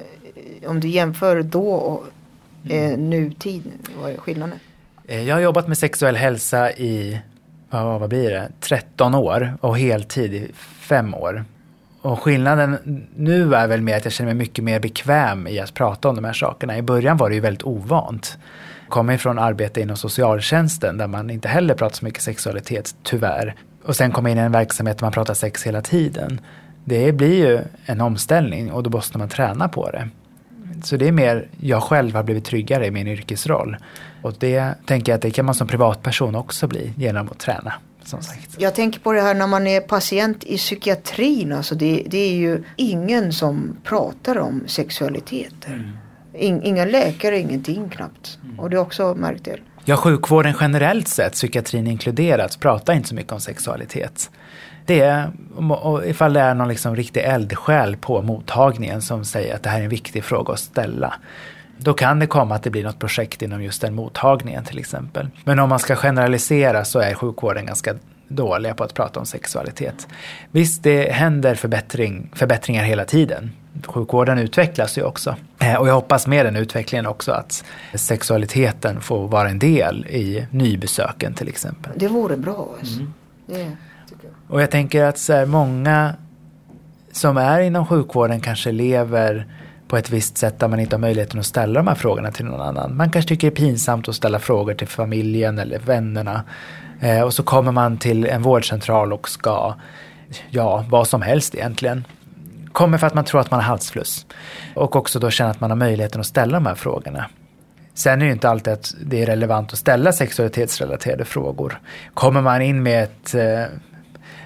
Om 0.67 0.79
du 0.79 0.87
jämför 0.87 1.41
då 1.43 1.71
och 1.73 2.05
eh, 2.71 2.97
nutid, 2.97 3.63
vad 4.01 4.11
är 4.11 4.17
skillnaden? 4.17 4.59
Eh, 5.07 5.23
Jag 5.23 5.35
har 5.35 5.41
jobbat 5.41 5.67
med 5.67 5.77
sexuell 5.77 6.15
hälsa 6.15 6.71
i, 6.71 7.19
vad, 7.71 7.99
vad 7.99 8.09
blir 8.09 8.29
det, 8.29 8.49
13 8.59 9.15
år 9.15 9.57
och 9.61 9.79
heltid 9.79 10.33
i 10.33 10.51
5 10.79 11.13
år. 11.13 11.45
Och 12.01 12.19
skillnaden 12.19 12.77
nu 13.15 13.55
är 13.55 13.67
väl 13.67 13.81
mer 13.81 13.97
att 13.97 14.05
jag 14.05 14.13
känner 14.13 14.33
mig 14.33 14.37
mycket 14.37 14.63
mer 14.63 14.79
bekväm 14.79 15.47
i 15.47 15.59
att 15.59 15.73
prata 15.73 16.09
om 16.09 16.15
de 16.15 16.25
här 16.25 16.33
sakerna. 16.33 16.77
I 16.77 16.81
början 16.81 17.17
var 17.17 17.29
det 17.29 17.35
ju 17.35 17.41
väldigt 17.41 17.63
ovant. 17.63 18.37
Kommer 18.89 19.13
ifrån 19.13 19.39
arbete 19.39 19.81
inom 19.81 19.97
socialtjänsten 19.97 20.97
där 20.97 21.07
man 21.07 21.29
inte 21.29 21.47
heller 21.47 21.75
pratar 21.75 21.95
så 21.95 22.05
mycket 22.05 22.21
sexualitet, 22.23 22.95
tyvärr. 23.03 23.55
Och 23.85 23.95
sen 23.95 24.11
komma 24.11 24.29
in 24.29 24.37
i 24.37 24.41
en 24.41 24.51
verksamhet 24.51 24.97
där 24.97 25.05
man 25.05 25.11
pratar 25.11 25.33
sex 25.33 25.63
hela 25.63 25.81
tiden. 25.81 26.41
Det 26.85 27.11
blir 27.11 27.49
ju 27.49 27.59
en 27.85 28.01
omställning 28.01 28.71
och 28.71 28.83
då 28.83 28.89
måste 28.89 29.17
man 29.17 29.29
träna 29.29 29.69
på 29.69 29.91
det. 29.91 30.09
Så 30.83 30.97
det 30.97 31.07
är 31.07 31.11
mer, 31.11 31.47
jag 31.59 31.83
själv 31.83 32.15
har 32.15 32.23
blivit 32.23 32.45
tryggare 32.45 32.85
i 32.85 32.91
min 32.91 33.07
yrkesroll. 33.07 33.77
Och 34.21 34.33
det 34.39 34.73
tänker 34.85 35.11
jag 35.11 35.15
att 35.15 35.21
det 35.21 35.31
kan 35.31 35.45
man 35.45 35.55
som 35.55 35.67
privatperson 35.67 36.35
också 36.35 36.67
bli 36.67 36.93
genom 36.97 37.29
att 37.29 37.39
träna. 37.39 37.73
Som 38.03 38.21
sagt. 38.21 38.55
Jag 38.57 38.75
tänker 38.75 38.99
på 38.99 39.13
det 39.13 39.21
här 39.21 39.33
när 39.33 39.47
man 39.47 39.67
är 39.67 39.81
patient 39.81 40.43
i 40.43 40.57
psykiatrin. 40.57 41.53
Alltså 41.53 41.75
det, 41.75 42.03
det 42.07 42.17
är 42.17 42.33
ju 42.33 42.63
ingen 42.75 43.33
som 43.33 43.77
pratar 43.83 44.37
om 44.37 44.63
sexualiteter. 44.67 45.93
In, 46.33 46.63
inga 46.63 46.85
läkare, 46.85 47.39
ingenting 47.39 47.89
knappt. 47.89 48.39
Och 48.57 48.69
det 48.69 48.75
är 48.75 48.79
också 48.79 49.15
märkt 49.15 49.45
det. 49.45 49.57
Ja, 49.85 49.97
sjukvården 49.97 50.53
generellt 50.59 51.07
sett, 51.07 51.33
psykiatrin 51.33 51.87
inkluderat, 51.87 52.59
pratar 52.59 52.93
inte 52.93 53.09
så 53.09 53.15
mycket 53.15 53.33
om 53.33 53.39
sexualitet. 53.39 54.31
Det 54.85 54.99
är, 55.01 55.31
ifall 56.05 56.33
det 56.33 56.39
är 56.39 56.53
någon 56.55 56.67
liksom 56.67 56.95
riktig 56.95 57.21
eldsjäl 57.23 57.97
på 57.97 58.21
mottagningen 58.21 59.01
som 59.01 59.25
säger 59.25 59.55
att 59.55 59.63
det 59.63 59.69
här 59.69 59.79
är 59.79 59.83
en 59.83 59.89
viktig 59.89 60.23
fråga 60.23 60.53
att 60.53 60.59
ställa. 60.59 61.13
Då 61.77 61.93
kan 61.93 62.19
det 62.19 62.27
komma 62.27 62.55
att 62.55 62.63
det 62.63 62.69
blir 62.69 62.83
något 62.83 62.99
projekt 62.99 63.41
inom 63.41 63.63
just 63.63 63.81
den 63.81 63.95
mottagningen 63.95 64.63
till 64.63 64.79
exempel. 64.79 65.27
Men 65.45 65.59
om 65.59 65.69
man 65.69 65.79
ska 65.79 65.95
generalisera 65.95 66.85
så 66.85 66.99
är 66.99 67.13
sjukvården 67.13 67.65
ganska 67.65 67.95
dåliga 68.27 68.73
på 68.73 68.83
att 68.83 68.93
prata 68.93 69.19
om 69.19 69.25
sexualitet. 69.25 70.07
Visst, 70.51 70.83
det 70.83 71.11
händer 71.11 71.55
förbättring, 71.55 72.29
förbättringar 72.35 72.83
hela 72.83 73.05
tiden. 73.05 73.51
Sjukvården 73.87 74.37
utvecklas 74.37 74.97
ju 74.97 75.03
också. 75.03 75.35
Eh, 75.59 75.75
Och 75.75 75.87
jag 75.87 75.93
hoppas 75.93 76.27
med 76.27 76.45
den 76.45 76.55
utvecklingen 76.55 77.05
också 77.05 77.31
att 77.31 77.63
sexualiteten 77.95 79.01
får 79.01 79.27
vara 79.27 79.49
en 79.49 79.59
del 79.59 80.05
i 80.09 80.45
nybesöken 80.51 81.33
till 81.33 81.47
exempel. 81.47 81.91
Det 81.95 82.07
vore 82.07 82.37
bra. 82.37 82.69
Alltså. 82.79 82.99
Det 83.45 83.53
tycker 83.53 83.59
jag. 83.61 83.71
Och 84.51 84.61
jag 84.61 84.71
tänker 84.71 85.03
att 85.03 85.17
så 85.17 85.33
här, 85.33 85.45
många 85.45 86.15
som 87.11 87.37
är 87.37 87.59
inom 87.59 87.85
sjukvården 87.85 88.41
kanske 88.41 88.71
lever 88.71 89.47
på 89.87 89.97
ett 89.97 90.09
visst 90.09 90.37
sätt 90.37 90.59
där 90.59 90.67
man 90.67 90.79
inte 90.79 90.95
har 90.95 91.01
möjligheten 91.01 91.39
att 91.39 91.45
ställa 91.45 91.79
de 91.79 91.87
här 91.87 91.95
frågorna 91.95 92.31
till 92.31 92.45
någon 92.45 92.61
annan. 92.61 92.97
Man 92.97 93.09
kanske 93.09 93.29
tycker 93.29 93.49
det 93.51 93.53
är 93.53 93.55
pinsamt 93.55 94.09
att 94.09 94.15
ställa 94.15 94.39
frågor 94.39 94.73
till 94.73 94.87
familjen 94.87 95.59
eller 95.59 95.79
vännerna. 95.79 96.43
Eh, 96.99 97.21
och 97.21 97.33
så 97.33 97.43
kommer 97.43 97.71
man 97.71 97.97
till 97.97 98.25
en 98.25 98.41
vårdcentral 98.41 99.13
och 99.13 99.29
ska, 99.29 99.75
ja, 100.49 100.85
vad 100.89 101.07
som 101.07 101.21
helst 101.21 101.55
egentligen. 101.55 102.05
Kommer 102.71 102.97
för 102.97 103.07
att 103.07 103.13
man 103.13 103.25
tror 103.25 103.41
att 103.41 103.51
man 103.51 103.59
har 103.59 103.67
halsfluss. 103.67 104.25
Och 104.75 104.95
också 104.95 105.19
då 105.19 105.29
känner 105.29 105.51
att 105.51 105.61
man 105.61 105.71
har 105.71 105.77
möjligheten 105.77 106.21
att 106.21 106.27
ställa 106.27 106.53
de 106.53 106.65
här 106.65 106.75
frågorna. 106.75 107.25
Sen 107.93 108.13
är 108.13 108.17
det 108.17 108.25
ju 108.25 108.31
inte 108.31 108.49
alltid 108.49 108.73
att 108.73 108.95
det 109.05 109.21
är 109.21 109.25
relevant 109.25 109.73
att 109.73 109.79
ställa 109.79 110.11
sexualitetsrelaterade 110.11 111.25
frågor. 111.25 111.79
Kommer 112.13 112.41
man 112.41 112.61
in 112.61 112.83
med 112.83 113.03
ett 113.03 113.35
eh, 113.35 113.77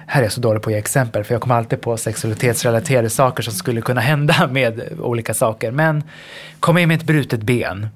här 0.06 0.20
är 0.20 0.24
jag 0.24 0.32
så 0.32 0.40
dålig 0.40 0.62
på 0.62 0.70
att 0.70 0.72
ge 0.72 0.78
exempel 0.78 1.24
för 1.24 1.34
jag 1.34 1.42
kommer 1.42 1.54
alltid 1.54 1.80
på 1.80 1.96
sexualitetsrelaterade 1.96 3.10
saker 3.10 3.42
som 3.42 3.52
skulle 3.52 3.80
kunna 3.80 4.00
hända 4.00 4.46
med 4.52 4.98
olika 5.00 5.34
saker. 5.34 5.70
Men 5.70 6.04
kom 6.60 6.78
in 6.78 6.88
med 6.88 6.96
ett 6.96 7.06
brutet 7.06 7.42
ben 7.42 7.88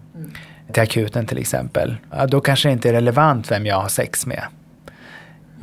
till 0.72 0.82
akuten 0.82 1.26
till 1.26 1.38
exempel. 1.38 1.96
Ja, 2.10 2.26
då 2.26 2.40
kanske 2.40 2.68
det 2.68 2.72
inte 2.72 2.88
är 2.88 2.92
relevant 2.92 3.50
vem 3.50 3.66
jag 3.66 3.76
har 3.76 3.88
sex 3.88 4.26
med. 4.26 4.44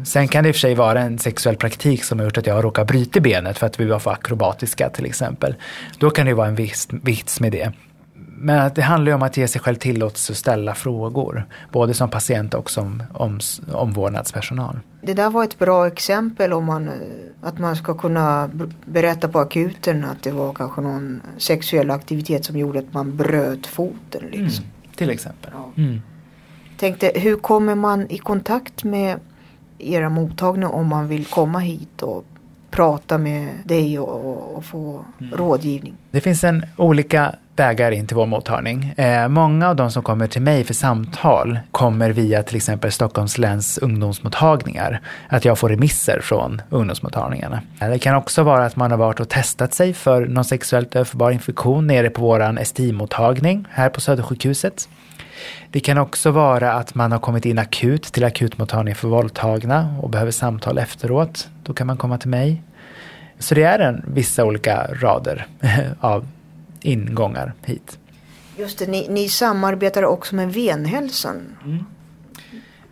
Sen 0.03 0.27
kan 0.27 0.43
det 0.43 0.49
i 0.49 0.51
och 0.51 0.55
för 0.55 0.59
sig 0.59 0.75
vara 0.75 1.01
en 1.01 1.19
sexuell 1.19 1.55
praktik 1.55 2.03
som 2.03 2.19
har 2.19 2.25
gjort 2.25 2.37
att 2.37 2.47
jag 2.47 2.55
har 2.55 2.61
råkat 2.61 2.87
bryta 2.87 3.19
benet 3.19 3.57
för 3.57 3.67
att 3.67 3.79
vi 3.79 3.85
var 3.85 3.99
för 3.99 4.11
akrobatiska 4.11 4.89
till 4.89 5.05
exempel. 5.05 5.55
Då 5.99 6.09
kan 6.09 6.25
det 6.25 6.33
vara 6.33 6.47
en 6.47 6.55
viss 6.55 6.87
vits 6.91 7.39
med 7.39 7.51
det. 7.51 7.71
Men 8.39 8.71
det 8.75 8.81
handlar 8.81 9.11
ju 9.11 9.15
om 9.15 9.23
att 9.23 9.37
ge 9.37 9.47
sig 9.47 9.61
själv 9.61 9.75
tillåtelse 9.75 10.33
att 10.33 10.37
ställa 10.37 10.75
frågor. 10.75 11.45
Både 11.71 11.93
som 11.93 12.09
patient 12.09 12.53
och 12.53 12.69
som 12.71 13.03
om, 13.13 13.39
omvårdnadspersonal. 13.73 14.79
Det 15.01 15.13
där 15.13 15.29
var 15.29 15.43
ett 15.43 15.59
bra 15.59 15.87
exempel 15.87 16.53
om 16.53 16.65
man, 16.65 16.87
eh, 16.87 16.93
att 17.41 17.59
man 17.59 17.75
ska 17.75 17.93
kunna 17.93 18.49
berätta 18.85 19.27
på 19.27 19.39
akuten 19.39 20.05
att 20.05 20.23
det 20.23 20.31
var 20.31 20.53
kanske 20.53 20.81
någon 20.81 21.21
sexuell 21.37 21.91
aktivitet 21.91 22.45
som 22.45 22.57
gjorde 22.57 22.79
att 22.79 22.93
man 22.93 23.17
bröt 23.17 23.67
foten. 23.67 24.23
Liksom. 24.31 24.65
Till 24.95 25.09
exempel. 25.09 25.51
Ja. 25.53 25.83
Mm. 25.83 26.01
Tänkte, 26.77 27.11
hur 27.15 27.35
kommer 27.35 27.75
man 27.75 28.11
i 28.11 28.17
kontakt 28.17 28.83
med 28.83 29.19
era 29.77 30.09
mottagningar 30.09 30.69
om 30.69 30.87
man 30.87 31.07
vill 31.07 31.25
komma 31.25 31.59
hit 31.59 32.01
och 32.01 32.25
prata 32.71 33.17
med 33.17 33.49
dig 33.63 33.99
och, 33.99 34.25
och, 34.25 34.57
och 34.57 34.65
få 34.65 35.05
rådgivning? 35.33 35.93
Det 36.11 36.21
finns 36.21 36.43
en 36.43 36.65
olika 36.77 37.35
vägar 37.59 37.91
in 37.91 38.07
till 38.07 38.15
vår 38.15 38.25
mottagning. 38.25 38.93
Eh, 38.97 39.27
många 39.27 39.69
av 39.69 39.75
de 39.75 39.91
som 39.91 40.03
kommer 40.03 40.27
till 40.27 40.41
mig 40.41 40.63
för 40.63 40.73
samtal 40.73 41.59
kommer 41.71 42.09
via 42.09 42.43
till 42.43 42.55
exempel 42.55 42.91
Stockholms 42.91 43.37
läns 43.37 43.77
ungdomsmottagningar. 43.77 45.01
Att 45.27 45.45
jag 45.45 45.59
får 45.59 45.69
remisser 45.69 46.19
från 46.19 46.61
ungdomsmottagningarna. 46.69 47.61
Eh, 47.81 47.89
det 47.89 47.99
kan 47.99 48.15
också 48.15 48.43
vara 48.43 48.65
att 48.65 48.75
man 48.75 48.91
har 48.91 48.97
varit 48.97 49.19
och 49.19 49.29
testat 49.29 49.73
sig 49.73 49.93
för 49.93 50.25
någon 50.25 50.45
sexuellt 50.45 50.95
överförbar 50.95 51.31
infektion 51.31 51.87
nere 51.87 52.09
på 52.09 52.21
vår 52.21 52.63
STI-mottagning 52.63 53.65
här 53.69 53.89
på 53.89 54.01
Södersjukhuset. 54.01 54.89
Det 55.71 55.79
kan 55.79 55.97
också 55.97 56.31
vara 56.31 56.73
att 56.73 56.95
man 56.95 57.11
har 57.11 57.19
kommit 57.19 57.45
in 57.45 57.59
akut 57.59 58.03
till 58.03 58.23
akutmottagningen 58.23 58.95
för 58.95 59.07
våldtagna 59.07 59.95
och 60.01 60.09
behöver 60.09 60.31
samtal 60.31 60.77
efteråt. 60.77 61.47
Då 61.63 61.73
kan 61.73 61.87
man 61.87 61.97
komma 61.97 62.17
till 62.17 62.29
mig. 62.29 62.61
Så 63.39 63.55
det 63.55 63.63
är 63.63 63.79
en, 63.79 64.05
vissa 64.07 64.45
olika 64.45 64.87
rader 65.01 65.47
av 65.99 66.27
ingångar 66.81 67.53
hit. 67.65 67.99
Just 68.57 68.79
det, 68.79 68.87
ni, 68.87 69.07
ni 69.09 69.29
samarbetar 69.29 70.03
också 70.03 70.35
med 70.35 70.53
Venhälsan. 70.53 71.57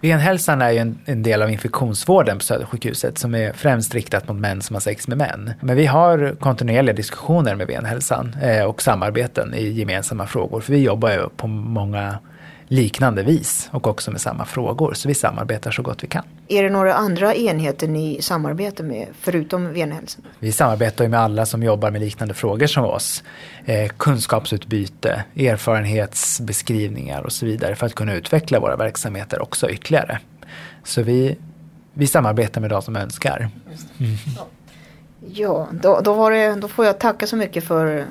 Venhälsan 0.02 0.62
är 0.62 0.72
ju 0.72 0.78
en, 0.78 1.00
en 1.06 1.24
del 1.24 1.42
av 1.42 1.52
infektionsvården 1.52 2.38
på 2.38 2.44
Södersjukhuset 2.44 3.18
som 3.18 3.36
är 3.36 3.54
främst 3.54 3.94
riktat 3.94 4.28
mot 4.28 4.38
män 4.38 4.62
som 4.62 4.74
har 4.74 4.82
sex 4.82 5.08
med 5.08 5.18
män. 5.18 5.54
Men 5.62 5.76
vi 5.76 5.86
har 5.86 6.36
kontinuerliga 6.40 6.96
diskussioner 6.96 7.56
med 7.56 7.68
Venhälsan 7.68 8.36
eh, 8.42 8.64
och 8.64 8.82
samarbeten 8.82 9.54
i 9.54 9.70
gemensamma 9.70 10.28
frågor. 10.28 10.62
För 10.62 10.74
vi 10.74 10.80
jobbar 10.80 11.12
ju 11.12 11.30
på 11.30 11.48
många 11.48 12.20
liknande 12.68 13.24
vis 13.24 13.70
och 13.72 13.88
också 13.88 14.12
med 14.12 14.22
samma 14.22 14.46
frågor. 14.46 14.94
Så 14.94 15.08
vi 15.08 15.14
samarbetar 15.14 15.72
så 15.72 15.82
gott 15.82 16.04
vi 16.04 16.08
kan. 16.08 16.24
Är 16.48 16.64
det 16.64 16.70
några 16.70 16.94
andra 16.94 17.36
enheter 17.36 17.88
ni 17.88 18.22
samarbetar 18.22 18.84
med 18.84 19.08
förutom 19.20 19.74
Venhälsan? 19.74 20.24
Vi 20.40 20.52
samarbetar 20.52 21.08
med 21.08 21.20
alla 21.20 21.46
som 21.46 21.64
jobbar 21.64 21.92
med 21.92 22.02
liknande 22.02 22.34
frågor 22.34 22.68
som 22.68 22.86
oss. 22.86 23.24
Eh, 23.66 23.90
kunskapsutbyte, 23.98 25.24
erfarenhetsbeskrivningar 25.36 27.22
och 27.22 27.32
så 27.32 27.46
vidare 27.46 27.76
för 27.76 27.86
att 27.86 27.96
kunna 27.96 28.14
utveckla 28.14 28.60
våra 28.60 28.76
verksamheter 28.76 29.42
också 29.42 29.70
ytterligare. 29.70 30.20
Så 30.84 31.02
vi, 31.02 31.38
vi 31.94 32.08
samarbetar 32.08 32.62
med 32.62 32.70
de 32.70 32.82
som 32.82 32.96
önskar. 32.96 33.50
Ja, 35.34 35.68
då, 35.72 36.00
då, 36.04 36.30
det, 36.30 36.56
då 36.56 36.68
får 36.68 36.86
jag 36.86 37.00
tacka 37.00 37.28
så 37.28 37.36
mycket 37.36 37.64
för 37.64 38.06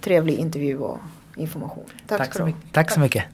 trevlig 0.00 0.34
intervju 0.34 0.78
och 0.78 0.98
information. 1.36 1.84
Tack, 2.06 2.18
Tack 2.18 2.34
så 2.34 2.44
mycket. 2.44 2.72
Tack 2.72 2.90
så 2.90 3.00
mycket. 3.00 3.24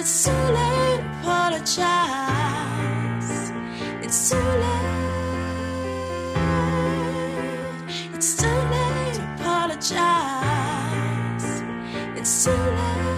It's 0.00 0.24
too 0.24 0.30
late 0.32 1.00
to 1.00 1.06
apologize. 1.20 1.82
It's 4.02 4.30
too 4.30 4.36
late. 4.36 5.00
It's 8.14 8.34
too 8.40 8.48
late 8.48 9.14
to 9.16 9.22
apologize. 9.34 9.88
It's 12.16 12.44
too 12.44 12.50
late. 12.50 13.10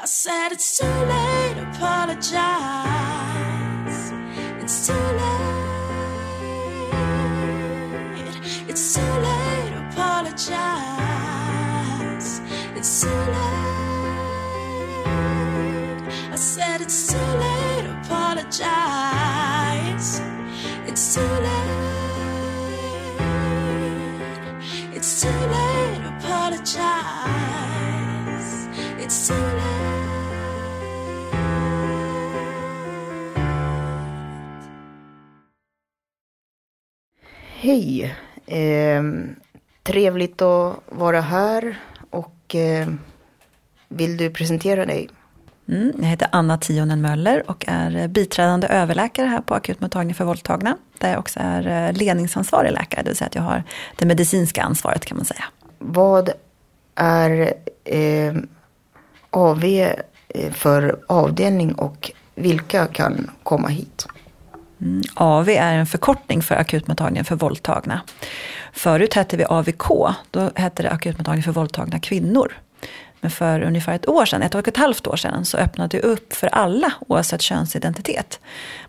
I 0.00 0.04
said 0.04 0.50
it's 0.50 0.78
too 0.78 0.84
late 0.84 1.54
to 1.54 1.62
apologize. 1.70 2.95
Late. 13.06 13.66
I 16.32 16.36
said 16.36 16.80
it's 16.80 17.06
too 17.12 17.18
late 17.18 17.86
apologize. 18.02 18.66
It's 20.86 21.14
too 21.14 21.20
late. 21.46 21.96
It's 24.96 25.20
too 25.22 25.28
late 25.28 26.04
apologize. 26.18 26.98
It's 28.98 29.28
too 29.28 29.34
late. 29.34 29.86
Hej! 37.58 38.16
Eh, 38.46 39.02
trevligt 39.82 40.42
att 40.42 40.82
vara 40.88 41.20
här 41.20 41.76
vill 43.88 44.16
du 44.16 44.30
presentera 44.30 44.86
dig? 44.86 45.08
Mm, 45.68 45.92
jag 45.98 46.06
heter 46.06 46.28
Anna 46.32 46.58
Tionen 46.60 47.00
Möller 47.00 47.50
och 47.50 47.64
är 47.68 48.08
biträdande 48.08 48.66
överläkare 48.66 49.26
här 49.26 49.40
på 49.40 49.54
akutmottagningen 49.54 50.14
för 50.14 50.24
våldtagna. 50.24 50.76
Där 50.98 51.10
jag 51.10 51.18
också 51.18 51.40
är 51.42 51.88
eh, 51.88 51.92
ledningsansvarig 51.92 52.72
läkare, 52.72 53.02
det 53.02 53.10
vill 53.10 53.16
säga 53.16 53.28
att 53.28 53.34
jag 53.34 53.42
har 53.42 53.62
det 53.96 54.06
medicinska 54.06 54.62
ansvaret 54.62 55.04
kan 55.04 55.16
man 55.16 55.26
säga. 55.26 55.44
Vad 55.78 56.30
är 56.94 57.54
eh, 57.84 58.34
AV 59.30 59.64
eh, 59.64 60.52
för 60.52 60.98
avdelning 61.06 61.72
och 61.72 62.12
vilka 62.34 62.86
kan 62.86 63.30
komma 63.42 63.68
hit? 63.68 64.06
Mm, 64.80 65.02
AV 65.14 65.48
är 65.48 65.74
en 65.74 65.86
förkortning 65.86 66.42
för 66.42 66.54
akutmottagningen 66.54 67.24
för 67.24 67.36
våldtagna. 67.36 68.00
Förut 68.72 69.14
hette 69.14 69.36
vi 69.36 69.44
AVK, 69.44 69.88
då 70.30 70.50
hette 70.54 70.82
det 70.82 70.90
akutmottagning 70.90 71.42
för 71.42 71.52
våldtagna 71.52 72.00
kvinnor. 72.00 72.52
Men 73.20 73.30
för 73.30 73.62
ungefär 73.62 73.94
ett 73.94 74.08
år 74.08 74.24
sedan, 74.24 74.42
ett 74.42 74.54
och 74.54 74.68
ett 74.68 74.76
halvt 74.76 75.06
år 75.06 75.16
sedan, 75.16 75.44
så 75.44 75.56
öppnade 75.56 75.96
det 75.96 76.02
upp 76.02 76.32
för 76.32 76.46
alla 76.46 76.92
oavsett 77.08 77.42
könsidentitet. 77.42 78.40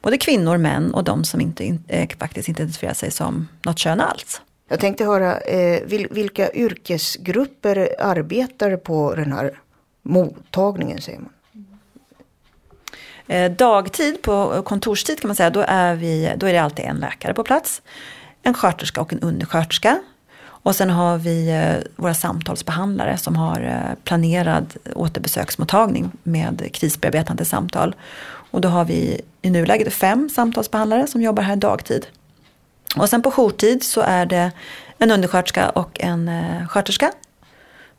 Både 0.01 0.17
kvinnor, 0.17 0.57
män 0.57 0.93
och 0.93 1.03
de 1.03 1.23
som 1.23 1.41
inte, 1.41 1.77
eh, 1.87 2.09
faktiskt 2.19 2.49
inte 2.49 2.61
identifierar 2.61 2.93
sig 2.93 3.11
som 3.11 3.47
något 3.65 3.79
kön 3.79 4.01
alls. 4.01 4.41
Jag 4.69 4.79
tänkte 4.79 5.05
höra 5.05 5.39
eh, 5.39 5.83
vil, 5.85 6.07
vilka 6.11 6.51
yrkesgrupper 6.51 7.95
arbetar 7.99 8.77
på 8.77 9.15
den 9.15 9.31
här 9.31 9.59
mottagningen 10.03 11.01
säger 11.01 11.19
man? 11.19 11.29
Eh, 13.27 13.51
dagtid, 13.51 14.21
på 14.21 14.53
eh, 14.55 14.61
kontorstid 14.61 15.21
kan 15.21 15.27
man 15.27 15.35
säga, 15.35 15.49
då 15.49 15.63
är, 15.67 15.95
vi, 15.95 16.33
då 16.37 16.45
är 16.45 16.53
det 16.53 16.59
alltid 16.59 16.85
en 16.85 16.97
läkare 16.97 17.33
på 17.33 17.43
plats. 17.43 17.81
En 18.43 18.53
sköterska 18.53 19.01
och 19.01 19.13
en 19.13 19.19
undersköterska. 19.19 19.99
Och 20.39 20.75
sen 20.75 20.89
har 20.89 21.17
vi 21.17 21.49
eh, 21.49 21.91
våra 21.95 22.13
samtalsbehandlare 22.13 23.17
som 23.17 23.35
har 23.35 23.95
planerad 24.03 24.73
återbesöksmottagning 24.95 26.11
med 26.23 26.69
krisbearbetande 26.73 27.45
samtal. 27.45 27.95
Och 28.51 28.61
då 28.61 28.67
har 28.67 28.85
vi 28.85 29.21
i 29.41 29.49
nuläget 29.49 29.93
fem 29.93 30.29
samtalsbehandlare 30.29 31.07
som 31.07 31.21
jobbar 31.21 31.43
här 31.43 31.55
dagtid. 31.55 32.05
Och 32.95 33.09
sen 33.09 33.21
på 33.21 33.31
jourtid 33.31 33.83
så 33.83 34.01
är 34.01 34.25
det 34.25 34.51
en 34.97 35.11
undersköterska 35.11 35.69
och 35.69 35.99
en 35.99 36.31
sköterska 36.67 37.11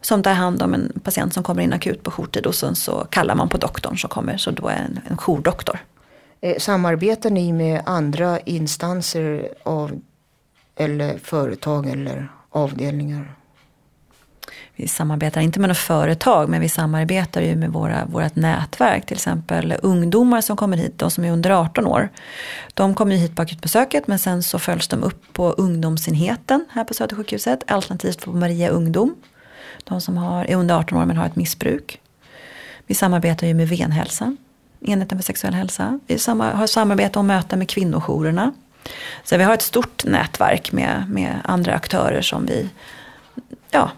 som 0.00 0.22
tar 0.22 0.32
hand 0.32 0.62
om 0.62 0.74
en 0.74 1.00
patient 1.04 1.34
som 1.34 1.42
kommer 1.42 1.62
in 1.62 1.72
akut 1.72 2.02
på 2.02 2.10
jourtid 2.10 2.46
och 2.46 2.54
sen 2.54 2.74
så 2.74 3.06
kallar 3.10 3.34
man 3.34 3.48
på 3.48 3.56
doktorn 3.56 3.98
som 3.98 4.10
kommer, 4.10 4.36
så 4.36 4.50
då 4.50 4.68
är 4.68 4.76
en, 4.76 5.00
en 5.10 5.16
jourdoktor. 5.16 5.78
Eh, 6.40 6.58
Samarbetar 6.58 7.30
ni 7.30 7.52
med 7.52 7.82
andra 7.86 8.40
instanser 8.40 9.48
av, 9.62 10.00
eller 10.76 11.18
företag 11.18 11.86
eller 11.86 12.28
avdelningar? 12.50 13.34
Vi 14.76 14.88
samarbetar 14.88 15.40
inte 15.40 15.60
med 15.60 15.68
något 15.68 15.78
företag, 15.78 16.48
men 16.48 16.60
vi 16.60 16.68
samarbetar 16.68 17.40
ju 17.40 17.56
med 17.56 17.72
våra, 17.72 18.04
vårt 18.04 18.36
nätverk. 18.36 19.06
Till 19.06 19.16
exempel 19.16 19.74
ungdomar 19.82 20.40
som 20.40 20.56
kommer 20.56 20.76
hit, 20.76 20.98
de 20.98 21.10
som 21.10 21.24
är 21.24 21.32
under 21.32 21.50
18 21.50 21.86
år. 21.86 22.08
De 22.74 22.94
kommer 22.94 23.16
hit 23.16 23.36
på 23.36 23.42
akutbesöket, 23.42 24.06
men 24.06 24.18
sen 24.18 24.42
så 24.42 24.58
följs 24.58 24.88
de 24.88 25.02
upp 25.02 25.32
på 25.32 25.50
ungdomsenheten 25.50 26.64
här 26.70 26.84
på 26.84 26.94
Södersjukhuset. 26.94 27.64
Alternativt 27.66 28.24
på 28.24 28.32
Maria 28.32 28.68
Ungdom. 28.68 29.14
De 29.84 30.00
som 30.00 30.16
har, 30.16 30.44
är 30.44 30.56
under 30.56 30.74
18 30.74 30.98
år 30.98 31.06
men 31.06 31.16
har 31.16 31.26
ett 31.26 31.36
missbruk. 31.36 32.00
Vi 32.86 32.94
samarbetar 32.94 33.46
ju 33.46 33.54
med 33.54 33.68
Venhälsan, 33.68 34.36
enheten 34.80 35.18
för 35.18 35.22
sexuell 35.22 35.54
hälsa. 35.54 36.00
Vi 36.06 36.14
har 36.38 36.66
samarbete 36.66 37.18
och 37.18 37.24
möten 37.24 37.58
med 37.58 37.68
kvinnojourerna. 37.68 38.52
Så 39.24 39.36
vi 39.36 39.44
har 39.44 39.54
ett 39.54 39.62
stort 39.62 40.04
nätverk 40.04 40.72
med, 40.72 41.04
med 41.08 41.40
andra 41.44 41.74
aktörer 41.74 42.22
som 42.22 42.46
vi 42.46 42.68
ja, 43.70 43.90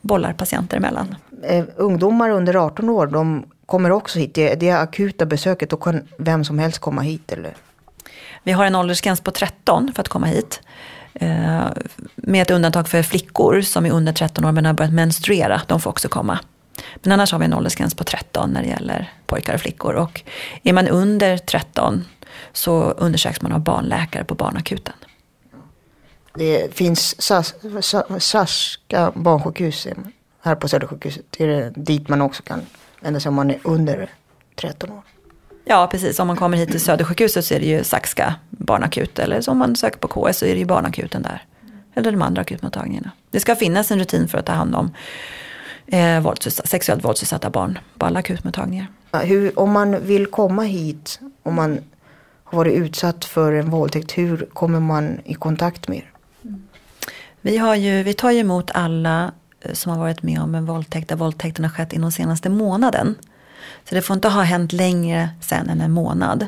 bollar 0.00 0.32
patienter 0.32 0.76
emellan. 0.76 1.16
Eh, 1.42 1.64
ungdomar 1.76 2.30
under 2.30 2.54
18 2.66 2.88
år, 2.88 3.06
de 3.06 3.44
kommer 3.66 3.90
också 3.90 4.18
hit. 4.18 4.34
Det, 4.34 4.54
det 4.54 4.68
är 4.68 4.76
akuta 4.76 5.26
besöket, 5.26 5.70
då 5.70 5.76
kan 5.76 6.08
vem 6.18 6.44
som 6.44 6.58
helst 6.58 6.78
komma 6.78 7.00
hit 7.00 7.32
eller? 7.32 7.56
Vi 8.42 8.52
har 8.52 8.64
en 8.64 8.74
åldersgräns 8.74 9.20
på 9.20 9.30
13 9.30 9.92
för 9.94 10.00
att 10.00 10.08
komma 10.08 10.26
hit. 10.26 10.60
Eh, 11.14 11.66
med 12.16 12.42
ett 12.42 12.50
undantag 12.50 12.88
för 12.88 13.02
flickor 13.02 13.60
som 13.60 13.86
är 13.86 13.90
under 13.90 14.12
13 14.12 14.44
år 14.44 14.52
men 14.52 14.66
har 14.66 14.72
börjat 14.72 14.92
menstruera. 14.94 15.62
De 15.66 15.80
får 15.80 15.90
också 15.90 16.08
komma. 16.08 16.38
Men 17.02 17.12
annars 17.12 17.32
har 17.32 17.38
vi 17.38 17.44
en 17.44 17.54
åldersgräns 17.54 17.94
på 17.94 18.04
13 18.04 18.50
när 18.50 18.62
det 18.62 18.68
gäller 18.68 19.12
pojkar 19.26 19.54
och 19.54 19.60
flickor. 19.60 19.94
Och 19.94 20.22
är 20.62 20.72
man 20.72 20.88
under 20.88 21.36
13 21.38 22.04
så 22.52 22.82
undersöks 22.82 23.42
man 23.42 23.52
av 23.52 23.60
barnläkare 23.60 24.24
på 24.24 24.34
barnakuten. 24.34 24.94
Det 26.34 26.74
finns 26.74 27.20
Sas- 27.20 27.54
Sa- 27.80 28.20
Sarska 28.20 29.12
barnsjukhus 29.14 29.86
här 30.42 30.54
på 30.54 30.68
Södersjukhuset. 30.68 31.24
Det 31.30 31.44
är 31.44 31.72
dit 31.76 32.08
man 32.08 32.20
också 32.22 32.42
kan 32.42 32.60
vända 33.00 33.20
sig 33.20 33.28
om 33.28 33.34
man 33.34 33.50
är 33.50 33.58
under 33.64 34.10
13 34.56 34.90
år. 34.90 35.02
Ja, 35.64 35.88
precis. 35.90 36.18
Om 36.18 36.26
man 36.26 36.36
kommer 36.36 36.56
hit 36.56 36.70
till 36.70 36.80
Södersjukhuset 36.80 37.44
så 37.44 37.54
är 37.54 37.60
det 37.60 37.66
ju 37.66 37.84
Saxka 37.84 38.34
barnakut. 38.50 39.18
Eller 39.18 39.40
så 39.40 39.50
om 39.50 39.58
man 39.58 39.76
söker 39.76 39.98
på 39.98 40.08
KS 40.08 40.38
så 40.38 40.46
är 40.46 40.54
det 40.54 40.58
ju 40.58 40.66
barnakuten 40.66 41.22
där. 41.22 41.42
Eller 41.94 42.12
de 42.12 42.22
andra 42.22 42.42
akutmottagningarna. 42.42 43.10
Det 43.30 43.40
ska 43.40 43.56
finnas 43.56 43.90
en 43.90 43.98
rutin 43.98 44.28
för 44.28 44.38
att 44.38 44.46
ta 44.46 44.52
hand 44.52 44.74
om 44.74 44.90
eh, 45.86 46.20
våldsutsatta, 46.20 46.68
sexuellt 46.68 47.04
våldsutsatta 47.04 47.50
barn 47.50 47.78
på 47.98 48.06
alla 48.06 48.18
akutmottagningar. 48.18 48.86
Hur, 49.12 49.58
om 49.58 49.70
man 49.70 50.06
vill 50.06 50.26
komma 50.26 50.62
hit, 50.62 51.20
om 51.42 51.54
man 51.54 51.78
har 52.44 52.58
varit 52.58 52.74
utsatt 52.74 53.24
för 53.24 53.52
en 53.52 53.70
våldtäkt, 53.70 54.18
hur 54.18 54.48
kommer 54.52 54.80
man 54.80 55.20
i 55.24 55.34
kontakt 55.34 55.88
med 55.88 55.98
er? 55.98 56.10
Vi, 57.40 57.56
har 57.56 57.74
ju, 57.74 58.02
vi 58.02 58.14
tar 58.14 58.30
ju 58.30 58.38
emot 58.38 58.70
alla 58.74 59.32
eh, 59.60 59.72
som 59.72 59.92
har 59.92 59.98
varit 59.98 60.22
med 60.22 60.40
om 60.40 60.54
en 60.54 60.66
våldtäkt 60.66 61.08
där 61.08 61.16
våldtäkten 61.16 61.64
har 61.64 61.72
skett 61.72 61.92
inom 61.92 62.12
senaste 62.12 62.50
månaden. 62.50 63.14
Så 63.88 63.94
det 63.94 64.02
får 64.02 64.14
inte 64.14 64.28
ha 64.28 64.42
hänt 64.42 64.72
längre 64.72 65.28
sen 65.40 65.68
än 65.68 65.80
en 65.80 65.92
månad. 65.92 66.46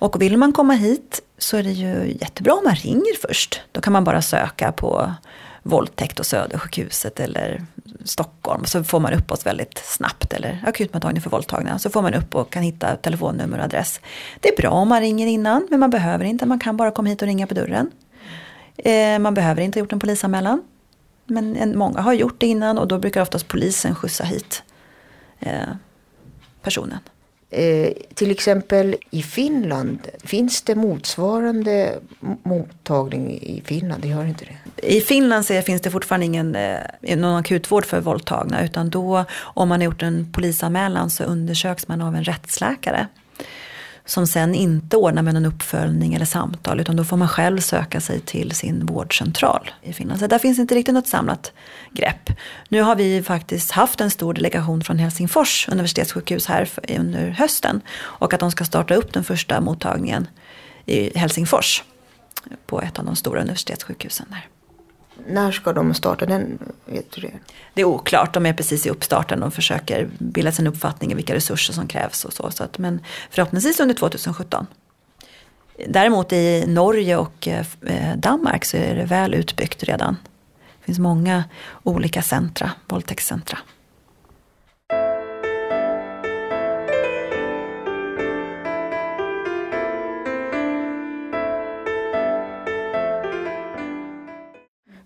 Och 0.00 0.22
vill 0.22 0.36
man 0.36 0.52
komma 0.52 0.72
hit 0.72 1.22
så 1.38 1.56
är 1.56 1.62
det 1.62 1.72
ju 1.72 2.16
jättebra 2.20 2.54
om 2.54 2.64
man 2.64 2.74
ringer 2.74 3.28
först. 3.28 3.60
Då 3.72 3.80
kan 3.80 3.92
man 3.92 4.04
bara 4.04 4.22
söka 4.22 4.72
på 4.72 5.14
våldtäkt 5.62 6.20
och 6.20 6.26
Södersjukhuset 6.26 7.20
eller 7.20 7.62
Stockholm. 8.04 8.64
Så 8.64 8.84
får 8.84 9.00
man 9.00 9.12
upp 9.12 9.32
oss 9.32 9.46
väldigt 9.46 9.78
snabbt. 9.78 10.32
Eller 10.32 10.64
akutmottagning 10.66 11.22
för 11.22 11.30
våldtagna. 11.30 11.78
Så 11.78 11.90
får 11.90 12.02
man 12.02 12.14
upp 12.14 12.34
och 12.34 12.50
kan 12.50 12.62
hitta 12.62 12.96
telefonnummer 12.96 13.58
och 13.58 13.64
adress. 13.64 14.00
Det 14.40 14.48
är 14.48 14.56
bra 14.56 14.70
om 14.70 14.88
man 14.88 15.00
ringer 15.00 15.26
innan. 15.26 15.66
Men 15.70 15.80
man 15.80 15.90
behöver 15.90 16.24
inte. 16.24 16.46
Man 16.46 16.58
kan 16.58 16.76
bara 16.76 16.90
komma 16.90 17.08
hit 17.08 17.22
och 17.22 17.28
ringa 17.28 17.46
på 17.46 17.54
dörren. 17.54 17.90
Eh, 18.76 19.18
man 19.18 19.34
behöver 19.34 19.62
inte 19.62 19.78
ha 19.78 19.80
gjort 19.80 19.92
en 19.92 20.00
polisanmälan. 20.00 20.62
Men 21.26 21.56
en, 21.56 21.78
många 21.78 22.00
har 22.00 22.12
gjort 22.12 22.40
det 22.40 22.46
innan 22.46 22.78
och 22.78 22.88
då 22.88 22.98
brukar 22.98 23.22
oftast 23.22 23.48
polisen 23.48 23.94
skjutsa 23.94 24.24
hit 24.24 24.62
eh, 25.38 25.68
personen. 26.62 26.98
Eh, 27.52 27.92
till 28.14 28.30
exempel 28.30 28.96
i 29.10 29.22
Finland, 29.22 30.08
finns 30.24 30.62
det 30.62 30.74
motsvarande 30.74 31.98
mottagning 32.42 33.32
i 33.32 33.62
Finland? 33.64 34.02
Det 34.02 34.08
gör 34.08 34.24
inte 34.24 34.44
det. 34.44 34.96
I 34.96 35.00
Finland 35.00 35.46
så 35.46 35.62
finns 35.62 35.82
det 35.82 35.90
fortfarande 35.90 36.26
ingen 36.26 36.54
eh, 36.54 37.16
någon 37.16 37.36
akutvård 37.36 37.86
för 37.86 38.00
våldtagna. 38.00 38.64
Utan 38.64 38.90
då, 38.90 39.24
om 39.38 39.68
man 39.68 39.80
har 39.80 39.84
gjort 39.84 40.02
en 40.02 40.32
polisanmälan 40.32 41.10
så 41.10 41.24
undersöks 41.24 41.88
man 41.88 42.00
av 42.00 42.16
en 42.16 42.24
rättsläkare. 42.24 43.06
Som 44.10 44.26
sen 44.26 44.54
inte 44.54 44.96
ordnar 44.96 45.22
med 45.22 45.34
någon 45.34 45.46
uppföljning 45.46 46.14
eller 46.14 46.24
samtal. 46.24 46.80
Utan 46.80 46.96
då 46.96 47.04
får 47.04 47.16
man 47.16 47.28
själv 47.28 47.60
söka 47.60 48.00
sig 48.00 48.20
till 48.20 48.50
sin 48.52 48.86
vårdcentral 48.86 49.70
i 49.82 49.92
Finland. 49.92 50.20
Så 50.20 50.26
där 50.26 50.38
finns 50.38 50.58
inte 50.58 50.74
riktigt 50.74 50.94
något 50.94 51.06
samlat 51.06 51.52
grepp. 51.92 52.30
Nu 52.68 52.82
har 52.82 52.96
vi 52.96 53.22
faktiskt 53.22 53.70
haft 53.70 54.00
en 54.00 54.10
stor 54.10 54.34
delegation 54.34 54.82
från 54.82 54.98
Helsingfors 54.98 55.68
universitetssjukhus 55.68 56.46
här 56.46 56.68
under 56.98 57.28
hösten. 57.28 57.80
Och 57.98 58.34
att 58.34 58.40
de 58.40 58.50
ska 58.50 58.64
starta 58.64 58.94
upp 58.94 59.12
den 59.12 59.24
första 59.24 59.60
mottagningen 59.60 60.28
i 60.86 61.18
Helsingfors. 61.18 61.84
På 62.66 62.82
ett 62.82 62.98
av 62.98 63.04
de 63.04 63.16
stora 63.16 63.40
universitetssjukhusen 63.40 64.26
där. 64.30 64.48
När 65.26 65.52
ska 65.52 65.72
de 65.72 65.94
starta 65.94 66.26
den? 66.26 66.58
Vet 66.84 67.10
du 67.12 67.20
det? 67.20 67.32
Det 67.74 67.80
är 67.80 67.84
oklart, 67.84 68.34
de 68.34 68.46
är 68.46 68.52
precis 68.52 68.86
i 68.86 68.90
uppstarten 68.90 69.42
och 69.42 69.54
försöker 69.54 70.08
bilda 70.18 70.52
sin 70.52 70.66
uppfattning 70.66 71.12
i 71.12 71.14
vilka 71.14 71.34
resurser 71.34 71.72
som 71.72 71.86
krävs 71.86 72.24
och 72.24 72.32
så. 72.32 72.50
så 72.50 72.64
att, 72.64 72.78
men 72.78 73.00
förhoppningsvis 73.30 73.80
under 73.80 73.94
2017. 73.94 74.66
Däremot 75.88 76.32
i 76.32 76.64
Norge 76.66 77.16
och 77.16 77.48
eh, 77.48 77.66
Danmark 78.16 78.64
så 78.64 78.76
är 78.76 78.94
det 78.94 79.04
väl 79.04 79.34
utbyggt 79.34 79.82
redan. 79.82 80.16
Det 80.78 80.86
finns 80.86 80.98
många 80.98 81.44
olika 81.82 82.22
centra, 82.22 82.70
våldtäktscentra. 82.88 83.58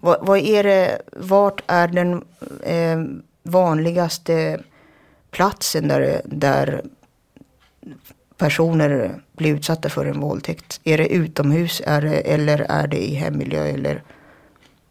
Vad, 0.05 0.27
vad 0.27 0.39
är 0.39 0.63
det, 0.63 1.03
vart 1.13 1.63
är 1.67 1.89
den 1.89 2.25
eh, 2.63 2.99
vanligaste 3.43 4.61
platsen 5.31 5.89
där, 5.89 6.23
där 6.25 6.83
personer 8.37 9.21
blir 9.33 9.55
utsatta 9.55 9.89
för 9.89 10.07
en 10.07 10.21
våldtäkt? 10.21 10.81
Är 10.85 10.99
det 10.99 11.09
utomhus 11.09 11.83
är 11.87 12.03
det, 12.03 12.17
eller 12.17 12.59
är 12.59 12.87
det 12.87 13.11
i 13.11 13.15
hemmiljö 13.15 13.65
eller 13.65 14.03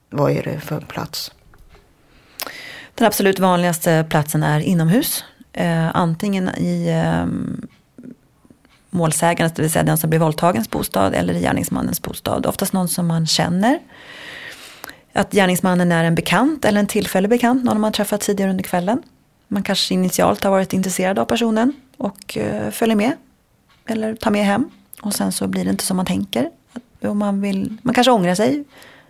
vad 0.09 0.31
är 0.31 0.43
det 0.43 0.59
för 0.59 0.81
plats? 0.81 1.31
Den 2.95 3.07
absolut 3.07 3.39
vanligaste 3.39 4.05
platsen 4.09 4.43
är 4.43 4.59
inomhus. 4.59 5.23
Eh, 5.53 5.95
antingen 5.95 6.49
i 6.49 6.89
eh, 6.89 7.25
målsägandens, 8.89 9.53
det 9.53 9.61
vill 9.61 9.71
säga 9.71 9.83
den 9.83 9.97
som 9.97 10.09
blir 10.09 10.19
våldtagens 10.19 10.69
bostad, 10.69 11.13
eller 11.13 11.33
i 11.33 11.41
gärningsmannens 11.41 12.01
bostad. 12.01 12.45
Oftast 12.45 12.73
någon 12.73 12.87
som 12.87 13.07
man 13.07 13.27
känner. 13.27 13.79
Att 15.13 15.31
gärningsmannen 15.31 15.91
är 15.91 16.03
en 16.03 16.15
bekant 16.15 16.65
eller 16.65 16.79
en 16.79 16.87
tillfällig 16.87 17.29
bekant, 17.29 17.63
någon 17.63 17.81
man 17.81 17.91
träffat 17.91 18.21
tidigare 18.21 18.51
under 18.51 18.63
kvällen. 18.63 19.01
Man 19.47 19.63
kanske 19.63 19.93
initialt 19.93 20.43
har 20.43 20.51
varit 20.51 20.73
intresserad 20.73 21.19
av 21.19 21.25
personen 21.25 21.73
och 21.97 22.37
eh, 22.37 22.71
följer 22.71 22.95
med. 22.95 23.11
Eller 23.85 24.15
tar 24.15 24.31
med 24.31 24.45
hem. 24.45 24.69
Och 25.01 25.13
sen 25.13 25.31
så 25.31 25.47
blir 25.47 25.63
det 25.63 25.69
inte 25.71 25.85
som 25.85 25.97
man 25.97 26.05
tänker. 26.05 26.49
Och 27.01 27.15
man, 27.15 27.41
vill, 27.41 27.77
man 27.81 27.93
kanske 27.93 28.11
ångrar 28.11 28.35
sig, 28.35 28.63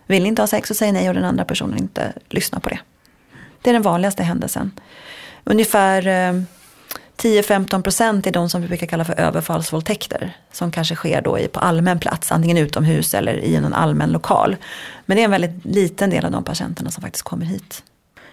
vill 0.06 0.26
inte 0.26 0.42
ha 0.42 0.46
sex 0.46 0.70
och 0.70 0.76
säger 0.76 0.92
nej 0.92 1.08
och 1.08 1.14
den 1.14 1.24
andra 1.24 1.44
personen 1.44 1.78
inte 1.78 2.12
lyssnar 2.28 2.60
på 2.60 2.68
det. 2.68 2.78
Det 3.62 3.70
är 3.70 3.74
den 3.74 3.82
vanligaste 3.82 4.22
händelsen. 4.22 4.70
Ungefär 5.44 6.06
eh, 6.06 6.42
10-15 7.16 7.82
procent 7.82 8.26
är 8.26 8.30
de 8.32 8.48
som 8.48 8.62
vi 8.62 8.68
brukar 8.68 8.86
kalla 8.86 9.04
för 9.04 9.20
överfallsvåldtäkter. 9.20 10.36
Som 10.52 10.70
kanske 10.70 10.94
sker 10.94 11.22
då 11.22 11.38
på 11.52 11.60
allmän 11.60 11.98
plats, 11.98 12.32
antingen 12.32 12.58
utomhus 12.58 13.14
eller 13.14 13.44
i 13.44 13.60
någon 13.60 13.72
allmän 13.72 14.12
lokal. 14.12 14.56
Men 15.06 15.16
det 15.16 15.22
är 15.22 15.24
en 15.24 15.30
väldigt 15.30 15.64
liten 15.64 16.10
del 16.10 16.24
av 16.24 16.30
de 16.30 16.44
patienterna 16.44 16.90
som 16.90 17.02
faktiskt 17.02 17.24
kommer 17.24 17.46
hit. 17.46 17.82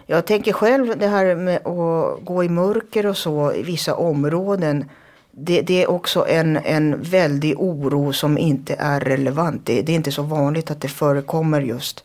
Jag 0.05 0.25
tänker 0.25 0.53
själv 0.53 0.97
det 0.97 1.07
här 1.07 1.35
med 1.35 1.55
att 1.55 2.25
gå 2.25 2.43
i 2.43 2.49
mörker 2.49 3.05
och 3.05 3.17
så 3.17 3.53
i 3.53 3.63
vissa 3.63 3.95
områden. 3.95 4.89
det, 5.31 5.61
det 5.61 5.83
är 5.83 5.89
också 5.89 6.27
en, 6.27 6.57
en 6.57 7.01
väldig 7.01 7.59
oro 7.59 8.13
som 8.13 8.37
inte 8.37 8.75
är 8.79 8.99
relevant. 8.99 9.65
Det, 9.65 9.81
det 9.81 9.91
är 9.91 9.95
inte 9.95 10.11
så 10.11 10.23
vanligt 10.23 10.71
att 10.71 10.81
det 10.81 10.87
förekommer 10.87 11.61
just 11.61 12.03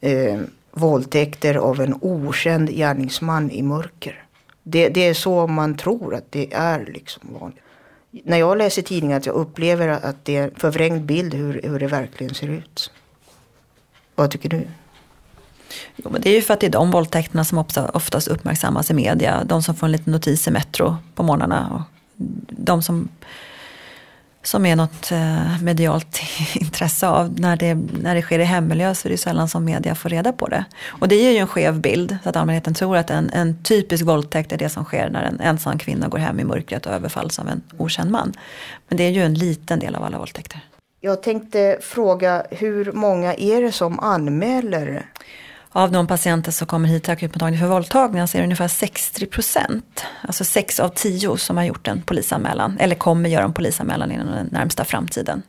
eh, 0.00 0.40
våldtäkter 0.72 1.54
av 1.54 1.80
en 1.80 1.94
okänd 2.00 2.70
gärningsman 2.70 3.50
i 3.50 3.62
mörker. 3.62 4.24
Det, 4.62 4.88
det 4.88 5.00
är 5.00 5.14
så 5.14 5.46
man 5.46 5.76
tror 5.76 6.14
att 6.14 6.32
det 6.32 6.52
är 6.52 6.86
liksom 6.94 7.22
vanligt. 7.40 7.60
När 8.10 8.36
jag 8.36 8.58
läser 8.58 8.82
tidningar 8.82 9.16
att 9.16 9.26
jag 9.26 9.34
upplever 9.34 9.88
att 9.88 10.24
det 10.24 10.36
är 10.36 10.44
en 10.44 10.54
förvrängd 10.56 11.04
bild 11.04 11.34
hur, 11.34 11.60
hur 11.62 11.78
det 11.78 11.86
verkligen 11.86 12.34
ser 12.34 12.48
ut. 12.48 12.90
Vad 14.14 14.30
tycker 14.30 14.48
du? 14.48 14.66
Jo, 15.96 16.10
men 16.10 16.20
det 16.20 16.30
är 16.30 16.34
ju 16.34 16.42
för 16.42 16.54
att 16.54 16.60
det 16.60 16.66
är 16.66 16.70
de 16.70 16.90
våldtäkterna 16.90 17.44
som 17.44 17.58
oftast 17.92 18.28
uppmärksammas 18.28 18.90
i 18.90 18.94
media. 18.94 19.44
De 19.44 19.62
som 19.62 19.74
får 19.74 19.86
en 19.86 19.92
liten 19.92 20.12
notis 20.12 20.48
i 20.48 20.50
Metro 20.50 20.96
på 21.14 21.22
morgnarna. 21.22 21.70
Och 21.74 21.82
de 22.48 22.82
som, 22.82 23.08
som 24.42 24.66
är 24.66 24.76
något 24.76 25.12
eh, 25.12 25.62
medialt 25.62 26.20
intresse 26.54 27.08
av. 27.08 27.40
När 27.40 27.56
det, 27.56 27.74
när 27.74 28.14
det 28.14 28.22
sker 28.22 28.38
i 28.38 28.44
hemmiljö 28.44 28.94
så 28.94 29.08
är 29.08 29.10
det 29.10 29.18
sällan 29.18 29.48
som 29.48 29.64
media 29.64 29.94
får 29.94 30.08
reda 30.08 30.32
på 30.32 30.48
det. 30.48 30.64
Och 30.88 31.08
det 31.08 31.16
ger 31.16 31.30
ju 31.30 31.36
en 31.36 31.46
skev 31.46 31.80
bild. 31.80 32.16
Så 32.22 32.28
att 32.28 32.36
allmänheten 32.36 32.74
tror 32.74 32.96
att 32.96 33.10
en, 33.10 33.30
en 33.30 33.62
typisk 33.62 34.04
våldtäkt 34.04 34.52
är 34.52 34.56
det 34.56 34.68
som 34.68 34.84
sker 34.84 35.10
när 35.10 35.22
en 35.22 35.40
ensam 35.40 35.78
kvinna 35.78 36.08
går 36.08 36.18
hem 36.18 36.40
i 36.40 36.44
mörkret 36.44 36.86
och 36.86 36.92
överfalls 36.92 37.38
av 37.38 37.48
en 37.48 37.62
okänd 37.78 38.10
man. 38.10 38.32
Men 38.88 38.98
det 38.98 39.04
är 39.04 39.10
ju 39.10 39.22
en 39.22 39.34
liten 39.34 39.78
del 39.78 39.94
av 39.94 40.04
alla 40.04 40.18
våldtäkter. 40.18 40.60
Jag 41.00 41.22
tänkte 41.22 41.78
fråga 41.80 42.46
hur 42.50 42.92
många 42.92 43.34
är 43.34 43.62
det 43.62 43.72
som 43.72 44.00
anmäler? 44.00 45.06
Av 45.72 45.92
de 45.92 46.06
patienter 46.06 46.52
som 46.52 46.66
kommer 46.66 46.88
hit 46.88 47.02
till 47.02 47.12
akutmottagningen 47.12 47.66
för 47.66 47.74
våldtagningar 47.74 48.26
så 48.26 48.36
är 48.36 48.40
det 48.40 48.44
ungefär 48.44 48.68
60 48.68 49.26
procent. 49.26 50.04
Alltså 50.22 50.44
6 50.44 50.80
av 50.80 50.88
10 50.88 51.36
som 51.36 51.56
har 51.56 51.64
gjort 51.64 51.88
en 51.88 52.02
polisanmälan. 52.02 52.78
Eller 52.80 52.94
kommer 52.94 53.28
göra 53.28 53.44
en 53.44 53.52
polisanmälan 53.52 54.12
inom 54.12 54.26
den 54.26 54.46
närmsta 54.46 54.84
framtiden. 54.84 55.42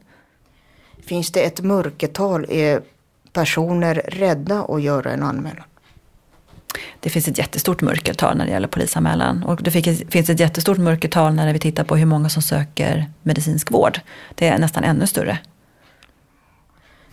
Finns 1.05 1.31
det 1.31 1.41
ett 1.41 1.61
mörkertal? 1.61 2.45
Är 2.49 2.81
personer 3.33 3.95
rädda 4.07 4.65
att 4.69 4.81
göra 4.81 5.11
en 5.11 5.23
anmälan? 5.23 5.63
Det 6.99 7.09
finns 7.09 7.27
ett 7.27 7.37
jättestort 7.37 7.81
mörkertal 7.81 8.37
när 8.37 8.45
det 8.45 8.51
gäller 8.51 8.67
polisanmälan. 8.67 9.43
Och 9.43 9.63
det 9.63 9.71
finns 9.71 10.29
ett 10.29 10.39
jättestort 10.39 10.77
mörkertal 10.77 11.33
när 11.33 11.53
vi 11.53 11.59
tittar 11.59 11.83
på 11.83 11.95
hur 11.95 12.05
många 12.05 12.29
som 12.29 12.41
söker 12.41 13.11
medicinsk 13.23 13.71
vård. 13.71 13.99
Det 14.35 14.47
är 14.47 14.57
nästan 14.57 14.83
ännu 14.83 15.07
större. 15.07 15.39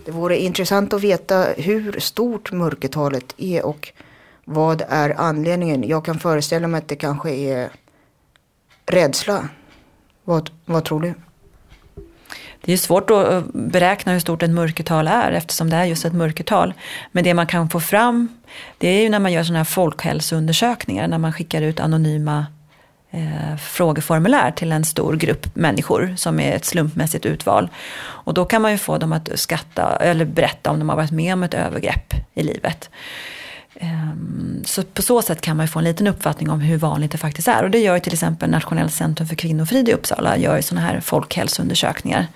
Det 0.09 0.13
vore 0.13 0.39
intressant 0.39 0.93
att 0.93 1.01
veta 1.01 1.47
hur 1.57 2.01
stort 2.01 2.53
mörkertalet 2.53 3.35
är 3.37 3.67
och 3.67 3.93
vad 4.45 4.83
är 4.89 5.21
anledningen. 5.21 5.89
Jag 5.89 6.05
kan 6.05 6.19
föreställa 6.19 6.69
mig 6.69 6.79
att 6.79 6.89
det 6.89 6.97
kanske 6.97 7.31
är 7.31 7.71
rädsla. 8.87 9.49
Vad, 10.25 10.51
vad 10.65 10.85
tror 10.85 11.01
du? 11.01 11.15
Det 12.61 12.73
är 12.73 12.77
svårt 12.77 13.11
att 13.11 13.33
eh, 13.33 13.43
beräkna 13.53 14.13
hur 14.13 14.21
stort 14.21 14.43
ett 14.43 14.51
mörkertal 14.51 15.09
är 15.09 15.33
eftersom 15.33 15.71
det 15.71 15.77
är 15.77 15.85
just 15.85 16.05
ett 16.05 16.13
mörkertal. 16.13 16.75
Men 17.13 17.25
det 17.25 17.35
man 17.35 17.47
kan 17.47 17.69
få 17.71 17.81
fram 17.81 18.29
det 18.79 18.89
är 18.89 19.03
ju 19.03 19.09
när 19.09 19.19
man 19.19 19.33
gör 19.33 19.43
sådana 19.43 19.59
här 19.59 19.65
folkhälsoundersökningar. 19.65 21.09
När 21.09 21.19
man 21.19 21.33
skickar 21.33 21.63
ut 21.63 21.81
anonyma 21.81 22.47
eh, 23.11 23.57
frågeformulär 23.57 24.51
till 24.51 24.73
en 24.73 24.85
stor 24.85 25.17
grupp 25.17 25.57
människor 25.57 26.15
som 26.17 26.41
är 26.41 26.57
ett 26.57 26.65
slumpmässigt 26.65 27.27
utval. 27.27 27.69
Och 28.01 28.35
då 28.35 28.45
kan 28.45 28.63
man 28.63 28.73
ju 28.73 28.79
få 28.79 28.99
dem 28.99 29.13
att 29.13 29.31
skatta 29.35 29.97
eller 29.97 30.25
berätta 30.25 30.71
om 30.71 30.79
de 30.79 30.89
har 30.89 30.97
varit 30.97 31.11
med 31.11 31.33
om 31.33 31.43
ett 31.43 31.55
övergrepp 31.55 32.15
i 32.35 32.43
livet. 32.43 32.91
Ehm, 33.81 34.63
så 34.65 34.83
på 34.83 35.03
så 35.03 35.23
sätt 35.23 35.41
kan 35.41 35.57
man 35.57 35.67
ju 35.67 35.71
få 35.71 35.79
en 35.79 35.85
liten 35.85 36.07
uppfattning 36.07 36.51
om 36.51 36.61
hur 36.61 36.79
vanligt 36.79 37.13
det 37.13 37.19
faktiskt 37.19 37.49
är. 37.49 37.63
Och 37.65 37.71
det 37.71 37.79
gör 37.79 37.95
ju 37.95 38.01
till 38.01 38.13
exempel 38.13 38.51
Nationellt 38.51 38.95
centrum 38.95 39.29
för 39.29 39.35
kvinnofrid 39.35 39.89
i 39.89 39.93
Uppsala, 39.93 40.37
gör 40.37 40.57
ju 40.57 40.63
sådana 40.63 40.87
här 40.87 41.01
folkhälsoundersökningar. 41.01 42.27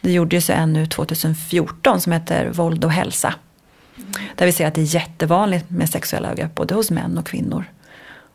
Det 0.00 0.12
gjordes 0.12 0.50
ju 0.50 0.54
en 0.54 0.72
nu 0.72 0.86
2014 0.86 2.00
som 2.00 2.12
heter 2.12 2.50
Våld 2.50 2.84
och 2.84 2.92
hälsa. 2.92 3.34
Där 4.36 4.46
vi 4.46 4.52
ser 4.52 4.66
att 4.66 4.74
det 4.74 4.80
är 4.80 4.94
jättevanligt 4.94 5.70
med 5.70 5.90
sexuella 5.90 6.28
övergrepp 6.28 6.54
både 6.54 6.74
hos 6.74 6.90
män 6.90 7.18
och 7.18 7.26
kvinnor. 7.26 7.64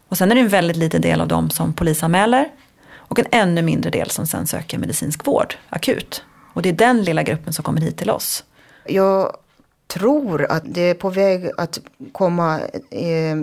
Och 0.10 0.18
sen 0.18 0.32
är 0.32 0.36
det 0.36 0.42
en 0.42 0.48
väldigt 0.48 0.78
liten 0.78 1.02
del 1.02 1.22
av 1.22 1.28
dem 1.28 1.50
som 1.50 1.74
polisanmäler 1.74 2.50
och 2.94 3.20
en 3.20 3.26
ännu 3.32 3.62
mindre 3.62 3.90
del 3.90 4.10
som 4.10 4.28
sen 4.28 4.48
söker 4.48 4.78
medicinsk 4.78 5.28
vård 5.28 5.56
akut. 5.70 6.24
Och 6.54 6.62
det 6.62 6.70
är 6.70 6.74
den 6.74 7.04
lilla 7.04 7.24
gruppen 7.24 7.54
som 7.54 7.64
kommer 7.64 7.82
hit 7.82 7.98
till 7.98 8.10
oss. 8.10 8.44
Jag 8.86 9.38
tror 9.88 10.46
att 10.52 10.64
det 10.66 10.82
är 10.82 10.94
på 10.94 11.10
väg 11.10 11.52
att 11.58 11.80
komma 12.12 12.60
eh, 12.90 13.38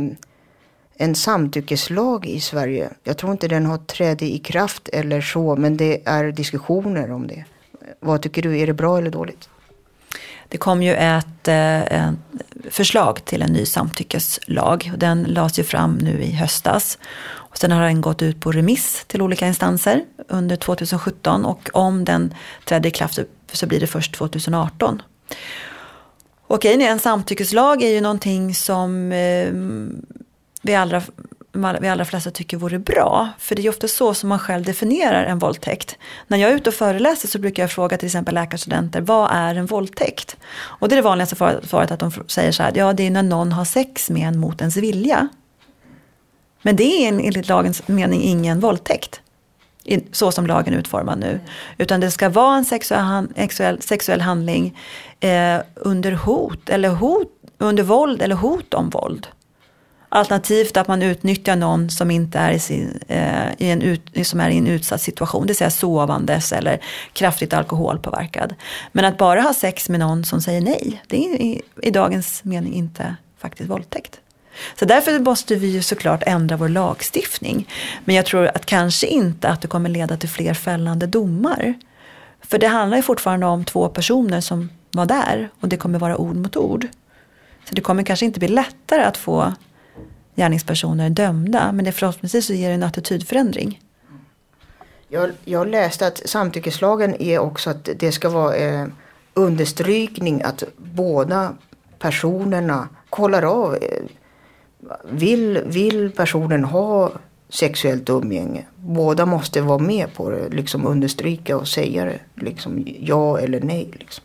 en 0.97 1.15
samtyckeslag 1.15 2.27
i 2.27 2.41
Sverige. 2.41 2.91
Jag 3.05 3.19
tror 3.19 3.33
inte 3.33 3.49
den 3.49 3.67
har 3.67 3.79
trätt 3.79 4.23
i 4.23 4.39
kraft 4.39 4.89
eller 4.89 5.21
så, 5.21 5.57
men 5.57 5.77
det 5.77 6.03
är 6.05 6.33
diskussioner 6.33 7.11
om 7.13 7.27
det. 7.27 7.45
Vad 8.01 8.23
tycker 8.23 8.43
du, 8.43 8.59
är 8.59 8.67
det 8.67 8.73
bra 8.73 8.99
eller 8.99 9.11
dåligt? 9.11 9.49
Det 10.53 10.59
kom 10.59 10.83
ju 10.83 10.95
ett 10.95 11.49
eh, 11.49 11.83
ett 11.83 12.15
förslag 12.71 13.25
till 13.25 13.43
en 13.43 13.53
ny 13.53 13.67
samtyckeslag. 13.67 14.91
Och 14.93 14.99
Den 14.99 15.23
lades 15.23 15.59
ju 15.59 15.65
fram 15.65 15.95
nu 15.95 16.23
i 16.23 16.33
höstas. 16.33 16.99
Och 17.25 17.59
sen 17.59 17.73
har 17.73 17.83
den 17.83 18.01
gått 18.01 18.23
ut 18.23 18.41
på 18.41 18.53
remiss 18.53 19.05
till 19.07 19.23
olika 19.23 19.47
instanser 19.47 20.05
under 20.29 20.57
2017. 20.57 21.45
Och 21.45 21.71
om 21.73 22.05
den 22.05 22.35
trädde 22.65 22.89
i 22.89 22.91
kraft 22.91 23.19
så 23.53 23.67
blir 23.67 23.81
det 23.81 23.87
först 23.87 24.15
2018. 24.15 25.03
Och 26.47 26.65
en 26.65 26.99
samtyckeslag 26.99 27.83
är 27.83 27.91
ju 27.91 28.01
någonting 28.01 28.55
som 28.55 29.13
eh, 29.13 29.53
vi 30.63 30.75
allra, 30.75 31.03
vi 31.53 31.89
allra 31.89 32.05
flesta 32.05 32.31
tycker 32.31 32.57
vore 32.57 32.79
bra. 32.79 33.29
För 33.39 33.55
det 33.55 33.61
är 33.61 33.63
ju 33.63 33.69
ofta 33.69 33.89
så 33.89 34.15
som 34.15 34.29
man 34.29 34.39
själv 34.39 34.65
definierar 34.65 35.25
en 35.25 35.39
våldtäkt. 35.39 35.99
När 36.27 36.39
jag 36.39 36.51
är 36.51 36.57
ute 36.57 36.71
och 36.71 36.75
föreläser 36.75 37.29
så 37.29 37.39
brukar 37.39 37.63
jag 37.63 37.71
fråga 37.71 37.97
till 37.97 38.07
exempel 38.07 38.35
läkarstudenter, 38.35 39.01
vad 39.01 39.31
är 39.33 39.55
en 39.55 39.67
våldtäkt? 39.67 40.37
Och 40.53 40.89
det 40.89 40.95
är 40.95 40.97
det 40.97 41.03
vanligaste 41.03 41.37
svaret 41.63 41.91
att 41.91 42.01
de 42.01 42.13
säger 42.27 42.53
så 42.53 42.63
här, 42.63 42.73
ja 42.75 42.93
det 42.93 43.07
är 43.07 43.11
när 43.11 43.23
någon 43.23 43.53
har 43.53 43.65
sex 43.65 44.11
med 44.11 44.29
en 44.29 44.39
mot 44.39 44.61
ens 44.61 44.77
vilja. 44.77 45.29
Men 46.63 46.77
det 46.77 46.85
är 46.85 47.09
enligt 47.09 47.49
lagens 47.49 47.89
mening 47.89 48.23
ingen 48.23 48.61
våldtäkt. 48.61 49.21
Så 50.13 50.33
som 50.33 50.47
lagen 50.47 50.75
är 50.75 50.79
utformad 50.79 51.19
nu. 51.19 51.41
Utan 51.79 52.01
det 52.01 52.11
ska 52.11 52.29
vara 52.29 52.57
en 52.57 52.65
sexuell, 52.65 53.29
sexuell, 53.37 53.83
sexuell 53.83 54.21
handling 54.21 54.79
eh, 55.21 55.59
under 55.75 56.13
hot, 56.13 56.69
eller 56.69 56.89
hot, 56.89 57.29
under 57.59 57.83
våld 57.83 58.23
eller 58.23 58.35
hot 58.35 58.75
om 58.75 58.91
våld. 58.91 59.27
Alternativt 60.15 60.77
att 60.77 60.89
man 60.89 61.03
utnyttjar 61.03 61.57
någon 61.57 61.91
som 61.91 62.11
inte 62.11 62.39
är 62.39 62.53
i, 62.53 62.59
sin, 62.59 63.01
eh, 63.09 63.53
i, 63.59 63.71
en 63.71 63.83
ut, 63.83 64.27
som 64.27 64.41
är 64.41 64.51
i 64.51 64.59
en 64.59 64.67
utsatt 64.67 65.01
situation, 65.01 65.43
det 65.43 65.47
vill 65.47 65.57
säga 65.57 65.71
sovandes 65.71 66.53
eller 66.53 66.81
kraftigt 67.13 67.53
alkoholpåverkad. 67.53 68.55
Men 68.93 69.05
att 69.05 69.19
bara 69.19 69.41
ha 69.41 69.55
sex 69.55 69.89
med 69.89 70.01
någon 70.01 70.25
som 70.25 70.41
säger 70.41 70.61
nej, 70.61 71.03
det 71.07 71.17
är 71.17 71.43
i, 71.43 71.63
i 71.83 71.91
dagens 71.91 72.45
mening 72.45 72.75
inte 72.75 73.17
faktiskt 73.39 73.71
våldtäkt. 73.71 74.21
Så 74.79 74.85
därför 74.85 75.19
måste 75.19 75.55
vi 75.55 75.67
ju 75.67 75.83
såklart 75.83 76.23
ändra 76.27 76.57
vår 76.57 76.69
lagstiftning. 76.69 77.69
Men 78.05 78.17
jag 78.17 78.27
tror 78.27 78.51
att 78.55 78.67
kanske 78.67 79.07
inte 79.07 79.49
att 79.49 79.63
det 79.63 79.69
kommer 79.69 79.89
leda 79.89 80.17
till 80.17 80.29
fler 80.29 80.55
fällande 80.55 81.07
domar. 81.07 81.75
För 82.41 82.59
det 82.59 82.69
handlar 82.69 82.97
ju 82.97 83.03
fortfarande 83.03 83.47
om 83.47 83.65
två 83.65 83.89
personer 83.89 84.41
som 84.41 84.71
var 84.91 85.07
där 85.07 85.49
och 85.61 85.69
det 85.69 85.77
kommer 85.77 85.99
vara 85.99 86.17
ord 86.17 86.37
mot 86.37 86.57
ord. 86.57 86.89
Så 87.69 87.75
det 87.75 87.81
kommer 87.81 88.03
kanske 88.03 88.27
inte 88.27 88.39
bli 88.39 88.49
lättare 88.49 89.03
att 89.03 89.17
få 89.17 89.53
gärningspersoner 90.35 91.11
dömda. 91.11 91.73
Men 91.73 91.85
det 91.85 91.93
förhoppningsvis 91.93 92.47
så 92.47 92.53
ger 92.53 92.69
det 92.69 92.75
en 92.75 92.83
attitydförändring. 92.83 93.81
Jag, 95.09 95.31
jag 95.45 95.69
läste 95.69 96.07
att 96.07 96.23
samtyckeslagen 96.25 97.23
är 97.23 97.39
också 97.39 97.71
att 97.71 97.89
det 97.97 98.13
ska 98.13 98.29
vara 98.29 98.57
eh, 98.57 98.87
understrykning 99.35 100.43
att 100.43 100.63
båda 100.77 101.55
personerna 101.99 102.89
kollar 103.11 103.43
av. 103.43 103.75
Eh, 103.75 104.03
vill, 105.11 105.61
vill 105.67 106.11
personen 106.11 106.65
ha 106.65 107.13
sexuellt 107.49 108.11
umgänge? 108.11 108.65
Båda 108.77 109.27
måste 109.27 109.61
vara 109.61 109.79
med 109.79 110.15
på 110.15 110.31
det, 110.31 110.49
liksom 110.49 110.87
understryka 110.87 111.57
och 111.57 111.69
säga 111.69 112.05
det. 112.05 112.19
Liksom 112.35 112.85
ja 113.01 113.39
eller 113.39 113.61
nej. 113.61 113.91
Liksom. 113.93 114.25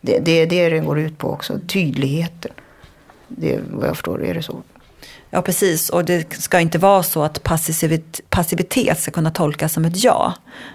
Det, 0.00 0.18
det 0.18 0.32
är 0.32 0.46
det 0.46 0.68
den 0.68 0.84
går 0.84 0.98
ut 0.98 1.18
på 1.18 1.30
också, 1.30 1.58
tydligheten. 1.66 2.52
Det, 3.28 3.60
vad 3.70 3.88
jag 3.88 3.96
förstår 3.96 4.24
är 4.24 4.34
det 4.34 4.42
så. 4.42 4.62
Ja, 5.36 5.42
precis. 5.42 5.90
Och 5.90 6.04
det 6.04 6.32
ska 6.32 6.60
inte 6.60 6.78
vara 6.78 7.02
så 7.02 7.22
att 7.22 7.42
passivitet 8.30 8.98
ska 8.98 9.10
kunna 9.10 9.30
tolkas 9.30 9.72
som 9.72 9.84
ett 9.84 10.04
ja. 10.04 10.34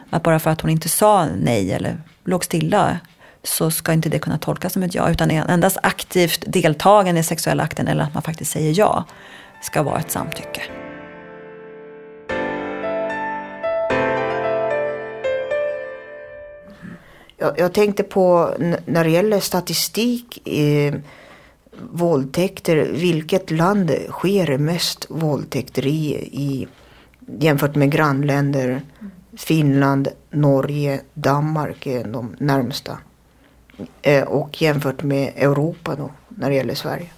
Att 0.09 0.23
bara 0.23 0.39
för 0.39 0.49
att 0.49 0.61
hon 0.61 0.71
inte 0.71 0.89
sa 0.89 1.25
nej 1.25 1.71
eller 1.71 2.01
låg 2.25 2.45
stilla 2.45 2.99
så 3.43 3.71
ska 3.71 3.93
inte 3.93 4.09
det 4.09 4.19
kunna 4.19 4.37
tolkas 4.37 4.73
som 4.73 4.83
ett 4.83 4.95
ja. 4.95 5.09
Utan 5.09 5.31
endast 5.31 5.77
aktivt 5.83 6.43
deltagande 6.47 7.21
i 7.21 7.23
sexuella 7.23 7.63
akten 7.63 7.87
eller 7.87 8.03
att 8.03 8.13
man 8.13 8.23
faktiskt 8.23 8.51
säger 8.51 8.73
ja 8.79 9.05
ska 9.61 9.83
vara 9.83 9.99
ett 9.99 10.11
samtycke. 10.11 10.61
Jag, 17.37 17.59
jag 17.59 17.73
tänkte 17.73 18.03
på 18.03 18.55
när 18.85 19.03
det 19.03 19.09
gäller 19.09 19.39
statistik, 19.39 20.47
eh, 20.47 20.93
våldtäkter, 21.91 22.91
vilket 22.93 23.51
land 23.51 23.91
sker 24.09 24.57
mest 24.57 25.05
våldtäkter 25.09 25.87
i, 25.87 26.13
i 26.31 26.67
jämfört 27.39 27.75
med 27.75 27.91
grannländer? 27.91 28.81
Finland, 29.37 30.07
Norge, 30.31 31.01
Danmark 31.13 31.87
är 31.87 32.03
de 32.03 32.35
närmsta. 32.39 32.97
Eh, 34.01 34.23
och 34.23 34.61
jämfört 34.61 35.03
med 35.03 35.33
Europa 35.35 35.95
då, 35.95 36.11
när 36.29 36.49
det 36.49 36.55
gäller 36.55 36.75
Sverige. 36.75 37.09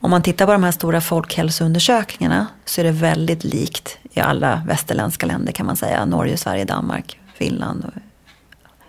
Om 0.00 0.10
man 0.10 0.22
tittar 0.22 0.46
på 0.46 0.52
de 0.52 0.64
här 0.64 0.72
stora 0.72 1.00
folkhälsoundersökningarna 1.00 2.46
så 2.64 2.80
är 2.80 2.84
det 2.84 2.90
väldigt 2.90 3.44
likt 3.44 3.98
i 4.12 4.20
alla 4.20 4.62
västerländska 4.66 5.26
länder 5.26 5.52
kan 5.52 5.66
man 5.66 5.76
säga. 5.76 6.04
Norge, 6.04 6.36
Sverige, 6.36 6.64
Danmark, 6.64 7.20
Finland 7.34 7.84
och 7.84 7.90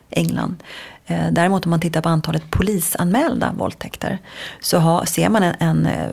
England. 0.09 0.63
Eh, 1.05 1.31
däremot 1.31 1.65
om 1.65 1.69
man 1.69 1.79
tittar 1.79 2.01
på 2.01 2.09
antalet 2.09 2.51
polisanmälda 2.51 3.53
våldtäkter 3.57 4.19
så 4.59 4.77
har, 4.77 5.05
ser 5.05 5.29
man 5.29 5.43
en, 5.43 5.55
en 5.59 5.85
eh, 5.85 6.09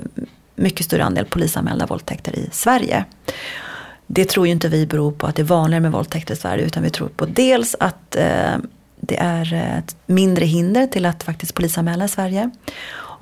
mycket 0.57 0.87
större 0.87 1.05
andel 1.05 1.25
polisanmälda 1.25 1.87
våldtäkter 1.87 2.39
i 2.39 2.49
Sverige. 2.53 3.05
Det 4.07 4.25
tror 4.25 4.47
ju 4.47 4.53
inte 4.53 4.69
vi 4.69 4.87
beror 4.87 5.13
på 5.13 5.27
att 5.27 5.37
det 5.37 5.43
är 5.43 5.47
vanligare 5.47 5.83
med 5.83 5.93
våldtäkter 5.93 6.35
i 6.35 6.37
Sverige 6.37 6.65
utan 6.65 6.83
vi 6.83 6.91
tror 6.91 7.09
på 7.09 7.27
dels 7.27 7.77
att 7.81 8.17
eh, 8.17 8.57
det 9.01 9.17
är 9.17 9.79
ett 9.79 9.97
mindre 10.07 10.45
hinder 10.45 10.87
till 10.87 11.07
att 11.07 11.23
faktiskt 11.23 11.55
polisanmäla 11.55 12.05
i 12.05 12.09
Sverige. 12.09 12.51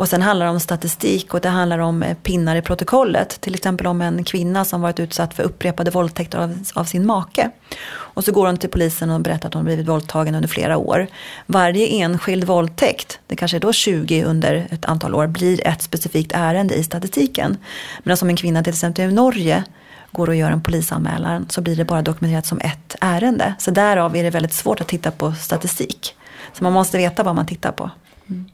Och 0.03 0.09
sen 0.09 0.23
handlar 0.23 0.47
det 0.47 0.53
om 0.53 0.61
statistik 0.61 1.35
och 1.35 1.41
det 1.41 1.49
handlar 1.49 1.79
om 1.79 2.03
eh, 2.03 2.15
pinnar 2.15 2.57
i 2.57 2.63
protokollet. 2.63 3.41
Till 3.41 3.55
exempel 3.55 3.87
om 3.87 4.01
en 4.01 4.25
kvinna 4.25 4.65
som 4.65 4.81
varit 4.81 5.01
utsatt 5.01 5.35
för 5.35 5.43
upprepade 5.43 5.91
våldtäkter 5.91 6.39
av, 6.39 6.59
av 6.75 6.85
sin 6.85 7.07
make. 7.07 7.51
Och 7.93 8.25
så 8.25 8.33
går 8.33 8.47
hon 8.47 8.57
till 8.57 8.71
polisen 8.71 9.11
och 9.11 9.21
berättar 9.21 9.49
att 9.49 9.55
hon 9.55 9.65
blivit 9.65 9.89
våldtagen 9.89 10.35
under 10.35 10.49
flera 10.49 10.77
år. 10.77 11.07
Varje 11.47 11.87
enskild 11.87 12.45
våldtäkt, 12.45 13.21
det 13.27 13.37
kanske 13.37 13.57
är 13.57 13.61
då 13.61 13.73
20 13.73 14.25
under 14.25 14.67
ett 14.71 14.85
antal 14.85 15.15
år, 15.15 15.27
blir 15.27 15.67
ett 15.67 15.83
specifikt 15.83 16.33
ärende 16.35 16.75
i 16.75 16.85
statistiken. 16.85 17.57
Men 18.03 18.17
om 18.23 18.29
en 18.29 18.37
kvinna 18.37 18.63
till 18.63 18.73
exempel 18.73 19.11
i 19.11 19.13
Norge 19.13 19.65
går 20.11 20.29
och 20.29 20.35
gör 20.35 20.51
en 20.51 20.63
polisanmälan 20.63 21.47
så 21.49 21.61
blir 21.61 21.77
det 21.77 21.85
bara 21.85 22.03
dokumenterat 22.03 22.47
som 22.47 22.61
ett 22.61 22.97
ärende. 23.01 23.55
Så 23.59 23.71
därav 23.71 24.17
är 24.17 24.23
det 24.23 24.31
väldigt 24.31 24.53
svårt 24.53 24.81
att 24.81 24.89
titta 24.89 25.11
på 25.11 25.33
statistik. 25.33 26.15
Så 26.53 26.65
man 26.65 26.73
måste 26.73 26.99
veta 26.99 27.23
vad 27.23 27.35
man 27.35 27.47
tittar 27.47 27.73
på. 27.73 27.91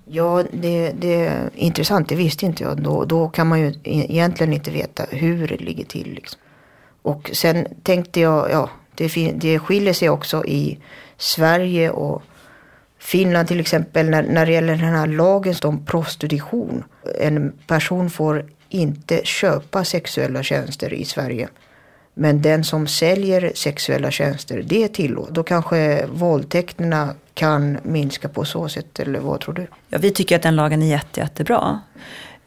Ja, 0.04 0.44
det, 0.52 0.92
det 0.92 1.26
är 1.26 1.50
intressant. 1.54 2.08
Det 2.08 2.14
visste 2.14 2.46
inte 2.46 2.62
jag. 2.62 2.82
Då, 2.82 3.04
då 3.04 3.28
kan 3.28 3.46
man 3.46 3.60
ju 3.60 3.68
e-, 3.68 4.06
egentligen 4.08 4.52
inte 4.52 4.70
veta 4.70 5.04
hur 5.10 5.48
det 5.48 5.56
ligger 5.56 5.84
till. 5.84 6.14
Liksom. 6.14 6.40
Och 7.02 7.30
sen 7.32 7.66
tänkte 7.82 8.20
jag, 8.20 8.50
ja, 8.50 8.70
det, 8.94 9.32
det 9.32 9.58
skiljer 9.58 9.92
sig 9.92 10.08
också 10.08 10.46
i 10.46 10.78
Sverige 11.16 11.90
och 11.90 12.22
Finland 12.98 13.48
till 13.48 13.60
exempel 13.60 14.10
när, 14.10 14.22
när 14.22 14.46
det 14.46 14.52
gäller 14.52 14.76
den 14.76 14.94
här 14.94 15.06
lagen 15.06 15.54
om 15.62 15.84
prostitution. 15.84 16.84
En 17.20 17.52
person 17.66 18.10
får 18.10 18.44
inte 18.68 19.20
köpa 19.24 19.84
sexuella 19.84 20.42
tjänster 20.42 20.92
i 20.92 21.04
Sverige. 21.04 21.48
Men 22.20 22.42
den 22.42 22.64
som 22.64 22.86
säljer 22.86 23.52
sexuella 23.54 24.10
tjänster, 24.10 24.62
det 24.66 24.84
är 24.84 24.88
tillåtet. 24.88 25.34
Då 25.34 25.42
kanske 25.42 26.06
våldtäkterna 26.06 27.14
kan 27.34 27.78
minska 27.82 28.28
på 28.28 28.44
så 28.44 28.68
sätt, 28.68 29.00
eller 29.00 29.20
vad 29.20 29.40
tror 29.40 29.54
du? 29.54 29.66
Ja, 29.88 29.98
vi 29.98 30.10
tycker 30.10 30.36
att 30.36 30.42
den 30.42 30.56
lagen 30.56 30.82
är 30.82 30.86
jätte, 30.86 31.20
jättebra. 31.20 31.80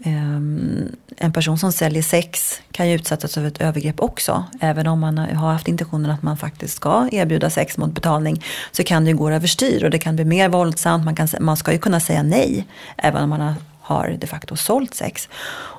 Ehm, 0.03 0.95
en 1.17 1.33
person 1.33 1.57
som 1.57 1.71
säljer 1.71 2.01
sex 2.01 2.61
kan 2.71 2.89
ju 2.89 2.95
utsättas 2.95 3.33
för 3.33 3.45
ett 3.45 3.61
övergrepp 3.61 3.99
också. 3.99 4.43
Även 4.61 4.87
om 4.87 4.99
man 4.99 5.17
har 5.17 5.51
haft 5.51 5.67
intentionen 5.67 6.11
att 6.11 6.23
man 6.23 6.37
faktiskt 6.37 6.73
ska 6.73 7.09
erbjuda 7.11 7.49
sex 7.49 7.77
mot 7.77 7.91
betalning 7.91 8.43
så 8.71 8.83
kan 8.83 9.03
det 9.05 9.11
ju 9.11 9.17
gå 9.17 9.29
överstyr 9.29 9.83
och 9.83 9.89
det 9.89 9.99
kan 9.99 10.15
bli 10.15 10.25
mer 10.25 10.49
våldsamt. 10.49 11.05
Man, 11.05 11.15
kan, 11.15 11.27
man 11.39 11.57
ska 11.57 11.71
ju 11.71 11.79
kunna 11.79 11.99
säga 11.99 12.23
nej 12.23 12.67
även 12.97 13.23
om 13.23 13.29
man 13.29 13.41
har, 13.41 13.53
har 13.91 14.17
de 14.19 14.27
facto 14.27 14.55
sålt 14.55 14.93
sex. 14.93 15.29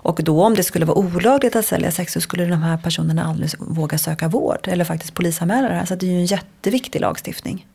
Och 0.02 0.20
då 0.24 0.44
om 0.44 0.54
det 0.54 0.62
skulle 0.62 0.84
vara 0.84 0.98
olagligt 0.98 1.56
att 1.56 1.66
sälja 1.66 1.90
sex 1.90 2.12
så 2.12 2.20
skulle 2.20 2.44
de 2.44 2.62
här 2.62 2.76
personerna 2.76 3.24
aldrig 3.24 3.50
våga 3.58 3.98
söka 3.98 4.28
vård 4.28 4.68
eller 4.68 4.84
faktiskt 4.84 5.14
polisanmäla 5.14 5.68
det 5.68 5.74
här. 5.74 5.86
Så 5.86 5.94
det 5.94 6.06
är 6.06 6.10
ju 6.10 6.16
en 6.16 6.26
jätteviktig 6.26 7.00
lagstiftning. 7.00 7.66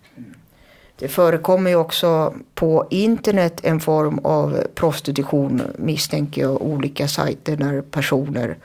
Det 1.00 1.08
förekommer 1.08 1.70
ju 1.70 1.76
också 1.76 2.34
på 2.56 2.88
internet 2.90 3.60
en 3.64 3.80
form 3.80 4.20
av 4.24 4.64
prostitution 4.76 5.62
misstänker 5.78 6.42
jag. 6.42 6.62
Olika 6.62 7.08
sajter 7.08 7.56
där 7.56 7.82
personer 7.82 8.58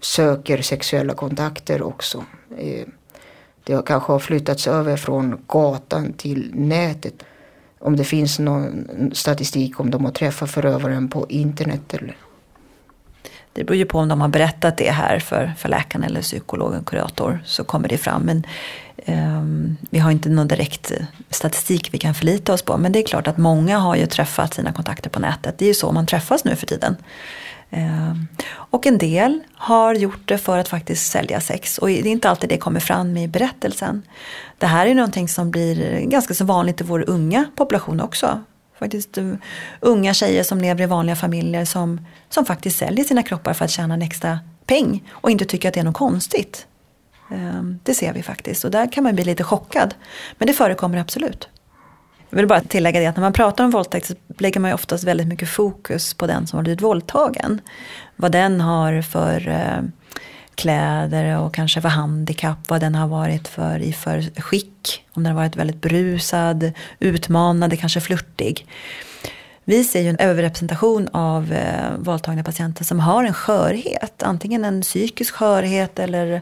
söker 0.00 0.62
sexuella 0.62 1.14
kontakter 1.14 1.82
också. 1.82 2.24
Eh, 2.58 2.86
det 3.64 3.86
kanske 3.86 4.12
har 4.12 4.18
flyttats 4.18 4.66
över 4.66 4.96
från 4.96 5.44
gatan 5.46 6.12
till 6.12 6.50
nätet. 6.54 7.22
Om 7.84 7.96
det 7.96 8.04
finns 8.04 8.38
någon 8.38 9.10
statistik 9.14 9.80
om 9.80 9.90
de 9.90 10.04
har 10.04 10.12
träffat 10.12 10.50
förövaren 10.50 11.08
på 11.08 11.26
internet 11.28 11.94
eller 11.94 12.16
Det 13.52 13.64
beror 13.64 13.76
ju 13.76 13.84
på 13.84 13.98
om 13.98 14.08
de 14.08 14.20
har 14.20 14.28
berättat 14.28 14.76
det 14.76 14.90
här 14.90 15.18
för, 15.18 15.52
för 15.58 15.68
läkaren 15.68 16.04
eller 16.04 16.22
psykologen, 16.22 16.84
kurator, 16.84 17.42
så 17.44 17.64
kommer 17.64 17.88
det 17.88 17.98
fram. 17.98 18.22
Men 18.22 18.46
ehm, 19.04 19.76
vi 19.90 19.98
har 19.98 20.10
inte 20.10 20.28
någon 20.28 20.48
direkt 20.48 20.90
eh, 20.90 21.06
statistik 21.30 21.88
vi 21.94 21.98
kan 21.98 22.14
förlita 22.14 22.52
oss 22.52 22.62
på. 22.62 22.76
Men 22.76 22.92
det 22.92 22.98
är 22.98 23.06
klart 23.06 23.26
att 23.26 23.38
många 23.38 23.78
har 23.78 23.96
ju 23.96 24.06
träffat 24.06 24.54
sina 24.54 24.72
kontakter 24.72 25.10
på 25.10 25.20
nätet. 25.20 25.58
Det 25.58 25.64
är 25.64 25.68
ju 25.68 25.74
så 25.74 25.92
man 25.92 26.06
träffas 26.06 26.44
nu 26.44 26.56
för 26.56 26.66
tiden. 26.66 26.96
Ehm, 27.74 28.26
och 28.46 28.86
en 28.86 28.98
del 28.98 29.40
har 29.54 29.94
gjort 29.94 30.28
det 30.28 30.38
för 30.38 30.58
att 30.58 30.68
faktiskt 30.68 31.10
sälja 31.10 31.40
sex. 31.40 31.78
Och 31.78 31.88
det 31.88 31.98
är 31.98 32.06
inte 32.06 32.30
alltid 32.30 32.48
det 32.48 32.58
kommer 32.58 32.80
fram 32.80 33.16
i 33.16 33.28
berättelsen. 33.28 34.02
Det 34.58 34.66
här 34.66 34.86
är 34.86 34.94
någonting 34.94 35.28
som 35.28 35.50
blir 35.50 36.00
ganska 36.00 36.34
så 36.34 36.44
vanligt 36.44 36.80
i 36.80 36.84
vår 36.84 37.04
unga 37.10 37.44
population 37.56 38.00
också. 38.00 38.40
Faktiskt 38.78 39.18
eh, 39.18 39.32
unga 39.80 40.14
tjejer 40.14 40.42
som 40.42 40.58
lever 40.58 40.84
i 40.84 40.86
vanliga 40.86 41.16
familjer 41.16 41.64
som, 41.64 42.06
som 42.28 42.44
faktiskt 42.44 42.78
säljer 42.78 43.04
sina 43.04 43.22
kroppar 43.22 43.52
för 43.52 43.64
att 43.64 43.70
tjäna 43.70 43.94
en 43.94 44.02
extra 44.02 44.38
peng 44.66 45.10
och 45.10 45.30
inte 45.30 45.44
tycker 45.44 45.68
att 45.68 45.74
det 45.74 45.80
är 45.80 45.84
något 45.84 45.96
konstigt. 45.96 46.66
Ehm, 47.30 47.78
det 47.82 47.94
ser 47.94 48.12
vi 48.12 48.22
faktiskt 48.22 48.64
och 48.64 48.70
där 48.70 48.92
kan 48.92 49.04
man 49.04 49.14
bli 49.14 49.24
lite 49.24 49.44
chockad. 49.44 49.94
Men 50.38 50.46
det 50.46 50.52
förekommer 50.52 50.98
absolut. 50.98 51.48
Jag 52.34 52.36
vill 52.36 52.46
bara 52.46 52.60
tillägga 52.60 53.00
det 53.00 53.06
att 53.06 53.16
när 53.16 53.20
man 53.20 53.32
pratar 53.32 53.64
om 53.64 53.70
våldtäkt 53.70 54.06
så 54.06 54.14
lägger 54.38 54.60
man 54.60 54.70
ju 54.70 54.74
oftast 54.74 55.04
väldigt 55.04 55.26
mycket 55.26 55.48
fokus 55.48 56.14
på 56.14 56.26
den 56.26 56.46
som 56.46 56.56
har 56.56 56.62
blivit 56.62 56.80
våldtagen. 56.80 57.60
Vad 58.16 58.32
den 58.32 58.60
har 58.60 59.02
för 59.02 59.48
eh, 59.48 59.82
kläder 60.54 61.38
och 61.38 61.54
kanske 61.54 61.80
för 61.80 61.88
handikapp, 61.88 62.58
vad 62.68 62.80
den 62.80 62.94
har 62.94 63.08
varit 63.08 63.48
för 63.48 63.78
i 63.78 63.92
för 63.92 64.40
skick. 64.40 65.04
Om 65.12 65.22
den 65.22 65.32
har 65.32 65.42
varit 65.42 65.56
väldigt 65.56 65.80
brusad, 65.80 66.72
utmanande, 66.98 67.76
kanske 67.76 68.00
flörtig. 68.00 68.66
Vi 69.64 69.84
ser 69.84 70.00
ju 70.00 70.08
en 70.08 70.18
överrepresentation 70.18 71.08
av 71.12 71.52
eh, 71.52 71.96
våldtagna 71.98 72.44
patienter 72.44 72.84
som 72.84 73.00
har 73.00 73.24
en 73.24 73.34
skörhet. 73.34 74.22
Antingen 74.22 74.64
en 74.64 74.82
psykisk 74.82 75.34
skörhet 75.34 75.98
eller 75.98 76.40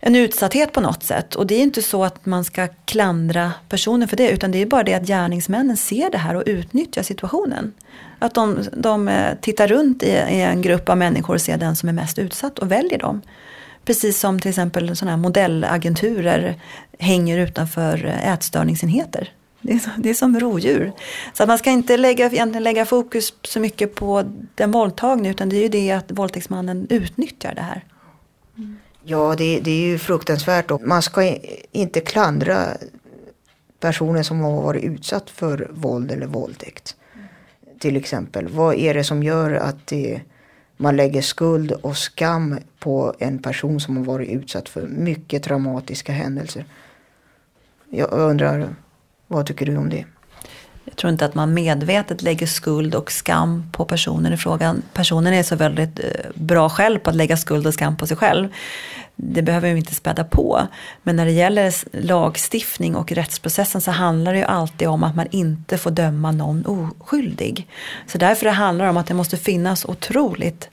en 0.00 0.16
utsatthet 0.16 0.72
på 0.72 0.80
något 0.80 1.02
sätt. 1.02 1.34
Och 1.34 1.46
det 1.46 1.54
är 1.54 1.62
inte 1.62 1.82
så 1.82 2.04
att 2.04 2.26
man 2.26 2.44
ska 2.44 2.68
klandra 2.84 3.52
personen 3.68 4.08
för 4.08 4.16
det, 4.16 4.30
utan 4.30 4.50
det 4.50 4.62
är 4.62 4.66
bara 4.66 4.82
det 4.82 4.94
att 4.94 5.06
gärningsmännen 5.06 5.76
ser 5.76 6.10
det 6.10 6.18
här 6.18 6.34
och 6.34 6.42
utnyttjar 6.46 7.02
situationen. 7.02 7.72
Att 8.18 8.34
de, 8.34 8.58
de 8.72 9.08
eh, 9.08 9.34
tittar 9.40 9.68
runt 9.68 10.02
i, 10.02 10.06
i 10.06 10.40
en 10.42 10.62
grupp 10.62 10.88
av 10.88 10.98
människor 10.98 11.34
och 11.34 11.40
ser 11.40 11.56
den 11.56 11.76
som 11.76 11.88
är 11.88 11.92
mest 11.92 12.18
utsatt 12.18 12.58
och 12.58 12.72
väljer 12.72 12.98
dem. 12.98 13.22
Precis 13.84 14.20
som 14.20 14.40
till 14.40 14.48
exempel 14.48 14.96
sådana 14.96 15.16
här 15.16 15.22
modellagenturer 15.22 16.60
hänger 16.98 17.38
utanför 17.38 18.04
eh, 18.04 18.32
ätstörningsenheter. 18.32 19.32
Det 19.60 19.72
är, 19.72 19.78
så, 19.78 19.90
det 19.96 20.10
är 20.10 20.14
som 20.14 20.40
rovdjur. 20.40 20.92
Så 21.32 21.42
att 21.42 21.48
man 21.48 21.58
ska 21.58 21.70
inte 21.70 21.96
lägga, 21.96 22.26
egentligen 22.26 22.64
lägga 22.64 22.86
fokus 22.86 23.32
så 23.42 23.60
mycket 23.60 23.94
på 23.94 24.24
den 24.54 24.70
våldtagna 24.70 25.28
utan 25.28 25.48
det 25.48 25.56
är 25.56 25.62
ju 25.62 25.68
det 25.68 25.90
att 25.90 26.12
våldtäktsmannen 26.12 26.86
utnyttjar 26.90 27.54
det 27.54 27.62
här. 27.62 27.84
Mm. 28.56 28.78
Ja, 29.08 29.34
det, 29.38 29.60
det 29.60 29.70
är 29.70 29.86
ju 29.86 29.98
fruktansvärt 29.98 30.70
och 30.70 30.82
man 30.82 31.02
ska 31.02 31.36
inte 31.72 32.00
klandra 32.00 32.66
personer 33.80 34.22
som 34.22 34.40
har 34.40 34.62
varit 34.62 34.84
utsatt 34.84 35.30
för 35.30 35.70
våld 35.72 36.12
eller 36.12 36.26
våldtäkt. 36.26 36.96
Till 37.78 37.96
exempel, 37.96 38.48
vad 38.48 38.74
är 38.74 38.94
det 38.94 39.04
som 39.04 39.22
gör 39.22 39.52
att 39.52 39.86
det, 39.86 40.20
man 40.76 40.96
lägger 40.96 41.22
skuld 41.22 41.72
och 41.72 41.96
skam 41.96 42.58
på 42.78 43.14
en 43.18 43.38
person 43.38 43.80
som 43.80 43.96
har 43.96 44.04
varit 44.04 44.28
utsatt 44.28 44.68
för 44.68 44.86
mycket 44.86 45.42
traumatiska 45.42 46.12
händelser? 46.12 46.64
Jag 47.90 48.12
undrar, 48.12 48.74
vad 49.26 49.46
tycker 49.46 49.66
du 49.66 49.76
om 49.76 49.88
det? 49.88 50.04
Jag 50.86 50.96
tror 50.96 51.12
inte 51.12 51.24
att 51.24 51.34
man 51.34 51.54
medvetet 51.54 52.22
lägger 52.22 52.46
skuld 52.46 52.94
och 52.94 53.12
skam 53.12 53.70
på 53.72 53.84
personen 53.84 54.32
i 54.32 54.36
frågan. 54.36 54.82
Personen 54.92 55.32
är 55.32 55.42
så 55.42 55.56
väldigt 55.56 55.98
eh, 55.98 56.04
bra 56.34 56.68
själv 56.68 56.98
på 56.98 57.10
att 57.10 57.16
lägga 57.16 57.36
skuld 57.36 57.66
och 57.66 57.74
skam 57.74 57.96
på 57.96 58.06
sig 58.06 58.16
själv. 58.16 58.48
Det 59.16 59.42
behöver 59.42 59.72
vi 59.72 59.78
inte 59.78 59.94
späda 59.94 60.24
på. 60.24 60.66
Men 61.02 61.16
när 61.16 61.24
det 61.24 61.32
gäller 61.32 61.74
lagstiftning 62.06 62.96
och 62.96 63.12
rättsprocessen 63.12 63.80
så 63.80 63.90
handlar 63.90 64.32
det 64.32 64.38
ju 64.38 64.44
alltid 64.44 64.88
om 64.88 65.04
att 65.04 65.16
man 65.16 65.26
inte 65.30 65.78
får 65.78 65.90
döma 65.90 66.32
någon 66.32 66.66
oskyldig. 66.66 67.68
Så 68.06 68.18
därför 68.18 68.44
det 68.44 68.52
handlar 68.52 68.86
om 68.86 68.96
att 68.96 69.06
det 69.06 69.14
måste 69.14 69.36
finnas 69.36 69.84
otroligt 69.84 70.70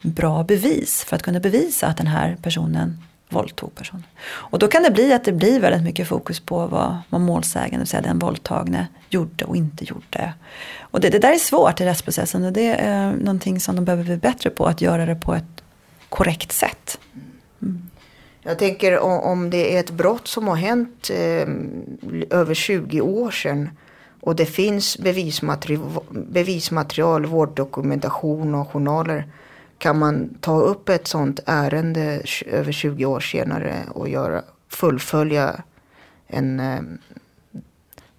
bra 0.00 0.44
bevis 0.44 1.04
för 1.04 1.16
att 1.16 1.22
kunna 1.22 1.40
bevisa 1.40 1.86
att 1.86 1.96
den 1.96 2.06
här 2.06 2.36
personen 2.42 2.98
våldtog 3.28 3.74
personen. 3.74 4.04
Och 4.26 4.58
då 4.58 4.68
kan 4.68 4.82
det 4.82 4.90
bli 4.90 5.12
att 5.12 5.24
det 5.24 5.32
blir 5.32 5.60
väldigt 5.60 5.82
mycket 5.82 6.08
fokus 6.08 6.40
på 6.40 6.66
vad, 6.66 6.98
vad 7.10 7.20
målsäganden, 7.20 7.72
det 7.72 7.78
vill 7.78 7.86
säga 7.86 8.02
den 8.02 8.18
våldtagne, 8.18 8.86
gjorde 9.08 9.44
och 9.44 9.56
inte 9.56 9.84
gjorde. 9.84 10.34
Och 10.80 11.00
det, 11.00 11.10
det 11.10 11.18
där 11.18 11.32
är 11.32 11.38
svårt 11.38 11.80
i 11.80 11.84
rättsprocessen 11.84 12.44
och 12.44 12.52
det 12.52 12.80
är 12.80 13.08
eh, 13.08 13.12
någonting 13.12 13.60
som 13.60 13.76
de 13.76 13.84
behöver 13.84 14.04
bli 14.04 14.16
bättre 14.16 14.50
på, 14.50 14.66
att 14.66 14.80
göra 14.80 15.06
det 15.06 15.14
på 15.14 15.34
ett 15.34 15.62
korrekt 16.08 16.52
sätt. 16.52 16.98
Mm. 17.62 17.90
Jag 18.42 18.58
tänker 18.58 18.98
om 18.98 19.50
det 19.50 19.76
är 19.76 19.80
ett 19.80 19.90
brott 19.90 20.28
som 20.28 20.48
har 20.48 20.56
hänt 20.56 21.10
eh, 21.10 21.48
över 22.30 22.54
20 22.54 23.00
år 23.00 23.30
sedan 23.30 23.70
och 24.20 24.36
det 24.36 24.46
finns 24.46 24.98
bevismaterial, 24.98 25.82
bevismaterial, 26.10 27.26
vårddokumentation 27.26 28.54
och 28.54 28.70
journaler. 28.72 29.26
Kan 29.78 29.98
man 29.98 30.38
ta 30.40 30.60
upp 30.60 30.88
ett 30.88 31.06
sånt 31.06 31.40
ärende 31.46 32.22
över 32.46 32.72
20 32.72 33.04
år 33.04 33.20
senare 33.20 33.82
och 33.94 34.08
göra, 34.08 34.42
fullfölja 34.68 35.62
en 36.26 36.60
eh, 36.60 36.80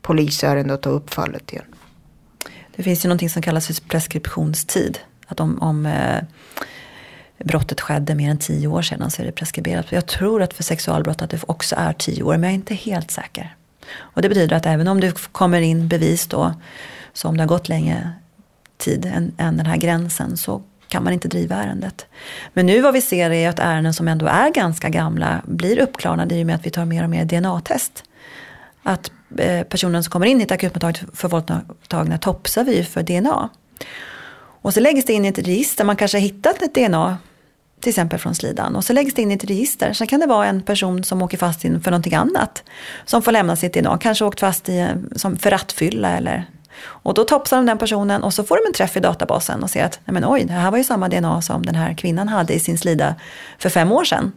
polisärende 0.02 0.74
och 0.74 0.82
ta 0.82 0.90
upp 0.90 1.14
fallet 1.14 1.54
igen? 1.54 1.66
Det 2.76 2.84
finns 2.84 3.06
ju 3.06 3.10
någonting 3.10 3.30
som 3.30 3.42
kallas 3.42 3.68
för 3.68 3.88
preskriptionstid. 3.88 5.00
Att 5.28 5.40
om, 5.40 5.62
om 5.62 5.86
eh, 5.86 6.24
brottet 7.44 7.82
skedde 7.82 8.16
mer 8.16 8.32
än 8.32 8.38
tio 8.38 8.68
år 8.68 8.82
sedan 8.82 9.12
så 9.12 9.22
är 9.22 9.26
det 9.26 9.32
preskriberat. 9.32 9.92
Jag 9.92 10.06
tror 10.06 10.42
att 10.42 10.54
för 10.54 10.64
sexualbrott 10.64 11.22
att 11.22 11.30
det 11.30 11.44
också 11.48 11.76
är 11.76 11.94
tio 11.94 12.24
år, 12.24 12.32
men 12.32 12.44
jag 12.44 12.50
är 12.50 12.56
inte 12.56 12.76
helt 12.76 13.12
säker. 13.12 13.56
Och 13.98 14.22
det 14.22 14.30
betyder 14.30 14.56
att 14.56 14.66
även 14.66 14.88
om 14.88 15.00
det 15.00 15.32
kommer 15.32 15.62
in 15.62 15.88
bevis 15.88 16.28
då, 16.28 16.54
så 17.14 17.28
om 17.28 17.38
det 17.38 17.44
har 17.44 17.48
gått 17.48 17.70
längre 17.70 18.12
tid 18.78 19.06
än, 19.06 19.32
än 19.38 19.58
den 19.58 19.66
här 19.66 19.78
gränsen 19.78 20.38
så 20.38 20.62
kan 20.88 21.04
man 21.04 21.14
inte 21.14 21.28
driva 21.28 21.56
ärendet. 21.56 22.06
Men 22.54 22.66
nu 22.66 22.82
vad 22.82 22.94
vi 22.94 23.02
ser 23.02 23.30
är 23.30 23.50
att 23.50 23.60
ärenden 23.60 23.94
som 23.94 24.08
ändå 24.08 24.26
är 24.26 24.50
ganska 24.50 24.90
gamla 24.90 25.42
blir 25.46 25.80
uppklarade 25.80 26.36
i 26.36 26.44
och 26.44 26.48
med 26.48 26.56
att 26.56 26.66
vi 26.66 26.70
tar 26.70 26.86
mer 26.86 27.04
och 27.04 27.10
mer 27.10 27.26
DNA-test. 27.26 28.04
Att 28.84 29.12
eh, 29.38 29.64
personen 29.64 30.04
som 30.04 30.12
kommer 30.12 30.26
in 30.26 30.42
i 30.42 30.44
ett 30.44 30.52
akutmottagning 30.52 31.12
för 31.14 31.28
våldtagna 31.28 32.18
topsar 32.18 32.64
vi 32.64 32.84
för 32.84 33.04
DNA. 33.04 33.50
Och 34.62 34.74
så 34.74 34.80
läggs 34.80 35.06
det 35.06 35.14
in 35.14 35.26
i 35.26 35.28
ett 35.28 35.40
register, 35.40 35.84
man 35.84 35.96
kanske 35.96 36.18
har 36.18 36.22
hittat 36.22 36.62
ett 36.62 36.76
DNA 36.76 37.18
till 37.80 37.90
exempel 37.90 38.20
från 38.20 38.36
slidan. 38.36 38.76
Och 38.76 38.84
så 38.84 38.94
läggs 38.94 39.14
det 39.14 39.22
in 39.22 39.32
i 39.32 39.34
ett 39.34 39.44
register. 39.44 39.94
Sen 39.94 40.08
kan 40.08 40.20
det 40.20 40.26
vara 40.26 40.46
en 40.46 40.62
person 40.62 41.04
som 41.04 41.22
åker 41.22 41.38
fast 41.38 41.66
in 41.66 41.82
för 41.82 41.92
någonting 41.92 42.16
annat. 42.16 42.64
Som 43.06 43.22
får 43.22 43.32
lämna 43.32 43.56
sitt 43.56 43.74
DNA. 43.74 43.98
Kanske 43.98 44.26
åkt 44.26 44.40
fast 44.40 44.70
i, 44.70 44.78
eh, 44.78 44.88
som 45.16 45.38
för 45.38 45.52
rattfylla 45.52 46.18
eller... 46.18 46.46
Och 46.80 47.14
då 47.14 47.24
topsar 47.24 47.58
de 47.58 47.66
den 47.66 47.78
personen 47.78 48.24
och 48.24 48.34
så 48.34 48.44
får 48.44 48.56
de 48.56 48.68
en 48.68 48.74
träff 48.74 48.98
i 48.98 49.00
databasen 49.00 49.64
och 49.64 49.70
ser 49.70 49.86
att 49.86 50.00
nej 50.06 50.14
men 50.14 50.26
oj, 50.26 50.44
det 50.44 50.54
här 50.54 50.72
var 50.72 50.78
ju 50.78 50.84
samma 50.84 51.10
DNA 51.10 51.42
som 51.42 51.66
den 51.66 51.76
här 51.76 51.94
kvinnan 51.94 52.28
hade 52.28 52.54
i 52.54 52.60
sin 52.60 52.78
slida 52.78 53.16
för 53.60 53.70
fem 53.70 53.92
år 53.92 54.04
sedan. 54.04 54.32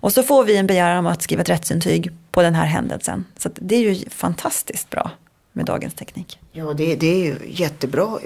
Och 0.00 0.12
så 0.12 0.22
får 0.22 0.44
vi 0.44 0.56
en 0.56 0.66
begäran 0.66 0.98
om 0.98 1.06
att 1.06 1.22
skriva 1.22 1.42
ett 1.42 1.48
rättsintyg 1.48 2.10
på 2.30 2.42
den 2.42 2.54
här 2.54 2.66
händelsen. 2.66 3.24
Så 3.36 3.48
att 3.48 3.58
det 3.60 3.74
är 3.74 3.80
ju 3.80 4.10
fantastiskt 4.10 4.90
bra 4.90 5.10
med 5.52 5.64
dagens 5.64 5.94
teknik. 5.94 6.38
Ja, 6.52 6.72
det, 6.72 6.94
det 6.94 7.06
är 7.06 7.24
ju 7.24 7.36
jättebra 7.46 8.18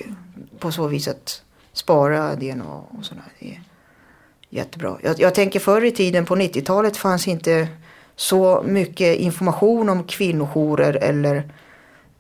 på 0.59 0.73
så 0.73 0.87
vis 0.87 1.09
att 1.09 1.43
spara 1.73 2.35
DNA 2.35 2.65
och 2.65 3.05
sådär. 3.05 3.25
Det 3.39 3.47
är 3.47 3.61
jättebra. 4.51 4.97
Jag, 5.03 5.21
jag 5.21 5.35
tänker 5.35 5.61
förr 5.61 5.85
i 5.85 5.91
tiden 5.91 6.27
på 6.27 6.37
90-talet 6.37 6.97
fanns 6.97 7.29
inte 7.29 7.69
så 8.17 8.63
mycket 8.67 9.17
information 9.17 9.89
om 9.89 10.05
kvinnojourer 10.05 10.95
eller 10.95 11.51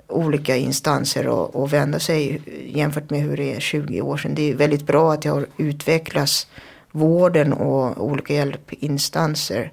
olika 0.09 0.57
instanser 0.57 1.45
att, 1.45 1.57
att 1.57 1.73
vända 1.73 1.99
sig 1.99 2.43
jämfört 2.75 3.11
med 3.11 3.21
hur 3.21 3.37
det 3.37 3.55
är 3.55 3.61
20 3.61 4.01
år 4.01 4.17
sedan. 4.17 4.35
Det 4.35 4.51
är 4.51 4.55
väldigt 4.55 4.87
bra 4.87 5.13
att 5.13 5.23
det 5.23 5.29
har 5.29 5.47
utvecklats 5.57 6.47
vården 6.91 7.53
och 7.53 8.05
olika 8.05 8.35
hjälpinstanser. 8.35 9.73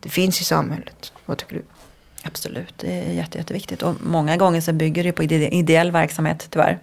Det 0.00 0.08
finns 0.08 0.40
i 0.40 0.44
samhället. 0.44 1.12
Vad 1.26 1.38
tycker 1.38 1.54
du? 1.56 1.62
Absolut, 2.22 2.74
det 2.76 2.92
är 2.92 3.12
jätte, 3.12 3.38
jätteviktigt. 3.38 3.82
Och 3.82 3.94
många 4.02 4.36
gånger 4.36 4.60
så 4.60 4.72
bygger 4.72 5.04
det 5.04 5.12
på 5.12 5.22
ide- 5.22 5.48
ideell 5.54 5.90
verksamhet, 5.90 6.46
tyvärr. 6.50 6.78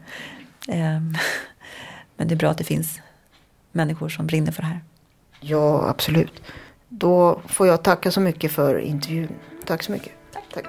Ehm, 0.67 1.17
Men 2.17 2.27
det 2.27 2.33
är 2.33 2.37
bra 2.37 2.49
att 2.49 2.57
det 2.57 2.63
finns 2.63 2.99
människor 3.71 4.09
som 4.09 4.27
brinner 4.27 4.51
för 4.51 4.61
det 4.61 4.67
här. 4.67 4.79
Ja, 5.39 5.89
absolut. 5.89 6.41
Då 6.89 7.41
får 7.47 7.67
jag 7.67 7.83
tacka 7.83 8.11
så 8.11 8.21
mycket 8.21 8.51
för 8.51 8.79
intervjun. 8.79 9.29
Tack 9.65 9.83
så 9.83 9.91
mycket. 9.91 10.11
Tack. 10.53 10.65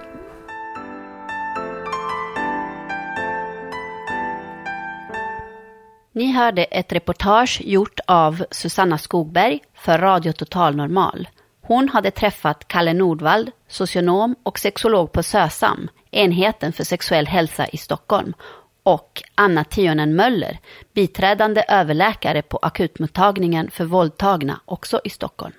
Ni 6.12 6.32
hörde 6.32 6.64
ett 6.64 6.92
reportage 6.92 7.60
gjort 7.64 8.00
av 8.06 8.44
Susanna 8.50 8.98
Skogberg 8.98 9.60
för 9.74 9.98
Radio 9.98 10.32
Total 10.32 10.76
Normal. 10.76 11.28
Hon 11.60 11.88
hade 11.88 12.10
träffat 12.10 12.68
Kalle 12.68 12.92
Nordvall, 12.92 13.50
socionom 13.68 14.36
och 14.42 14.58
sexolog 14.58 15.12
på 15.12 15.22
SÖSAM, 15.22 15.88
enheten 16.10 16.72
för 16.72 16.84
sexuell 16.84 17.26
hälsa 17.26 17.66
i 17.66 17.76
Stockholm, 17.76 18.34
och 18.82 19.22
Anna 19.34 19.64
Tionen 19.64 20.16
Möller, 20.16 20.58
biträdande 20.94 21.64
överläkare 21.68 22.42
på 22.42 22.58
akutmottagningen 22.62 23.70
för 23.70 23.84
våldtagna, 23.84 24.60
också 24.64 25.00
i 25.04 25.10
Stockholm. 25.10 25.54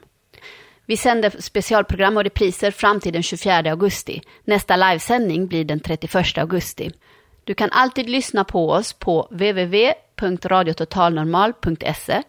Vi 0.85 0.97
sänder 0.97 1.33
specialprogram 1.39 2.17
och 2.17 2.23
repriser 2.23 2.71
fram 2.71 2.99
till 2.99 3.13
den 3.13 3.23
24 3.23 3.71
augusti. 3.71 4.21
Nästa 4.43 4.75
livesändning 4.75 5.47
blir 5.47 5.65
den 5.65 5.79
31 5.79 6.37
augusti. 6.37 6.91
Du 7.43 7.53
kan 7.53 7.69
alltid 7.71 8.09
lyssna 8.09 8.43
på 8.43 8.69
oss 8.71 8.93
på 8.93 9.27
www 9.31 9.93
www.radiototalnormal.se 10.21 12.23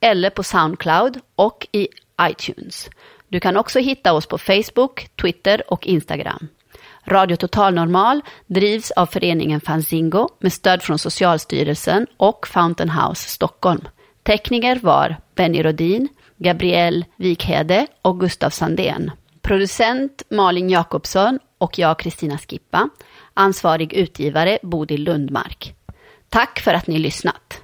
eller 0.00 0.30
på 0.30 0.42
Soundcloud 0.42 1.20
och 1.34 1.66
i 1.72 1.88
iTunes. 2.22 2.90
Du 3.28 3.40
kan 3.40 3.56
också 3.56 3.78
hitta 3.78 4.12
oss 4.12 4.26
på 4.26 4.38
Facebook, 4.38 5.08
Twitter 5.22 5.72
och 5.72 5.86
Instagram. 5.86 6.48
Radio 7.04 7.36
Total 7.36 7.74
Normal 7.74 8.20
drivs 8.46 8.90
av 8.90 9.06
föreningen 9.06 9.60
Fanzingo 9.60 10.28
med 10.38 10.52
stöd 10.52 10.82
från 10.82 10.98
Socialstyrelsen 10.98 12.06
och 12.16 12.48
Fountain 12.48 12.90
House 12.90 13.28
Stockholm. 13.28 13.88
Tekniker 14.22 14.78
var 14.82 15.16
Benny 15.34 15.62
Rodin, 15.62 16.08
Gabriel 16.36 17.04
Wikhede 17.16 17.86
och 18.02 18.20
Gustav 18.20 18.50
Sandén. 18.50 19.10
Producent 19.42 20.22
Malin 20.30 20.70
Jakobsson 20.70 21.38
och 21.58 21.78
jag 21.78 21.98
Kristina 21.98 22.38
Skippa. 22.38 22.88
Ansvarig 23.34 23.92
utgivare 23.92 24.58
Bodil 24.62 25.04
Lundmark. 25.04 25.74
Tack 26.30 26.60
för 26.60 26.74
att 26.74 26.86
ni 26.86 26.98
lyssnat. 26.98 27.62